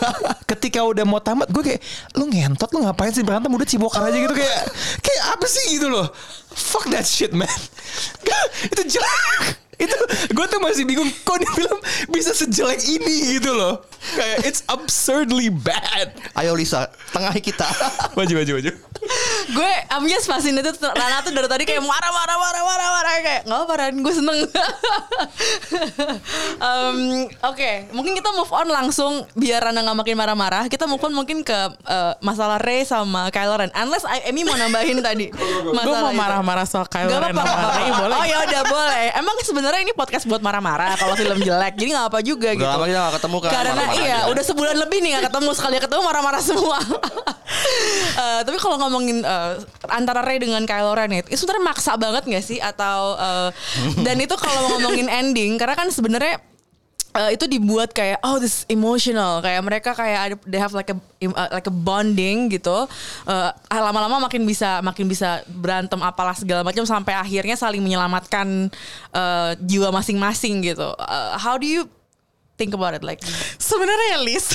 Ketika 0.50 0.84
udah 0.84 1.08
mau 1.08 1.24
tamat 1.24 1.48
gue 1.48 1.62
kayak 1.64 1.80
lu 2.14 2.28
ngentot 2.28 2.68
lu 2.76 2.84
ngapain 2.84 3.10
sih 3.10 3.24
berantem? 3.24 3.48
Udah 3.48 3.64
cibokan 3.64 4.04
aja 4.04 4.18
gitu 4.20 4.34
kayak 4.36 4.62
kayak 5.00 5.22
apa 5.34 5.46
sih 5.48 5.64
gitu 5.80 5.88
loh. 5.88 6.06
Fuck 6.52 6.92
that 6.92 7.08
shit 7.08 7.32
man. 7.32 7.48
Itu 8.72 8.84
jelek 8.86 9.65
itu 9.76 9.96
gue 10.30 10.46
tuh 10.46 10.58
masih 10.58 10.82
bingung 10.82 11.04
kok 11.20 11.36
di 11.36 11.48
film 11.50 11.78
bisa 12.08 12.32
sejelek 12.32 12.80
ini 12.82 13.36
gitu 13.36 13.52
loh 13.52 13.84
kayak 14.12 14.44
it's 14.44 14.64
absurdly 14.66 15.48
bad 15.48 16.10
ayo 16.34 16.52
Lisa 16.52 16.86
tengahi 17.10 17.40
kita 17.40 17.66
maju 18.16 18.32
maju 18.34 18.52
maju 18.56 18.72
gue 19.48 19.72
I'm 19.88 20.06
just 20.06 20.24
fascinated 20.24 20.74
Rana 20.78 21.20
tuh 21.20 21.30
dari 21.30 21.44
tadi 21.46 21.64
kayak 21.64 21.80
marah 21.80 22.08
marah 22.10 22.36
marah 22.36 22.62
marah 22.62 22.88
marah 22.90 23.12
kayak 23.18 23.42
nggak 23.44 23.60
apa 23.60 23.72
Ran 23.76 23.94
gue 23.96 24.14
seneng 24.14 24.38
Em, 26.56 26.98
oke 27.50 27.70
mungkin 27.92 28.12
kita 28.14 28.30
move 28.32 28.50
on 28.50 28.66
langsung 28.66 29.12
biar 29.32 29.60
Rana 29.62 29.80
nggak 29.82 29.98
makin 29.98 30.16
marah-marah 30.16 30.64
kita 30.66 30.84
move 30.84 31.00
on 31.00 31.12
mungkin 31.12 31.42
ke 31.42 31.56
eh, 31.84 32.12
masalah 32.20 32.56
Ray 32.56 32.82
sama 32.82 33.28
Kylo 33.28 33.56
Ren 33.56 33.70
unless 33.74 34.04
I- 34.04 34.24
Amy 34.26 34.42
mau 34.42 34.56
nambahin 34.56 34.98
tadi 35.00 35.28
Gue 35.30 35.74
mau 35.94 36.08
itu. 36.08 36.16
marah-marah 36.16 36.64
soal 36.64 36.86
Kylo 36.86 37.10
Gak 37.10 37.20
Ren 37.22 37.32
sama 37.32 37.44
apa-apa. 37.44 37.98
boleh. 37.98 38.16
Oh 38.16 38.24
ya 38.24 38.38
udah 38.42 38.62
boleh. 38.64 39.04
Emang 39.14 39.36
sebenarnya 39.40 39.65
ini 39.82 39.92
podcast 39.96 40.24
buat 40.30 40.38
marah-marah 40.38 40.94
kalau 40.94 41.18
film 41.18 41.38
jelek. 41.42 41.74
Jadi 41.74 41.90
nggak 41.90 42.06
apa 42.12 42.18
juga 42.22 42.54
Udah 42.54 42.60
gitu. 42.60 42.66
lama 42.70 42.84
kita 42.86 43.00
nggak 43.00 43.14
ketemu 43.18 43.36
kan, 43.42 43.50
Karena 43.50 43.84
iya, 43.98 44.18
aja. 44.22 44.30
udah 44.30 44.44
sebulan 44.46 44.76
lebih 44.78 44.98
nih 45.02 45.10
nggak 45.16 45.24
ketemu 45.32 45.50
sekali 45.56 45.74
ketemu 45.82 46.02
marah-marah 46.06 46.42
semua. 46.42 46.78
Eh, 48.16 48.40
tapi 48.48 48.56
kalau 48.56 48.80
ngomongin 48.80 49.20
eh, 49.20 49.52
antara 49.92 50.24
Ray 50.24 50.40
dengan 50.40 50.64
Kylo 50.64 50.96
Ren 50.96 51.12
itu, 51.12 51.28
itu 51.30 51.40
sebenarnya 51.44 51.64
maksa 51.68 51.92
banget 52.00 52.24
nggak 52.24 52.44
sih? 52.44 52.58
Atau 52.62 53.16
eh, 53.16 53.48
dan 54.02 54.16
itu 54.16 54.32
kalau 54.40 54.76
ngomongin 54.76 55.08
ending, 55.08 55.60
karena 55.60 55.76
kan 55.76 55.88
sebenarnya 55.92 56.40
eh, 57.16 57.34
itu 57.34 57.48
dibuat 57.48 57.90
kayak 57.90 58.20
oh 58.22 58.36
this 58.36 58.68
emotional 58.68 59.40
kayak 59.40 59.62
mereka 59.64 59.90
kayak 59.96 60.20
ada 60.20 60.34
they 60.44 60.60
have 60.60 60.76
like 60.76 60.92
a 60.92 60.96
uh, 61.24 61.48
like 61.50 61.66
a 61.66 61.74
bonding 61.74 62.52
gitu 62.52 62.84
Eh, 63.26 63.50
lama-lama 63.72 64.28
makin 64.28 64.44
bisa 64.44 64.78
makin 64.84 65.08
bisa 65.08 65.42
berantem 65.48 65.98
apalah 66.04 66.36
segala 66.36 66.62
macam 66.62 66.84
sampai 66.84 67.16
akhirnya 67.16 67.56
saling 67.56 67.80
menyelamatkan 67.80 68.68
eh, 69.10 69.50
jiwa 69.64 69.90
masing-masing 69.90 70.62
gitu 70.62 70.92
Eh, 70.96 71.32
how 71.40 71.56
do 71.56 71.66
you 71.66 71.88
think 72.56 72.72
about 72.72 72.96
it 72.96 73.04
like 73.04 73.20
Sebenarnya 73.60 74.24
Liz 74.24 74.48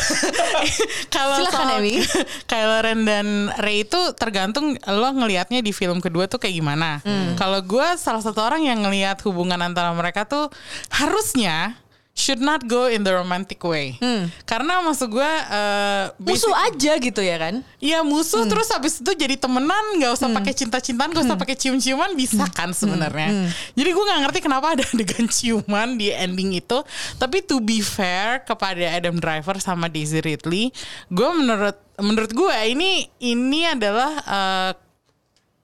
kalau 1.14 1.46
Emi. 1.78 2.02
Kylo 2.50 2.78
Ren 2.82 3.06
dan 3.06 3.28
Rey 3.62 3.86
itu 3.86 3.98
tergantung 4.18 4.76
lo 4.90 5.10
ngelihatnya 5.14 5.62
di 5.62 5.70
film 5.72 6.02
kedua 6.02 6.26
tuh 6.26 6.42
kayak 6.42 6.56
gimana. 6.58 7.00
Hmm. 7.06 7.38
Kalau 7.38 7.62
gue 7.62 7.88
salah 8.02 8.22
satu 8.22 8.42
orang 8.42 8.66
yang 8.66 8.82
ngelihat 8.82 9.22
hubungan 9.26 9.62
antara 9.62 9.94
mereka 9.94 10.26
tuh 10.26 10.50
harusnya 10.90 11.78
should 12.12 12.38
not 12.38 12.64
go 12.64 12.86
in 12.86 13.02
the 13.02 13.10
romantic 13.10 13.58
way. 13.62 13.96
Karena 14.44 14.80
maksud 14.80 15.10
gue 15.10 15.24
uh, 15.24 16.12
Hmm. 16.12 16.22
musuh 16.22 16.52
aja 16.52 16.94
gitu 16.96 17.20
ya 17.20 17.38
kan 17.38 17.64
Iya 17.78 18.02
musuh 18.02 18.46
terus 18.46 18.68
habis 18.68 18.98
itu 18.98 19.12
jadi 19.12 19.34
temenan 19.34 19.96
nggak 19.96 20.12
usah 20.14 20.28
pakai 20.30 20.52
cinta-cintaan 20.52 21.10
nggak 21.10 21.24
usah 21.24 21.36
pakai 21.36 21.56
cium-ciuman 21.56 22.14
bisa 22.14 22.46
kan 22.50 22.72
sebenarnya. 22.72 23.50
Jadi 23.72 23.90
gue 23.90 24.04
nggak 24.04 24.22
ngerti 24.22 24.40
kenapa 24.40 24.74
ada 24.74 24.84
adegan 24.92 25.26
ciuman 25.26 25.96
di 25.96 26.10
ending 26.10 26.54
itu. 26.54 26.84
Tapi 27.16 27.42
to 27.42 27.58
be 27.58 27.80
fair 27.80 28.42
kepada 28.42 28.92
Adam 28.92 29.16
Driver 29.16 29.58
sama 29.58 29.88
Daisy 29.88 30.20
Ridley, 30.20 30.70
gue 31.08 31.30
menurut 31.32 31.74
menurut 31.98 32.32
gue 32.32 32.54
ini 32.68 33.08
ini 33.18 33.66
adalah 33.66 34.12
eh, 34.20 34.72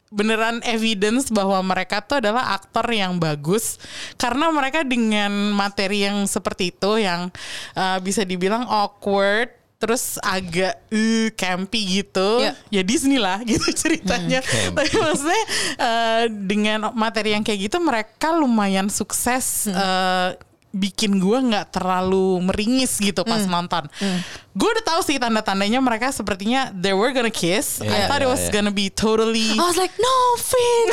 beneran 0.08 0.64
evidence 0.64 1.28
bahwa 1.28 1.60
mereka 1.60 2.00
tuh 2.00 2.24
adalah 2.24 2.56
aktor 2.56 2.88
yang 2.92 3.20
bagus. 3.20 3.80
Karena 4.16 4.48
mereka 4.52 4.84
dengan 4.88 5.52
materi 5.52 6.08
yang 6.08 6.24
seperti 6.26 6.72
itu 6.72 7.02
yang 7.02 7.28
uh, 7.76 7.98
bisa 8.00 8.24
dibilang 8.24 8.64
awkward 8.68 9.52
terus 9.78 10.18
agak 10.26 10.74
uh, 10.90 11.30
campy 11.38 12.02
gitu. 12.02 12.42
Iya. 12.42 12.54
ya 12.74 12.82
Disney 12.82 13.22
lah 13.22 13.44
gitu 13.50 13.70
ceritanya. 13.76 14.42
Tapi 14.74 14.92
maksudnya 14.98 15.44
uh, 15.78 16.24
dengan 16.30 16.80
materi 16.98 17.38
yang 17.38 17.46
kayak 17.46 17.70
gitu 17.70 17.78
mereka 17.78 18.34
lumayan 18.34 18.90
sukses 18.90 19.70
uh, 19.70 20.34
bikin 20.78 21.18
gue 21.18 21.38
nggak 21.44 21.74
terlalu 21.74 22.40
meringis 22.46 22.98
gitu 22.98 23.22
pas 23.22 23.42
nonton. 23.44 23.90
Gue 24.54 24.70
udah 24.74 24.86
tahu 24.86 25.02
sih 25.04 25.18
tanda-tandanya 25.18 25.78
mereka 25.78 26.10
sepertinya 26.10 26.74
they 26.74 26.90
were 26.90 27.10
gonna 27.10 27.30
kiss. 27.30 27.78
I 27.78 27.86
Iya, 27.86 28.06
thought 28.06 28.22
it 28.22 28.30
iya, 28.30 28.34
was 28.34 28.44
iya. 28.46 28.52
gonna 28.52 28.74
be 28.74 28.90
totally 28.90 29.54
I 29.54 29.62
was 29.62 29.78
like 29.78 29.94
no 29.98 30.16
Finn 30.38 30.88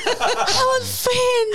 I 0.48 0.62
want 0.64 0.86
Finn 0.86 1.48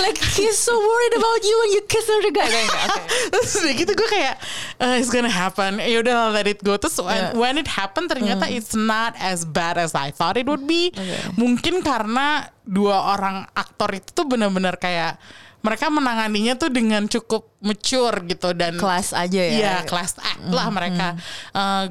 like 0.00 0.16
he's 0.32 0.56
so 0.56 0.72
worried 0.72 1.14
about 1.16 1.40
you 1.40 1.54
when 1.60 1.70
you 1.74 1.82
kiss 1.84 2.04
another 2.06 2.32
guy 2.32 2.48
Kayak, 2.48 2.70
oke. 2.88 3.02
Terus 3.30 3.50
udah 3.56 3.74
gitu 3.76 3.92
gue 3.92 4.08
kayak 4.08 4.34
"Uh, 4.76 4.96
it's 4.96 5.08
gonna 5.08 5.28
happen. 5.28 5.78
Ya 5.78 6.00
udah 6.00 6.32
let 6.32 6.44
it 6.44 6.60
go. 6.60 6.76
Terus 6.76 6.96
when, 6.98 7.12
Yeah. 7.12 7.36
when 7.36 7.54
it 7.56 7.68
happened 7.68 8.08
ternyata 8.08 8.48
it's 8.48 8.72
not 8.72 9.12
as 9.20 9.44
bad 9.44 9.76
as 9.76 9.92
I 9.92 10.08
thought 10.10 10.34
it 10.34 10.48
would 10.48 10.64
be. 10.64 10.92
Mungkin 11.36 11.80
karena 11.80 12.48
dua 12.64 13.12
orang 13.12 13.44
aktor 13.52 13.90
itu 13.90 14.10
tuh 14.10 14.24
benar-benar 14.24 14.76
kayak 14.76 15.20
mereka 15.60 15.92
menanganinya 15.92 16.56
tuh 16.56 16.72
dengan 16.72 17.04
cukup 17.04 17.52
mature 17.60 18.24
gitu 18.24 18.56
dan 18.56 18.80
Kelas 18.80 19.12
aja 19.12 19.36
ya. 19.36 19.52
Iya, 19.52 19.74
kelas 19.84 20.16
act 20.16 20.48
lah 20.48 20.72
mereka. 20.72 21.12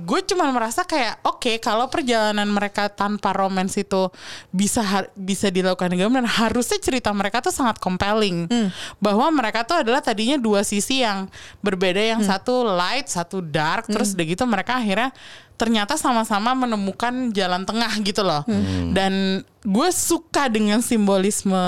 gue 0.01 0.19
cuma 0.25 0.49
merasa 0.49 0.81
kayak 0.81 1.21
oke 1.21 1.61
kalau 1.61 1.85
perjalanan 1.85 2.49
mereka 2.49 2.89
tanpa 2.89 3.29
romance 3.31 3.77
itu 3.77 4.09
bisa 4.49 4.81
har- 4.81 5.13
bisa 5.13 5.47
dilakukan 5.47 5.93
dengan 5.93 6.09
benar, 6.09 6.49
harusnya 6.49 6.81
cerita 6.81 7.13
mereka 7.13 7.39
tuh 7.39 7.53
sangat 7.53 7.77
compelling. 7.77 8.49
Bahwa 8.97 9.29
mereka 9.29 9.61
tuh 9.61 9.85
adalah 9.85 10.01
tadinya 10.01 10.35
dua 10.35 10.65
sisi 10.65 11.05
yang 11.05 11.29
berbeda, 11.61 12.01
yang 12.01 12.25
satu 12.25 12.65
light, 12.65 13.05
satu 13.05 13.39
dark, 13.39 13.85
terus 13.87 14.17
udah 14.17 14.25
gitu 14.25 14.43
mereka 14.43 14.81
akhirnya 14.81 15.13
ternyata 15.53 15.93
sama-sama 15.93 16.55
menemukan 16.55 17.29
jalan 17.29 17.61
tengah 17.61 17.93
gitu 18.01 18.25
loh. 18.25 18.41
Dan 18.89 19.13
gue 19.61 19.89
suka 19.91 20.49
dengan 20.49 20.81
simbolisme 20.81 21.59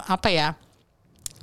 apa 0.00 0.32
ya? 0.32 0.48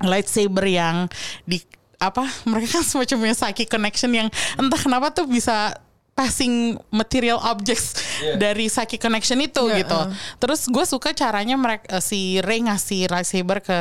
Lightsaber 0.04 0.66
yang 0.66 1.08
di 1.44 1.60
apa 2.00 2.24
mereka 2.48 2.80
kan 2.80 2.86
semacam 2.88 3.28
punya 3.28 3.36
psychic 3.36 3.68
connection 3.68 4.12
yang 4.16 4.28
entah 4.56 4.80
kenapa 4.80 5.12
tuh 5.12 5.28
bisa 5.28 5.76
passing 6.16 6.76
material 6.92 7.40
objects 7.48 7.96
dari 8.36 8.68
psychic 8.68 9.00
connection 9.00 9.40
itu 9.40 9.72
Iya, 9.72 9.88
gitu. 9.88 10.00
Terus 10.36 10.68
gue 10.68 10.84
suka 10.84 11.16
caranya 11.16 11.56
mereka 11.56 12.04
si 12.04 12.44
Rey 12.44 12.60
ngasih 12.60 13.08
lightsaber 13.08 13.64
ke 13.64 13.80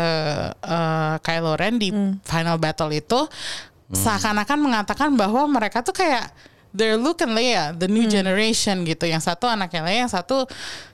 eh, 0.54 1.14
Kylo 1.18 1.58
Ren 1.58 1.82
di 1.82 1.90
final 2.22 2.58
battle 2.62 2.94
itu. 2.94 3.26
Seakan-akan 3.90 4.58
mengatakan 4.60 5.18
bahwa 5.18 5.48
mereka 5.50 5.82
tuh 5.82 5.96
kayak 5.96 6.30
they're 6.70 7.00
Luke 7.00 7.24
and 7.24 7.32
Leia, 7.32 7.72
the 7.72 7.88
new 7.88 8.04
generation 8.06 8.84
gitu. 8.84 9.08
Yang 9.08 9.28
satu 9.32 9.48
anaknya 9.48 9.82
Leia, 9.84 9.98
yang 10.04 10.12
satu 10.12 10.44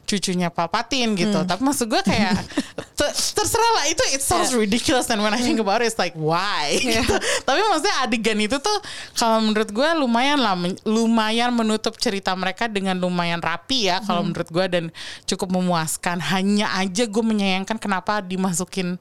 cucunya 0.04 0.52
Palpatine 0.52 1.16
gitu. 1.16 1.42
Tapi 1.42 1.64
maksud 1.64 1.88
gue 1.88 2.02
kayak 2.04 2.36
ter- 2.98 3.16
terserah 3.16 3.72
lah 3.80 3.84
itu 3.88 4.04
it 4.12 4.20
sounds 4.20 4.52
ridiculous 4.52 5.08
and 5.08 5.18
when 5.24 5.32
I 5.32 5.40
think 5.40 5.56
about 5.58 5.80
it 5.80 5.88
it's 5.88 5.96
like 5.96 6.12
why? 6.12 6.76
Gitu. 6.84 7.14
Tapi 7.42 7.60
maksudnya 7.64 8.04
adegan 8.04 8.36
itu 8.36 8.60
tuh 8.60 8.78
kalau 9.16 9.40
menurut 9.40 9.72
gue 9.72 9.88
lumayan 9.96 10.38
lah 10.38 10.52
lumayan 10.84 11.56
menutup 11.56 11.96
cerita 11.96 12.36
mereka 12.36 12.68
dengan 12.68 13.00
lumayan 13.00 13.40
rapi 13.40 13.88
ya 13.88 14.04
kalau 14.04 14.22
menurut 14.28 14.46
gue 14.52 14.66
dan 14.68 14.84
cukup 15.24 15.48
memuaskan. 15.56 16.20
Hanya 16.20 16.70
aja 16.76 17.08
gue 17.08 17.24
menyayangkan 17.24 17.80
kenapa 17.80 18.20
dimasukin 18.20 19.00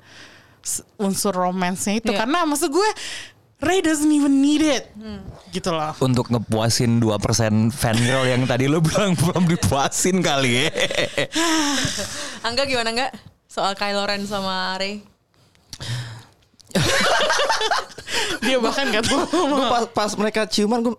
unsur 0.96 1.36
romansnya 1.36 2.00
itu 2.00 2.16
Iya. 2.16 2.24
karena 2.24 2.48
maksud 2.48 2.72
gue 2.72 2.90
Ray 3.64 3.80
doesn't 3.80 4.12
even 4.12 4.40
need 4.40 4.62
it 4.62 4.92
gitu 5.50 5.70
loh 5.70 5.94
Untuk 6.00 6.28
ngepuasin 6.28 6.98
2% 6.98 7.14
fangirl 7.70 8.26
yang 8.26 8.44
tadi 8.44 8.66
lo 8.66 8.82
bilang 8.82 9.14
belum 9.14 9.46
dipuasin 9.46 10.20
kali 10.20 10.66
ya. 10.66 10.70
Angga 12.48 12.66
gimana 12.66 12.90
enggak? 12.90 13.12
Soal 13.46 13.74
Kylo 13.74 14.02
Ren 14.04 14.26
sama 14.26 14.74
Rey. 14.76 15.06
dia 18.42 18.58
bahkan 18.58 18.90
gak 18.90 19.06
tahu 19.06 19.22
Gue 19.30 19.62
pas, 19.70 19.84
pas 19.88 20.12
mereka 20.18 20.50
ciuman 20.50 20.82
gue 20.82 20.96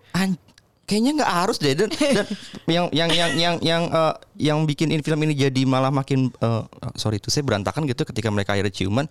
kayaknya 0.85 1.17
nggak 1.17 1.31
harus 1.33 1.57
deh 1.57 1.73
dan, 1.73 1.89
dan 2.21 2.25
yang 2.69 2.85
yang 2.93 3.09
yang 3.09 3.31
yang 3.33 3.55
yang 3.59 3.83
eh, 3.89 4.13
yang 4.37 4.57
bikin 4.63 4.93
in- 4.93 5.01
film 5.01 5.17
ini 5.25 5.33
jadi 5.33 5.65
malah 5.65 5.89
makin 5.89 6.29
eh, 6.31 6.63
sorry 6.93 7.17
itu 7.17 7.33
saya 7.33 7.41
berantakan 7.41 7.89
gitu 7.89 8.05
ketika 8.05 8.29
mereka 8.29 8.53
akhirnya 8.53 8.69
ciuman 8.71 9.05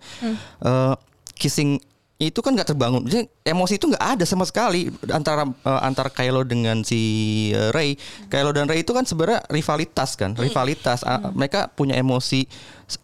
Eh, 0.63 0.95
kissing 1.35 1.75
itu 2.15 2.39
kan 2.39 2.55
nggak 2.55 2.71
terbangun. 2.71 3.03
Jadi 3.03 3.27
emosi 3.43 3.75
itu 3.75 3.91
nggak 3.91 4.05
ada 4.15 4.23
sama 4.23 4.47
sekali 4.47 4.87
antara 5.11 5.43
eh, 5.43 5.81
antara 5.83 6.07
Kylo 6.07 6.47
dengan 6.47 6.79
si 6.87 7.51
eh, 7.51 7.75
Rey. 7.75 7.99
Kylo 8.31 8.55
dan 8.55 8.71
Rey 8.71 8.87
itu 8.87 8.95
kan 8.95 9.03
sebenarnya 9.03 9.43
rivalitas 9.51 10.15
kan 10.15 10.31
rivalitas. 10.31 11.03
Ah, 11.03 11.19
mereka 11.35 11.67
punya 11.75 11.99
emosi 11.99 12.47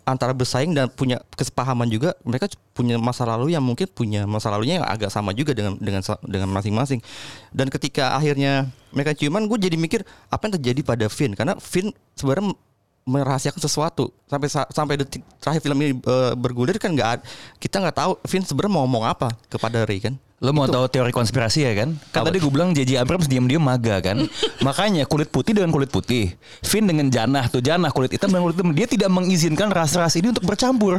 antara 0.07 0.31
bersaing 0.31 0.71
dan 0.71 0.87
punya 0.87 1.19
kesepahaman 1.35 1.91
juga. 1.91 2.15
Mereka 2.23 2.55
punya 2.71 2.95
masa 2.95 3.27
lalu 3.27 3.51
yang 3.51 3.63
mungkin 3.67 3.91
punya 3.91 4.23
masa 4.23 4.47
lalunya 4.47 4.79
yang 4.79 4.87
agak 4.87 5.11
sama 5.11 5.35
juga 5.35 5.51
dengan 5.51 5.75
dengan 5.75 5.99
dengan 6.23 6.49
masing-masing. 6.55 7.03
Dan 7.51 7.67
ketika 7.67 8.15
akhirnya 8.15 8.71
mereka 8.95 9.11
ciuman 9.11 9.43
gue 9.43 9.59
jadi 9.59 9.75
mikir 9.75 10.07
apa 10.31 10.47
yang 10.47 10.53
terjadi 10.55 10.81
pada 10.87 11.05
Finn? 11.11 11.35
Karena 11.35 11.59
Finn 11.59 11.91
sebenarnya 12.15 12.55
merahasiakan 13.01 13.61
sesuatu 13.61 14.13
sampai 14.29 14.47
sa- 14.47 14.69
sampai 14.69 15.01
detik 15.01 15.25
terakhir 15.41 15.61
film 15.65 15.77
ini 15.81 15.93
eh, 15.97 16.33
bergulir 16.37 16.77
kan 16.77 16.93
nggak 16.93 17.25
kita 17.57 17.81
nggak 17.81 17.97
tahu 17.97 18.11
Finn 18.29 18.45
sebenarnya 18.45 18.73
mau 18.77 18.81
ngomong 18.85 19.03
apa 19.09 19.33
kepada 19.49 19.83
Rey 19.85 19.99
kan 19.99 20.15
Lo 20.41 20.49
mau 20.57 20.65
tahu 20.65 20.89
teori 20.89 21.13
konspirasi 21.13 21.69
ya 21.69 21.73
kan? 21.77 21.93
Kan 22.09 22.25
Apa? 22.25 22.33
tadi 22.33 22.41
gue 22.41 22.49
bilang 22.49 22.73
JJ 22.73 22.97
Abrams 22.97 23.29
diam-diam 23.29 23.61
maga 23.61 24.01
kan. 24.01 24.25
Makanya 24.65 25.05
kulit 25.05 25.29
putih 25.29 25.53
dengan 25.53 25.69
kulit 25.69 25.93
putih. 25.93 26.33
Finn 26.65 26.89
dengan 26.89 27.13
janah 27.13 27.45
tuh 27.45 27.61
janah 27.61 27.93
kulit 27.93 28.09
hitam 28.09 28.33
dengan 28.33 28.49
kulit 28.49 28.57
hitam. 28.57 28.73
Dia 28.73 28.89
tidak 28.89 29.13
mengizinkan 29.13 29.69
ras-ras 29.69 30.17
ini 30.17 30.33
untuk 30.33 30.41
bercampur. 30.41 30.97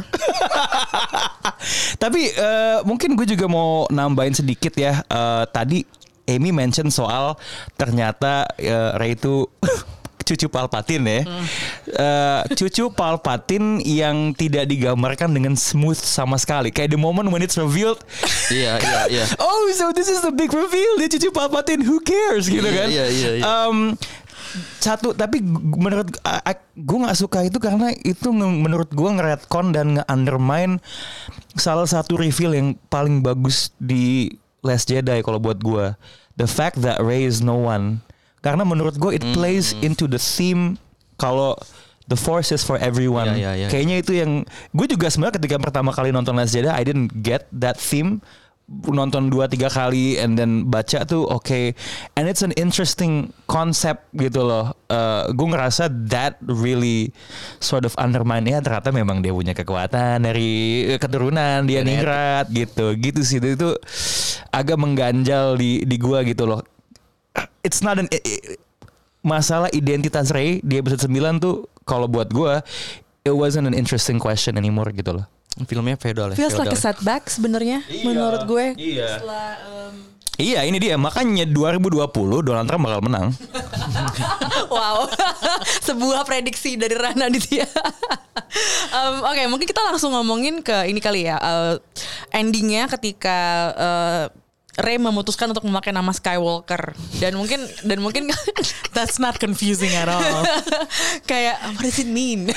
Tapi 2.03 2.31
eh, 2.31 2.79
mungkin 2.87 3.19
gue 3.19 3.27
juga 3.27 3.51
mau 3.51 3.83
nambahin 3.91 4.31
sedikit 4.31 4.71
ya. 4.79 5.03
Eh, 5.03 5.43
tadi 5.51 5.83
Amy 6.23 6.55
mention 6.55 6.87
soal 6.87 7.35
ternyata 7.75 8.47
eh, 8.55 8.95
Ray 8.95 9.19
itu 9.19 9.43
cucu 10.23 10.47
Palpatine 10.47 11.03
ya. 11.05 11.21
Eh, 11.85 12.41
cucu 12.55 12.89
Palpatine 12.89 13.83
yang 13.83 14.31
tidak 14.31 14.65
digambarkan 14.65 15.29
dengan 15.29 15.53
smooth 15.53 15.95
sama 15.95 16.39
sekali. 16.39 16.71
Kayak 16.71 16.95
the 16.95 16.99
moment 16.99 17.27
when 17.29 17.43
it's 17.43 17.55
revealed 17.55 17.99
iya 18.49 18.79
iya 18.79 19.01
iya 19.11 19.25
Oh, 19.43 19.67
so 19.71 19.91
this 19.91 20.07
is 20.07 20.23
the 20.23 20.31
big 20.31 20.49
reveal. 20.49 20.97
Dia 20.97 21.11
cucu 21.11 21.29
Palpatine. 21.29 21.83
Who 21.83 21.99
cares 21.99 22.47
gitu 22.47 22.63
Iya, 22.63 22.79
kan? 22.79 22.87
iya, 22.89 23.05
iya, 23.11 23.29
iya. 23.37 23.43
Um, 23.45 23.93
satu 24.77 25.17
tapi 25.17 25.41
menurut 25.41 26.13
gue 26.77 26.97
nggak 27.01 27.17
suka 27.17 27.41
itu 27.41 27.57
karena 27.57 27.89
itu 28.05 28.29
menurut 28.29 28.85
gue 28.93 29.09
ngeretcon 29.09 29.73
dan 29.73 29.97
nge-undermine 29.97 30.77
salah 31.57 31.89
satu 31.89 32.21
reveal 32.21 32.53
yang 32.53 32.67
paling 32.87 33.25
bagus 33.25 33.73
di 33.81 34.29
Last 34.61 34.93
Jedi 34.93 35.25
kalau 35.25 35.41
buat 35.41 35.57
gue 35.57 35.97
the 36.37 36.45
fact 36.45 36.85
that 36.85 37.01
Rey 37.01 37.25
is 37.25 37.41
no 37.41 37.57
one 37.57 38.05
karena 38.43 38.67
menurut 38.67 38.99
gue 38.99 39.15
it 39.15 39.23
plays 39.31 39.71
Hmm. 39.71 39.87
into 39.87 40.05
the 40.05 40.19
theme 40.19 40.75
kalau 41.15 41.55
the 42.05 42.19
force 42.19 42.51
is 42.51 42.61
for 42.61 42.75
everyone. 42.77 43.31
Iya, 43.31 43.39
iya, 43.39 43.51
iya. 43.55 43.67
kayaknya 43.71 43.95
itu 44.03 44.11
yang 44.13 44.43
gue 44.75 44.85
juga 44.85 45.07
sebenarnya 45.07 45.39
ketika 45.39 45.55
pertama 45.57 45.95
kali 45.95 46.11
nonton 46.11 46.35
Last 46.35 46.51
Jedi 46.51 46.67
I 46.67 46.83
didn't 46.83 47.23
get 47.23 47.47
that 47.55 47.79
theme. 47.79 48.19
Nonton 48.63 49.27
dua 49.27 49.51
tiga 49.51 49.67
kali 49.67 50.15
and 50.15 50.39
then 50.39 50.71
baca 50.71 51.03
tuh 51.03 51.27
oke 51.27 51.75
and 52.15 52.23
it's 52.31 52.39
an 52.39 52.55
interesting 52.55 53.27
concept 53.43 54.07
gitu 54.15 54.39
loh. 54.39 54.71
Eh, 54.87 55.23
gue 55.35 55.47
ngerasa 55.51 55.91
that 56.07 56.39
really 56.41 57.11
sort 57.59 57.83
of 57.83 57.91
undermine 57.99 58.47
ya 58.47 58.63
ternyata 58.63 58.95
memang 58.95 59.19
dia 59.19 59.35
punya 59.35 59.51
kekuatan 59.51 60.23
dari 60.23 60.83
keturunan 60.95 61.67
dia 61.67 61.83
ningrat 61.83 62.47
gitu. 62.55 62.95
Gitu 62.95 63.19
sih 63.21 63.43
itu, 63.43 63.59
itu 63.59 63.69
agak 64.47 64.79
mengganjal 64.79 65.59
di 65.59 65.83
di 65.83 65.99
gue 65.99 66.19
gitu 66.23 66.47
loh 66.47 66.63
it's 67.63 67.79
not 67.79 67.95
an 67.95 68.05
i- 68.07 68.19
i- 68.21 68.59
masalah 69.21 69.71
identitas 69.71 70.29
Ray 70.29 70.59
di 70.59 70.75
episode 70.75 71.07
9 71.07 71.15
tuh 71.39 71.55
kalau 71.83 72.05
buat 72.05 72.27
gue 72.27 72.59
it 73.23 73.31
wasn't 73.31 73.63
an 73.63 73.73
interesting 73.73 74.15
question 74.17 74.53
anymore 74.53 74.91
gitu 74.91 75.15
loh 75.15 75.25
filmnya 75.63 75.95
feodal 75.95 76.29
ya 76.29 76.35
Feels 76.35 76.55
like 76.55 76.69
a 76.69 76.75
setback 76.75 77.25
sebenarnya 77.25 77.85
menurut 78.01 78.43
gue. 78.43 78.65
Iya. 78.75 79.09
Setelah 79.17 79.47
em, 79.63 79.95
Iya 80.33 80.65
ini 80.65 80.81
dia 80.81 80.97
makanya 80.97 81.45
2020 81.45 82.09
Donald 82.41 82.65
Trump 82.65 82.89
bakal 82.89 83.05
menang. 83.05 83.29
wow, 84.73 85.05
sebuah 85.87 86.25
prediksi 86.25 86.73
dari 86.73 86.97
Rana 86.97 87.29
Ditya. 87.29 87.69
Em, 88.97 89.15
Oke, 89.21 89.45
mungkin 89.45 89.65
kita 89.65 89.81
langsung 89.83 90.09
ngomongin 90.09 90.61
ke 90.61 90.85
ini 90.85 90.97
kali 90.97 91.25
ya. 91.25 91.37
eh, 91.37 91.73
endingnya 92.31 92.89
ketika 92.89 93.37
eh, 93.71 94.23
Rey 94.73 94.97
memutuskan 94.97 95.53
untuk 95.53 95.69
memakai 95.69 95.93
nama 95.93 96.09
Skywalker 96.09 96.97
dan 97.21 97.37
mungkin 97.37 97.61
dan 97.85 98.01
mungkin 98.01 98.33
that's 98.97 99.21
not 99.21 99.37
confusing 99.37 99.93
at 99.93 100.09
all 100.09 100.23
kayak 101.29 101.61
what 101.77 101.83
does 101.85 102.01
it 102.01 102.09
mean? 102.09 102.49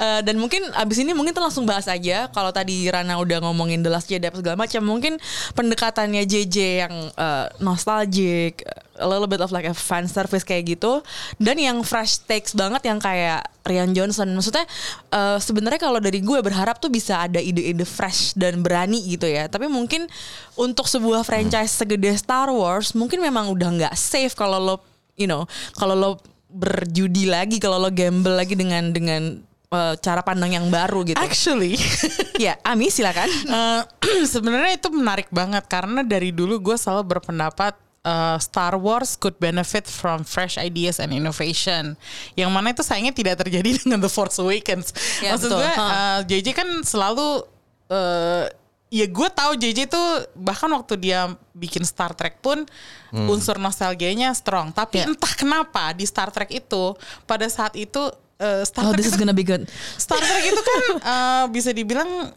Eh, 0.00 0.20
dan 0.24 0.40
mungkin 0.40 0.64
abis 0.72 1.04
ini 1.04 1.12
mungkin 1.12 1.36
kita 1.36 1.44
langsung 1.44 1.68
bahas 1.68 1.84
aja. 1.84 2.32
Kalau 2.32 2.48
tadi 2.56 2.88
Rana 2.88 3.20
udah 3.20 3.44
ngomongin 3.44 3.84
The 3.84 3.92
Last 3.92 4.08
Jedi 4.08 4.32
segala 4.32 4.56
macam, 4.56 4.80
mungkin 4.80 5.20
pendekatannya 5.52 6.24
JJ 6.24 6.56
yang 6.88 6.94
eh, 7.12 7.46
nostalgic, 7.60 8.64
a 9.00 9.08
little 9.08 9.26
bit 9.26 9.40
of 9.40 9.50
like 9.50 9.64
a 9.64 9.74
fan 9.74 10.06
service 10.06 10.44
kayak 10.44 10.76
gitu, 10.76 11.00
dan 11.40 11.56
yang 11.56 11.80
fresh 11.82 12.20
takes 12.28 12.52
banget 12.52 12.84
yang 12.86 13.00
kayak 13.00 13.42
Rian 13.64 13.96
Johnson. 13.96 14.30
Maksudnya 14.36 14.68
eh, 15.10 15.38
sebenarnya 15.40 15.80
kalau 15.80 15.98
dari 15.98 16.20
gue 16.20 16.38
berharap 16.44 16.78
tuh 16.78 16.92
bisa 16.92 17.24
ada 17.24 17.40
ide-ide 17.40 17.88
fresh 17.88 18.36
dan 18.36 18.60
berani 18.60 19.00
gitu 19.08 19.24
ya. 19.24 19.48
Tapi 19.48 19.66
mungkin 19.66 20.06
untuk 20.54 20.86
sebuah 20.86 21.24
franchise 21.24 21.72
segede 21.72 22.12
Star 22.14 22.52
Wars, 22.52 22.92
mungkin 22.92 23.24
memang 23.24 23.48
udah 23.50 23.68
nggak 23.80 23.94
safe 23.96 24.36
kalau 24.36 24.60
lo 24.60 24.76
you 25.20 25.28
know 25.28 25.44
kalau 25.76 25.92
lo 25.92 26.10
berjudi 26.50 27.30
lagi 27.30 27.62
kalau 27.62 27.78
lo 27.78 27.92
gamble 27.92 28.34
lagi 28.34 28.58
dengan 28.58 28.90
dengan 28.90 29.38
eh, 29.70 29.94
cara 30.00 30.24
pandang 30.24 30.56
yang 30.56 30.66
baru 30.72 31.06
gitu. 31.06 31.20
actually 31.20 31.78
ya, 32.44 32.58
Ami 32.66 32.90
silakan. 32.90 33.28
Eh, 33.28 33.82
sebenarnya 34.32 34.80
itu 34.80 34.88
menarik 34.90 35.28
banget 35.30 35.68
karena 35.70 36.02
dari 36.02 36.32
dulu 36.34 36.58
gue 36.58 36.76
selalu 36.80 37.06
berpendapat 37.06 37.76
eh, 38.02 38.38
Star 38.38 38.74
Wars 38.74 39.14
could 39.14 39.36
benefit 39.36 39.84
from 39.84 40.22
fresh 40.22 40.56
ideas 40.56 40.96
and 40.96 41.10
innovation. 41.10 41.94
Yang 42.32 42.50
mana 42.50 42.70
itu 42.70 42.80
sayangnya 42.80 43.12
tidak 43.12 43.40
terjadi 43.40 43.76
dengan 43.80 43.98
The 43.98 44.08
Force 44.08 44.38
Awakens. 44.38 44.92
Ya, 45.20 45.34
Maksud 45.34 45.48
betul. 45.48 45.58
gue 45.58 45.70
Ha. 45.70 45.86
eh, 45.86 46.20
JJ 46.26 46.46
kan 46.52 46.68
selalu 46.80 47.44
eh, 47.88 48.44
ya 48.90 49.06
gue 49.06 49.28
tahu 49.30 49.52
JJ 49.54 49.86
tuh 49.86 50.06
bahkan 50.34 50.66
waktu 50.66 50.98
dia 50.98 51.30
bikin 51.52 51.86
Star 51.86 52.10
Trek 52.10 52.40
pun 52.40 52.66
unsur 53.12 53.54
nostalgianya 53.56 54.30
strong. 54.32 54.70
Tapi 54.70 54.98
Ya. 54.98 55.06
entah 55.06 55.30
kenapa 55.32 55.90
di 55.92 56.02
Star 56.02 56.30
Trek 56.30 56.50
itu 56.50 56.94
pada 57.22 57.46
saat 57.46 57.74
itu 57.74 58.10
eh, 58.36 58.62
Star 58.64 58.82
Oh, 58.82 58.90
Trek 58.90 58.98
this 58.98 59.06
is 59.06 59.14
itu 59.14 59.20
gonna 59.20 59.30
be 59.32 59.42
good. 59.42 59.66
Star 59.94 60.18
Trek 60.18 60.42
itu 60.42 60.58
kan 60.58 60.82
eh, 60.98 61.44
bisa 61.54 61.70
dibilang 61.70 62.34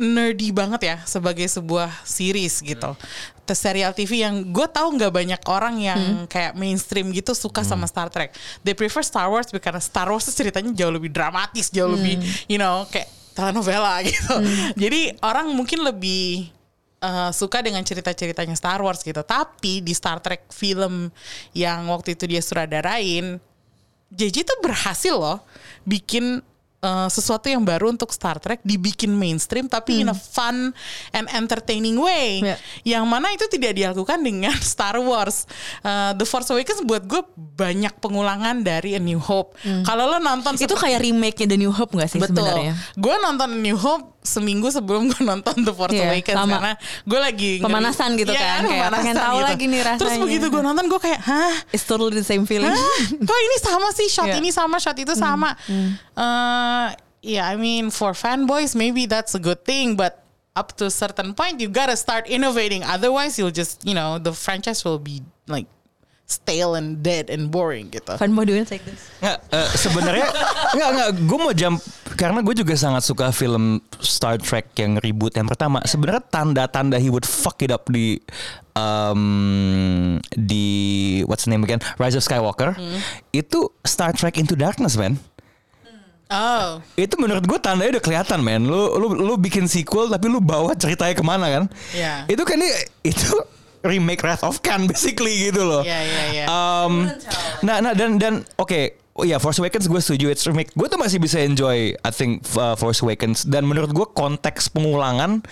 nerdy 0.00 0.48
banget 0.48 0.80
ya 0.80 0.96
sebagai 1.04 1.44
sebuah 1.44 1.92
series 2.08 2.64
gitu. 2.64 2.96
The 3.44 3.52
serial 3.52 3.92
TV 3.92 4.24
yang 4.24 4.48
gue 4.48 4.64
tahu 4.64 4.96
nggak 4.96 5.12
banyak 5.12 5.42
orang 5.44 5.76
yang 5.76 6.00
kayak 6.32 6.56
mainstream 6.56 7.12
gitu 7.12 7.36
suka 7.36 7.60
sama 7.60 7.84
Star 7.84 8.08
Trek. 8.08 8.32
They 8.64 8.72
prefer 8.72 9.04
Star 9.04 9.28
Wars 9.28 9.52
karena 9.52 9.78
Star 9.78 10.08
Wars 10.08 10.24
ceritanya 10.32 10.72
jauh 10.72 10.90
lebih 10.90 11.12
dramatis, 11.12 11.68
jauh 11.68 11.92
lebih 11.92 12.16
you 12.48 12.56
know 12.56 12.88
kayak 12.88 13.12
telenovela 13.36 14.00
gitu. 14.08 14.34
Jadi 14.80 15.20
orang 15.20 15.52
mungkin 15.52 15.84
lebih 15.84 16.48
eh, 17.04 17.30
suka 17.36 17.60
dengan 17.60 17.84
cerita-ceritanya 17.84 18.56
Star 18.56 18.80
Wars 18.80 19.04
gitu. 19.04 19.20
Tapi 19.20 19.84
di 19.84 19.92
Star 19.92 20.24
Trek 20.24 20.48
film 20.48 21.12
yang 21.52 21.92
waktu 21.92 22.16
itu 22.16 22.24
dia 22.24 22.40
sutradarain, 22.40 23.36
JJ 24.10 24.48
tuh 24.48 24.58
berhasil 24.64 25.14
loh 25.14 25.44
bikin 25.84 26.42
uh, 26.80 27.08
sesuatu 27.08 27.46
yang 27.48 27.62
baru 27.64 27.92
untuk 27.92 28.10
Star 28.12 28.40
Trek 28.40 28.60
dibikin 28.64 29.12
mainstream 29.12 29.68
tapi 29.68 30.02
in 30.02 30.08
a 30.08 30.16
fun 30.16 30.72
and 31.12 31.26
entertaining 31.32 31.96
way. 32.00 32.42
Ya. 32.42 32.56
Yang 32.98 33.04
mana 33.08 33.26
itu 33.32 33.46
tidak 33.48 33.76
dilakukan 33.76 34.18
dengan 34.20 34.56
Star 34.72 34.98
Wars. 35.00 35.44
Uh, 35.84 36.12
The 36.16 36.26
Force 36.26 36.50
Awakens 36.52 36.82
buat 36.84 37.04
gue 37.04 37.22
banyak 37.36 38.00
pengulangan 38.00 38.64
dari 38.64 38.96
A 38.96 39.00
New 39.00 39.20
Hope. 39.20 39.56
Kalau 39.84 40.08
lo 40.08 40.18
nonton 40.18 40.56
Itu 40.56 40.76
kayak 40.76 41.00
remake-nya 41.04 41.46
The 41.46 41.58
New 41.60 41.72
Hope 41.72 41.96
gak 41.96 42.10
sih 42.10 42.20
Betul. 42.20 42.40
sebenarnya? 42.40 42.72
Gue 42.96 43.14
nonton 43.20 43.48
A 43.52 43.58
New 43.60 43.76
Hope 43.76 44.19
seminggu 44.20 44.68
sebelum 44.68 45.08
gue 45.08 45.24
nonton 45.24 45.64
The 45.64 45.72
Force 45.72 45.96
Iya, 45.96 46.12
Awakens 46.12 46.36
sama. 46.36 46.52
karena 46.60 46.72
gue 47.08 47.20
lagi 47.20 47.50
ngeri- 47.56 47.64
Pemanasan 47.64 48.10
gitu 48.14 48.30
Iya 48.30 48.40
kan, 48.44 48.62
kayak 48.68 48.88
pengen 48.92 49.16
tahu 49.16 49.38
lagi 49.40 49.64
nih 49.64 49.80
Terus 49.80 49.96
rasanya. 50.12 50.24
begitu 50.28 50.46
gue 50.48 50.62
nonton 50.62 50.84
gue 50.86 51.00
kayak, 51.00 51.20
hah 51.24 51.54
It's 51.72 51.84
totally 51.84 52.12
the 52.12 52.22
same 52.22 52.44
feeling. 52.44 52.68
Hah? 52.68 52.96
Kok 53.16 53.38
ini 53.40 53.56
sama 53.58 53.88
sih 53.90 54.08
shot 54.08 54.28
Iya. 54.28 54.36
ini 54.36 54.52
sama 54.52 54.76
shot 54.76 54.96
itu 54.96 55.16
sama. 55.16 55.56
Eh, 55.66 56.86
yeah, 57.32 57.48
I 57.48 57.56
mean, 57.56 57.88
for 57.88 58.12
fanboys, 58.12 58.76
maybe 58.76 59.08
that's 59.08 59.32
a 59.32 59.40
good 59.40 59.64
thing, 59.64 59.96
but 59.96 60.20
up 60.52 60.76
to 60.76 60.86
a 60.86 60.92
certain 60.92 61.32
point, 61.32 61.56
you 61.56 61.68
gotta 61.68 61.96
start 61.96 62.28
innovating. 62.28 62.84
Otherwise, 62.84 63.38
you'll 63.40 63.54
just, 63.54 63.80
you 63.84 63.94
know, 63.94 64.18
the 64.18 64.32
franchise 64.32 64.84
will 64.84 65.00
be 65.00 65.22
like 65.46 65.64
stale 66.30 66.78
and 66.78 67.02
dead 67.02 67.26
and 67.26 67.50
boring 67.50 67.90
gitu. 67.90 68.14
Fanboy 68.14 68.46
doing 68.46 68.62
like 68.62 68.86
this. 68.86 69.10
Nggak, 69.18 69.38
eh, 69.50 69.68
sebenarnya 69.74 70.26
nggak 70.78 70.90
nggak. 70.94 71.08
Gue 71.26 71.38
mau 71.42 71.50
jump 71.50 71.82
karena 72.14 72.38
gue 72.38 72.54
juga 72.54 72.78
sangat 72.78 73.02
suka 73.02 73.34
film 73.34 73.82
Star 73.98 74.38
Trek 74.38 74.70
yang 74.78 75.02
reboot 75.02 75.34
yang 75.34 75.50
pertama. 75.50 75.82
Sebenarnya 75.82 76.22
tanda-tanda 76.22 77.02
he 77.02 77.10
would 77.10 77.26
fuck 77.26 77.58
it 77.60 77.74
up 77.74 77.90
di 77.90 78.22
um, 78.78 79.22
di 80.30 80.66
what's 81.26 81.44
the 81.44 81.50
name 81.50 81.66
again 81.66 81.82
Rise 81.98 82.14
of 82.14 82.22
Skywalker 82.22 82.78
itu 83.30 83.66
Star 83.82 84.14
Trek 84.14 84.38
Into 84.38 84.54
Darkness 84.54 84.94
man. 84.94 85.18
Oh, 86.30 86.78
Itu 86.94 87.18
menurut 87.18 87.42
gue 87.42 87.58
tandanya 87.58 87.98
udah 87.98 88.04
kelihatan 88.06 88.38
man. 88.38 88.62
Lu 88.62 88.94
lu 89.02 89.18
lu 89.18 89.34
bikin 89.34 89.66
sequel 89.66 90.06
tapi 90.06 90.30
lu 90.30 90.38
bawa 90.38 90.78
ceritanya 90.78 91.10
ke 91.10 91.26
mana 91.26 91.50
kan? 91.50 91.64
Iya. 91.90 92.30
Itu 92.30 92.46
kan 92.46 92.54
ini- 92.54 92.86
itu 93.02 93.34
remake 93.84 94.20
Wrath 94.24 94.44
of 94.44 94.60
Khan 94.60 94.86
basically 94.90 95.50
gitu 95.50 95.62
loh. 95.64 95.82
Iya, 95.82 96.00
iya, 96.04 96.22
iya. 96.32 96.44
Um, 96.48 97.08
nah, 97.64 97.80
nah 97.80 97.92
dan 97.96 98.16
dan 98.20 98.44
oke. 98.56 99.00
Oh 99.20 99.26
ya 99.26 99.36
Force 99.36 99.60
Awakens 99.60 99.84
gue 99.84 100.00
setuju 100.00 100.32
it's 100.32 100.46
remake. 100.48 100.72
Gue 100.72 100.88
tuh 100.88 100.96
masih 100.96 101.20
bisa 101.20 101.36
enjoy 101.42 101.92
I 101.92 102.10
think 102.14 102.40
uh, 102.56 102.72
Force 102.72 103.04
Awakens 103.04 103.44
dan 103.44 103.68
menurut 103.68 103.92
gue 103.92 104.06
konteks 104.16 104.72
pengulangan 104.72 105.44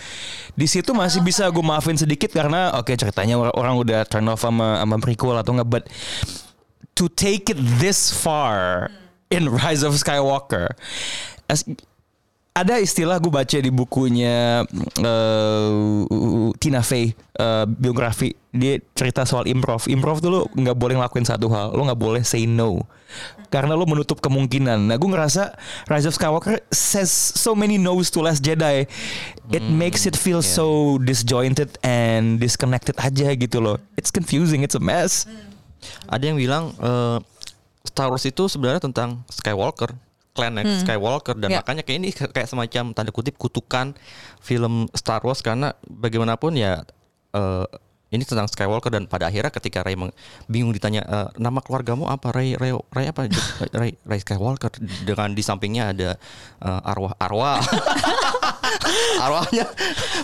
di 0.57 0.64
situ 0.64 0.97
masih 0.97 1.20
bisa 1.20 1.45
gue 1.53 1.61
maafin 1.61 1.99
sedikit 1.99 2.33
karena 2.33 2.72
oke 2.79 2.89
ceritanya 2.97 3.37
orang, 3.37 3.53
orang 3.59 3.74
udah 3.76 4.01
turn 4.09 4.24
off 4.31 4.41
sama 4.41 4.81
sama 4.81 4.97
prequel 5.03 5.37
atau 5.37 5.53
enggak 5.53 5.68
but 5.68 5.85
to 6.97 7.12
take 7.12 7.53
it 7.53 7.61
this 7.83 8.09
far 8.09 8.89
in 9.29 9.51
Rise 9.53 9.85
of 9.85 9.93
Skywalker 10.01 10.72
as- 11.51 11.68
ada 12.59 12.75
istilah 12.83 13.23
gue 13.23 13.31
baca 13.31 13.59
di 13.59 13.71
bukunya 13.71 14.67
eh, 14.99 15.71
Tina 16.59 16.83
Fey 16.83 17.15
eh, 17.15 17.65
biografi. 17.67 18.35
Dia 18.51 18.83
cerita 18.97 19.23
soal 19.23 19.47
improv. 19.47 19.87
Improv 19.87 20.19
tuh 20.19 20.31
lo 20.33 20.41
nggak 20.51 20.75
boleh 20.75 20.99
ngelakuin 20.99 21.27
satu 21.27 21.47
hal. 21.55 21.71
Lo 21.71 21.87
nggak 21.87 22.01
boleh 22.01 22.23
say 22.27 22.51
no. 22.51 22.83
Karena 23.49 23.79
lo 23.79 23.87
menutup 23.87 24.19
kemungkinan. 24.19 24.91
Nah 24.91 24.97
gue 24.99 25.09
ngerasa 25.09 25.55
Rise 25.87 26.11
of 26.11 26.15
Skywalker 26.19 26.59
says 26.75 27.09
so 27.15 27.55
many 27.55 27.79
no's 27.79 28.11
to 28.11 28.21
Last 28.21 28.43
Jedi. 28.43 28.85
It 29.55 29.65
makes 29.65 30.05
it 30.05 30.19
feel 30.19 30.43
so 30.45 30.99
disjointed 31.01 31.79
and 31.81 32.43
disconnected 32.43 32.99
aja 33.01 33.33
gitu 33.39 33.63
loh. 33.63 33.79
It's 33.97 34.13
confusing. 34.13 34.67
It's 34.67 34.77
a 34.77 34.83
mess. 34.83 35.25
Ada 36.11 36.35
yang 36.35 36.37
bilang 36.37 36.75
eh, 36.77 37.19
Star 37.89 38.13
Wars 38.13 38.27
itu 38.29 38.51
sebenarnya 38.51 38.85
tentang 38.85 39.25
Skywalker, 39.33 39.97
klan 40.39 40.55
Skywalker 40.78 41.34
dan 41.34 41.51
Ya. 41.51 41.59
makanya 41.59 41.82
kayak 41.82 41.99
ini 41.99 42.09
kayak 42.14 42.47
semacam 42.47 42.95
tanda 42.95 43.11
kutip 43.11 43.34
kutukan 43.34 43.99
film 44.39 44.86
Star 44.95 45.18
Wars 45.20 45.43
karena 45.43 45.74
bagaimanapun 45.82 46.55
ya 46.55 46.86
eh, 47.32 47.66
ini 48.09 48.22
tentang 48.22 48.47
Skywalker 48.47 48.89
dan 48.89 49.05
pada 49.05 49.26
akhirnya 49.26 49.51
ketika 49.51 49.82
Ray 49.82 49.99
bingung 50.47 50.70
ditanya 50.70 51.03
eh, 51.03 51.28
nama 51.36 51.59
keluargamu 51.59 52.07
apa 52.07 52.30
Ray 52.30 52.55
Ray 52.55 52.70
Ray 52.89 53.07
apa 53.07 53.26
Ray 53.80 53.99
Ray 54.01 54.20
Skywalker 54.22 54.70
dengan 55.03 55.34
di 55.34 55.43
sampingnya 55.43 55.91
ada 55.91 56.11
eh, 56.62 56.80
arwah 56.86 57.18
arwah 57.18 57.59
arwahnya 59.20 59.66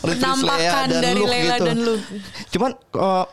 Leia 0.01 0.15
Penampakan 0.15 0.87
dan 0.89 1.03
dari 1.03 1.19
Luke 1.19 1.29
Leila 1.29 1.55
gitu. 1.55 1.67
dan 1.67 1.79
Luke. 1.81 2.05
Cuman 2.51 2.71
eh, 2.77 3.25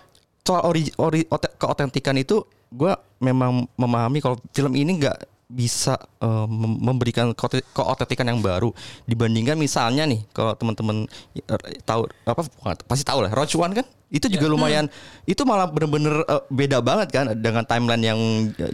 soal 0.41 0.61
ori, 0.65 0.83
ori 0.97 1.21
ote- 1.25 1.53
keotentikan 1.55 2.17
itu 2.17 2.41
gue 2.71 2.91
memang 3.19 3.67
memahami 3.75 4.19
kalau 4.19 4.39
film 4.49 4.73
ini 4.73 4.97
nggak 4.97 5.17
bisa 5.51 5.99
mem- 6.47 6.79
memberikan 6.79 7.35
keote- 7.35 7.67
keotentikan 7.75 8.27
yang 8.27 8.39
baru. 8.39 8.71
Dibandingkan 9.03 9.59
misalnya 9.59 10.07
nih 10.07 10.23
kalau 10.31 10.55
teman-teman 10.55 11.05
eh, 11.35 11.81
tahu 11.83 12.07
apa 12.23 12.41
pasti 12.87 13.03
tahu 13.03 13.27
lah 13.27 13.31
Rogue 13.35 13.59
One 13.59 13.75
kan? 13.75 13.85
Itu 14.11 14.27
juga 14.27 14.51
lumayan 14.51 14.91
itu 15.23 15.43
malah 15.47 15.67
bener-bener 15.71 16.23
eh, 16.27 16.43
beda 16.51 16.79
banget 16.83 17.07
kan 17.11 17.25
dengan 17.35 17.63
timeline 17.63 18.03
yang 18.03 18.19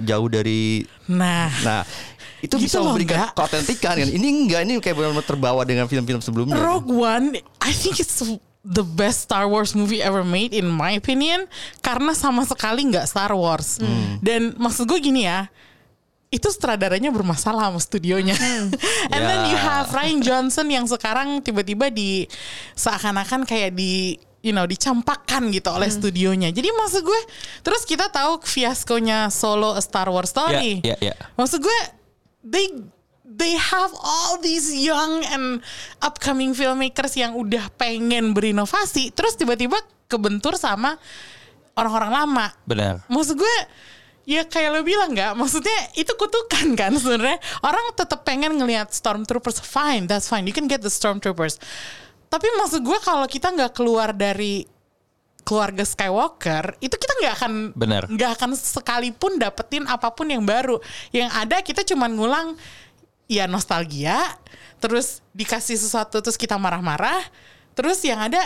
jauh 0.06 0.30
dari 0.30 0.86
nah, 1.06 1.50
nah 1.62 1.82
itu 2.42 2.54
Gitu 2.58 2.70
bisa 2.70 2.78
memberikan 2.86 3.34
keotentikan 3.34 3.98
kan? 3.98 4.08
Ini 4.10 4.28
enggak 4.30 4.62
ini 4.66 4.74
kayak 4.78 4.96
benar-benar 4.98 5.26
terbawa 5.26 5.62
dengan 5.66 5.90
film-film 5.90 6.22
sebelumnya. 6.22 6.58
Rogue 6.58 6.94
One, 6.94 7.34
I 7.62 7.74
think 7.74 7.98
it's 7.98 8.22
the 8.68 8.84
best 8.84 9.26
Star 9.26 9.48
Wars 9.48 9.72
movie 9.72 10.04
ever 10.04 10.28
made 10.28 10.52
in 10.52 10.68
my 10.68 11.00
opinion 11.00 11.48
karena 11.80 12.12
sama 12.12 12.44
sekali 12.46 12.84
nggak 12.94 13.08
Star 13.10 13.34
Wars. 13.34 13.82
Dan 14.22 14.54
maksud 14.60 14.86
gue 14.86 15.00
gini 15.02 15.26
ya, 15.26 15.48
itu 16.28 16.48
sutradaranya 16.52 17.08
bermasalah 17.08 17.72
sama 17.72 17.80
studionya. 17.80 18.36
And 19.16 19.22
then 19.22 19.48
you 19.48 19.56
Ya. 19.56 19.64
have 19.64 19.88
Ryan 19.90 20.20
Johnson 20.20 20.68
yang 20.68 20.84
sekarang 20.84 21.40
tiba-tiba 21.40 21.88
di 21.88 22.28
seakan-akan 22.74 23.48
kayak 23.48 23.72
di 23.74 24.20
you 24.44 24.52
know 24.52 24.68
dicampakkan 24.68 25.48
gitu 25.50 25.72
oleh 25.72 25.88
studionya. 25.88 26.52
Jadi 26.52 26.68
maksud 26.70 27.02
gue, 27.02 27.22
terus 27.62 27.84
kita 27.84 28.08
tahu 28.08 28.44
fiaskonya 28.44 29.32
Solo 29.32 29.74
A 29.74 29.82
Star 29.82 30.08
Wars 30.08 30.30
Story. 30.30 30.84
Ya, 30.84 31.00
ya, 31.00 31.12
ya. 31.12 31.16
Maksud 31.36 31.64
gue 31.64 31.80
they 32.44 32.76
they 33.24 33.56
have 33.56 33.92
all 33.96 34.40
these 34.40 34.72
young 34.72 35.24
and 35.32 35.60
upcoming 36.00 36.52
filmmakers 36.52 37.16
yang 37.16 37.36
udah 37.36 37.72
pengen 37.76 38.32
berinovasi 38.32 39.12
terus 39.12 39.36
tiba-tiba 39.36 39.80
kebentur 40.08 40.56
sama 40.56 40.96
orang-orang 41.76 42.12
lama. 42.12 42.48
benar 42.64 43.04
Maksud 43.08 43.36
gue 43.36 43.56
ya 44.28 44.44
kayak 44.44 44.70
lo 44.76 44.82
bilang 44.84 45.16
nggak? 45.16 45.40
Maksudnya 45.40 45.96
itu 45.96 46.12
kutukan 46.20 46.76
kan 46.76 46.92
sebenarnya. 47.00 47.40
Orang 47.64 47.96
tetap 47.96 48.28
pengen 48.28 48.60
ngelihat 48.60 48.92
stormtroopers. 48.92 49.64
Fine 49.64 50.12
that's 50.12 50.28
fine. 50.28 50.44
You 50.44 50.52
can 50.52 50.68
get 50.68 50.84
the 50.84 50.92
stormtroopers. 50.92 51.56
Tapi 52.28 52.48
maksud 52.60 52.84
gue 52.84 53.00
kalau 53.00 53.24
kita 53.24 53.56
nggak 53.56 53.72
keluar 53.72 54.12
dari 54.12 54.68
keluarga 55.48 55.88
Skywalker 55.88 56.76
itu 56.84 56.92
kita 57.00 57.14
nggak 57.24 57.34
akan 57.40 57.54
Benar. 57.72 58.04
nggak 58.12 58.32
akan 58.36 58.52
sekalipun 58.52 59.40
dapetin 59.40 59.88
apa 59.88 60.12
pun 60.12 60.28
yang 60.28 60.44
baru. 60.44 60.84
Yang 61.16 61.32
ada 61.32 61.58
kita 61.64 61.82
cuman 61.88 62.12
ngulang 62.12 62.48
ya 63.32 63.48
nostalgia 63.48 64.20
terus 64.84 65.24
dikasih 65.32 65.80
sesuatu 65.80 66.20
terus 66.20 66.36
kita 66.36 66.60
marah-marah 66.60 67.20
terus 67.76 68.04
yang 68.04 68.20
ada 68.24 68.40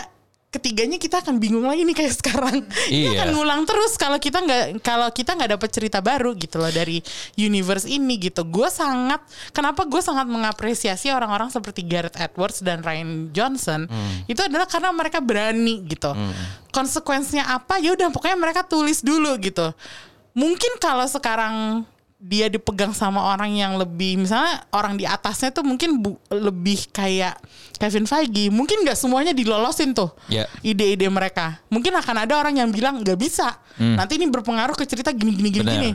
ketiganya 0.52 1.00
kita 1.00 1.24
akan 1.24 1.40
bingung 1.40 1.64
lagi 1.64 1.80
nih 1.82 1.96
kayak 1.96 2.12
sekarang. 2.12 2.60
Ini 2.92 3.08
Iya. 3.08 3.24
akan 3.24 3.28
ngulang 3.32 3.62
terus 3.64 3.96
kalau 3.96 4.20
kita 4.20 4.44
nggak 4.44 4.84
kalau 4.84 5.08
kita 5.08 5.32
nggak 5.32 5.56
dapet 5.56 5.70
cerita 5.72 6.04
baru 6.04 6.36
gitu 6.36 6.60
loh 6.60 6.68
dari 6.68 7.00
universe 7.40 7.88
ini 7.88 8.20
gitu. 8.20 8.44
Gue 8.44 8.68
sangat 8.68 9.24
kenapa 9.56 9.88
gue 9.88 10.04
sangat 10.04 10.28
mengapresiasi 10.28 11.08
orang-orang 11.08 11.48
seperti 11.48 11.80
Gareth 11.88 12.20
Edwards 12.20 12.60
dan 12.60 12.84
Ryan 12.84 13.32
Johnson? 13.32 13.88
Itu 14.28 14.44
adalah 14.44 14.68
karena 14.68 14.92
mereka 14.92 15.24
berani 15.24 15.80
gitu. 15.88 16.12
Konsekuensinya 16.68 17.56
apa? 17.56 17.80
Ya 17.80 17.96
udah 17.96 18.12
pokoknya 18.12 18.36
mereka 18.36 18.60
tulis 18.68 19.00
dulu 19.00 19.32
gitu. 19.40 19.72
Mungkin 20.36 20.76
kalau 20.80 21.04
sekarang 21.08 21.84
dia 22.22 22.46
dipegang 22.46 22.94
sama 22.94 23.34
orang 23.34 23.50
yang 23.50 23.74
lebih 23.74 24.14
misalnya 24.14 24.62
orang 24.70 24.94
di 24.94 25.02
atasnya 25.02 25.50
tuh 25.50 25.66
mungkin 25.66 25.98
bu- 25.98 26.22
lebih 26.30 26.86
kayak 26.88 27.34
Kevin 27.74 28.06
Feige. 28.06 28.46
Mungkin 28.46 28.86
nggak 28.86 28.94
semuanya 28.94 29.34
dilolosin 29.34 29.90
tuh 29.90 30.14
Ya. 30.30 30.46
ide-ide 30.62 31.10
mereka. 31.10 31.58
Mungkin 31.66 31.90
akan 31.90 32.22
ada 32.22 32.38
orang 32.38 32.54
yang 32.54 32.70
bilang 32.70 33.02
nggak 33.02 33.18
bisa. 33.18 33.58
Nanti 33.74 34.16
ini 34.16 34.30
berpengaruh 34.30 34.72
ke 34.72 34.86
cerita 34.86 35.10
gini 35.10 35.34
gini 35.34 35.50
gini 35.50 35.66
gini. 35.66 35.92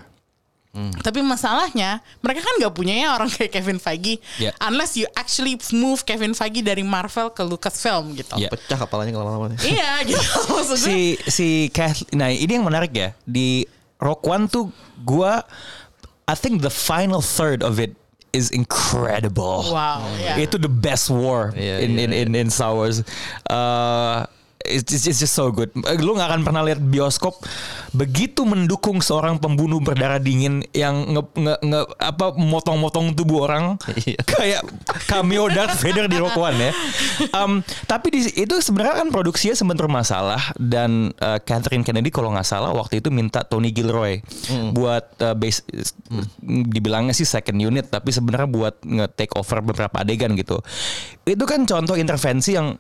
Tapi 0.77 1.23
masalahnya 1.23 2.03
mereka 2.19 2.43
kan 2.43 2.53
nggak 2.59 2.69
punya 2.69 2.93
ya 2.93 3.15
orang 3.15 3.31
kayak 3.33 3.49
Kevin 3.49 3.79
Feige. 3.79 4.19
Ya. 4.35 4.51
unless 4.61 4.93
you 4.93 5.07
actually 5.15 5.55
move 5.71 6.03
Kevin 6.03 6.35
Feige 6.35 6.59
dari 6.59 6.83
Marvel 6.83 7.31
ke 7.31 7.41
Lucasfilm 7.41 8.13
gitu. 8.13 8.35
Ya. 8.35 8.51
pecah 8.51 8.75
kepalanya 8.77 9.15
lama-lama. 9.15 9.55
Iya 9.63 10.03
gitu 10.03 10.21
maksud 10.53 10.75
gue 10.75 10.85
si 10.85 10.97
si 11.25 11.47
Kath, 11.71 12.03
nah 12.11 12.27
ini 12.27 12.51
yang 12.51 12.67
menarik 12.67 12.91
ya. 12.91 13.15
Di 13.23 13.63
Rock 13.95 14.27
One 14.27 14.45
tuh 14.45 14.69
gua 14.99 15.41
I 16.27 16.35
think 16.35 16.61
the 16.61 16.69
final 16.69 17.21
third 17.21 17.63
of 17.63 17.79
it 17.79 17.95
is 18.33 18.51
incredible. 18.51 19.63
wow 19.71 20.03
ya. 20.19 20.35
Itu 20.37 20.59
the 20.59 20.69
best 20.69 21.09
war 21.09 21.55
Iya, 21.55 21.79
in, 21.81 21.95
iya, 21.95 22.03
in 22.03 22.09
in 22.13 22.27
in 22.35 22.47
Star 22.51 22.75
Wars. 22.75 23.01
Uh, 23.49 24.27
it's, 24.67 24.91
it's 24.91 25.05
it's 25.07 25.19
just 25.19 25.33
so 25.33 25.49
good. 25.49 25.71
Eh, 25.73 25.97
Lu 25.97 26.13
nggak 26.13 26.29
akan 26.29 26.41
pernah 26.43 26.61
lihat 26.61 26.77
bioskop 26.77 27.39
begitu 27.95 28.43
mendukung 28.43 28.99
seorang 28.99 29.39
pembunuh 29.39 29.79
berdarah 29.79 30.19
dingin 30.19 30.61
yang 30.75 31.07
nge, 31.07 31.23
nge, 31.33 31.55
nge- 31.63 31.87
apa 31.97 32.35
motong-motong 32.35 33.15
tubuh 33.15 33.47
orang 33.47 33.79
Iya. 33.97 34.19
kayak 34.21 34.61
cameo 35.07 35.47
Darth 35.47 35.79
Vader 35.79 36.05
di 36.05 36.19
Rock 36.19 36.35
One 36.35 36.59
ya. 36.59 36.71
Um, 37.33 37.63
tapi 37.87 38.11
di, 38.11 38.27
itu 38.35 38.55
sebenarnya 38.59 39.01
kan 39.01 39.09
produksinya 39.09 39.55
sempat 39.55 39.79
bermasalah 39.79 40.53
dan 40.59 41.15
uh, 41.17 41.39
Catherine 41.41 41.81
Kennedy 41.81 42.11
kalau 42.11 42.29
nggak 42.29 42.45
salah 42.45 42.75
waktu 42.75 42.99
itu 42.99 43.09
minta 43.09 43.41
Tony 43.41 43.71
Gilroy 43.71 44.19
buat 44.75 45.17
uh, 45.23 45.33
base 45.33 45.63
dibilangnya 46.43 47.15
sih 47.15 47.25
second 47.25 47.57
unit 47.57 47.87
tapi 47.87 48.11
sebenarnya 48.11 48.49
buat 48.49 48.75
nge-take 48.83 49.33
over 49.35 49.63
beberapa 49.63 49.95
adegan 50.01 50.35
gitu. 50.35 50.59
Itu 51.23 51.43
kan 51.43 51.63
contoh 51.63 51.95
intervensi 51.95 52.53
yang 52.53 52.75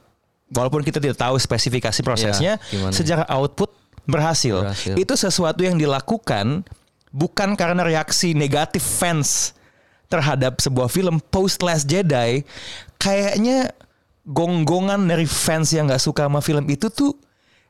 walaupun 0.51 0.83
kita 0.83 1.01
tidak 1.03 1.19
tahu 1.19 1.35
spesifikasi 1.35 1.99
prosesnya 2.03 2.61
gimana? 2.71 2.93
secara 2.95 3.23
output 3.27 3.73
berhasil. 4.07 4.63
Berhasil. 4.63 4.93
Itu 4.95 5.13
sesuatu 5.19 5.61
yang 5.61 5.75
dilakukan 5.75 6.63
bukan 7.11 7.55
karena 7.59 7.83
reaksi 7.83 8.31
negatif 8.35 8.83
fans 8.83 9.55
terhadap 10.07 10.63
sebuah 10.63 10.87
film 10.87 11.19
post 11.19 11.59
Last 11.59 11.87
Jedi 11.91 12.47
kayaknya 12.95 13.75
gonggongan 14.27 15.07
dari 15.07 15.27
fans 15.27 15.71
yang 15.75 15.87
nggak 15.91 16.03
suka 16.03 16.27
sama 16.27 16.39
film 16.39 16.67
itu 16.67 16.87
tuh 16.91 17.15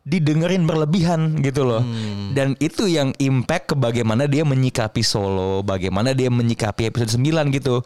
didengerin 0.07 0.63
berlebihan 0.63 1.35
gitu 1.43 1.67
loh. 1.67 1.83
Dan 2.31 2.55
itu 2.63 2.87
yang 2.87 3.11
impact 3.19 3.73
ke 3.73 3.75
bagaimana 3.75 4.23
dia 4.23 4.47
menyikapi 4.47 5.03
Solo, 5.03 5.59
bagaimana 5.67 6.15
dia 6.15 6.31
menyikapi 6.31 6.87
episode 6.87 7.19
9 7.19 7.51
gitu. 7.51 7.83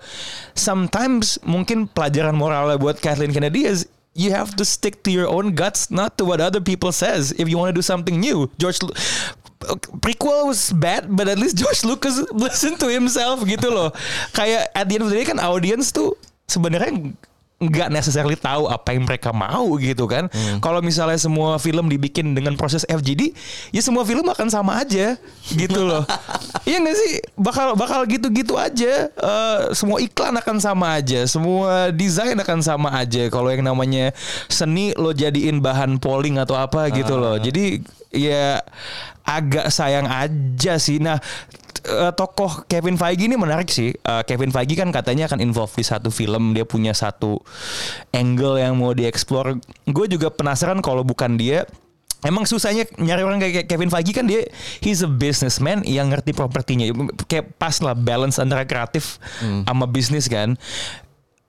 Sometimes 0.54 1.42
mungkin 1.42 1.90
pelajaran 1.90 2.38
moralnya 2.38 2.78
buat 2.78 3.02
Kathleen 3.02 3.34
Kennedy 3.34 3.66
is 3.66 3.90
you 4.14 4.32
have 4.32 4.56
to 4.60 4.66
stick 4.66 5.04
to 5.04 5.12
your 5.12 5.28
own 5.28 5.56
guts, 5.56 5.90
not 5.90 6.18
to 6.18 6.26
what 6.26 6.42
other 6.42 6.60
people 6.60 6.92
says 6.92 7.32
if 7.40 7.48
you 7.48 7.58
want 7.58 7.70
to 7.70 7.78
do 7.78 7.82
something 7.82 8.20
new. 8.20 8.52
George 8.58 8.80
prequel 10.04 10.48
was 10.48 10.74
bad, 10.74 11.08
but 11.16 11.28
at 11.28 11.40
least 11.40 11.58
George 11.62 11.84
Lucas 11.84 12.20
listen 12.32 12.76
to 12.78 12.92
himself 12.92 13.44
gitu 13.48 13.72
loh. 13.72 13.90
Kayak 14.36 14.68
at 14.76 14.90
the 14.90 15.00
end 15.00 15.04
of 15.08 15.10
the 15.10 15.18
day 15.18 15.26
kan 15.28 15.40
audience 15.40 15.96
tuh 15.96 16.18
sebenarnya 16.50 17.16
nggak 17.62 17.94
necessarily 17.94 18.34
tahu 18.34 18.66
apa 18.66 18.98
yang 18.98 19.06
mereka 19.06 19.30
mau 19.30 19.78
gitu 19.78 20.10
kan. 20.10 20.26
Kalau 20.58 20.82
misalnya 20.82 21.22
semua 21.22 21.62
film 21.62 21.86
dibikin 21.86 22.34
dengan 22.34 22.58
proses 22.58 22.82
FGD, 22.90 23.38
ya 23.70 23.82
semua 23.86 24.02
film 24.02 24.26
akan 24.26 24.50
sama 24.50 24.82
aja 24.82 25.16
gitu 25.54 25.86
loh. 25.86 26.04
Iya 26.62 26.78
nggak 26.78 26.98
sih? 26.98 27.14
Bakal 27.42 27.74
bakal 27.74 28.06
gitu-gitu 28.06 28.54
aja. 28.54 29.10
Eh, 29.10 29.60
semua 29.74 29.98
iklan 29.98 30.38
akan 30.38 30.58
sama 30.62 30.94
aja, 30.94 31.26
semua 31.26 31.90
desain 31.90 32.38
akan 32.38 32.60
sama 32.62 32.94
aja. 32.94 33.28
Kalau 33.34 33.50
yang 33.50 33.66
namanya 33.66 34.14
seni 34.46 34.94
lo 34.94 35.10
jadiin 35.10 35.58
bahan 35.58 35.98
polling 35.98 36.38
atau 36.38 36.54
apa 36.54 36.94
gitu 36.94 37.18
loh. 37.18 37.42
Jadi 37.42 37.82
ya 38.14 38.62
agak 39.26 39.74
sayang 39.74 40.06
aja 40.06 40.78
sih. 40.78 41.02
Nah, 41.02 41.18
eh, 41.86 42.12
tokoh 42.14 42.66
Kevin 42.70 42.98
Feige 42.98 43.26
ini 43.26 43.36
menarik 43.38 43.70
sih. 43.70 43.94
Eh, 43.94 44.24
Kevin 44.26 44.54
Feige 44.54 44.78
kan 44.78 44.90
katanya 44.90 45.30
akan 45.30 45.40
involve 45.42 45.74
di 45.74 45.86
satu 45.86 46.10
film, 46.14 46.54
dia 46.54 46.66
punya 46.66 46.94
satu 46.94 47.42
angle 48.14 48.62
yang 48.62 48.78
mau 48.78 48.94
dieksplor. 48.94 49.58
Gue 49.90 50.06
juga 50.10 50.30
penasaran 50.30 50.80
kalau 50.80 51.02
bukan 51.06 51.38
dia 51.38 51.66
Emang 52.22 52.46
susahnya 52.46 52.86
nyari 53.02 53.26
orang 53.26 53.42
kayak 53.42 53.66
Kevin 53.66 53.90
Feige 53.90 54.14
kan 54.14 54.30
dia 54.30 54.46
he's 54.78 55.02
a 55.02 55.10
businessman 55.10 55.82
yang 55.90 56.14
ngerti 56.14 56.38
propertinya. 56.38 56.86
Kayak 57.26 57.58
pas 57.58 57.82
lah 57.82 57.98
balance 57.98 58.38
antara 58.38 58.62
kreatif 58.62 59.18
sama 59.42 59.90
bisnis 59.90 60.30
kan 60.30 60.54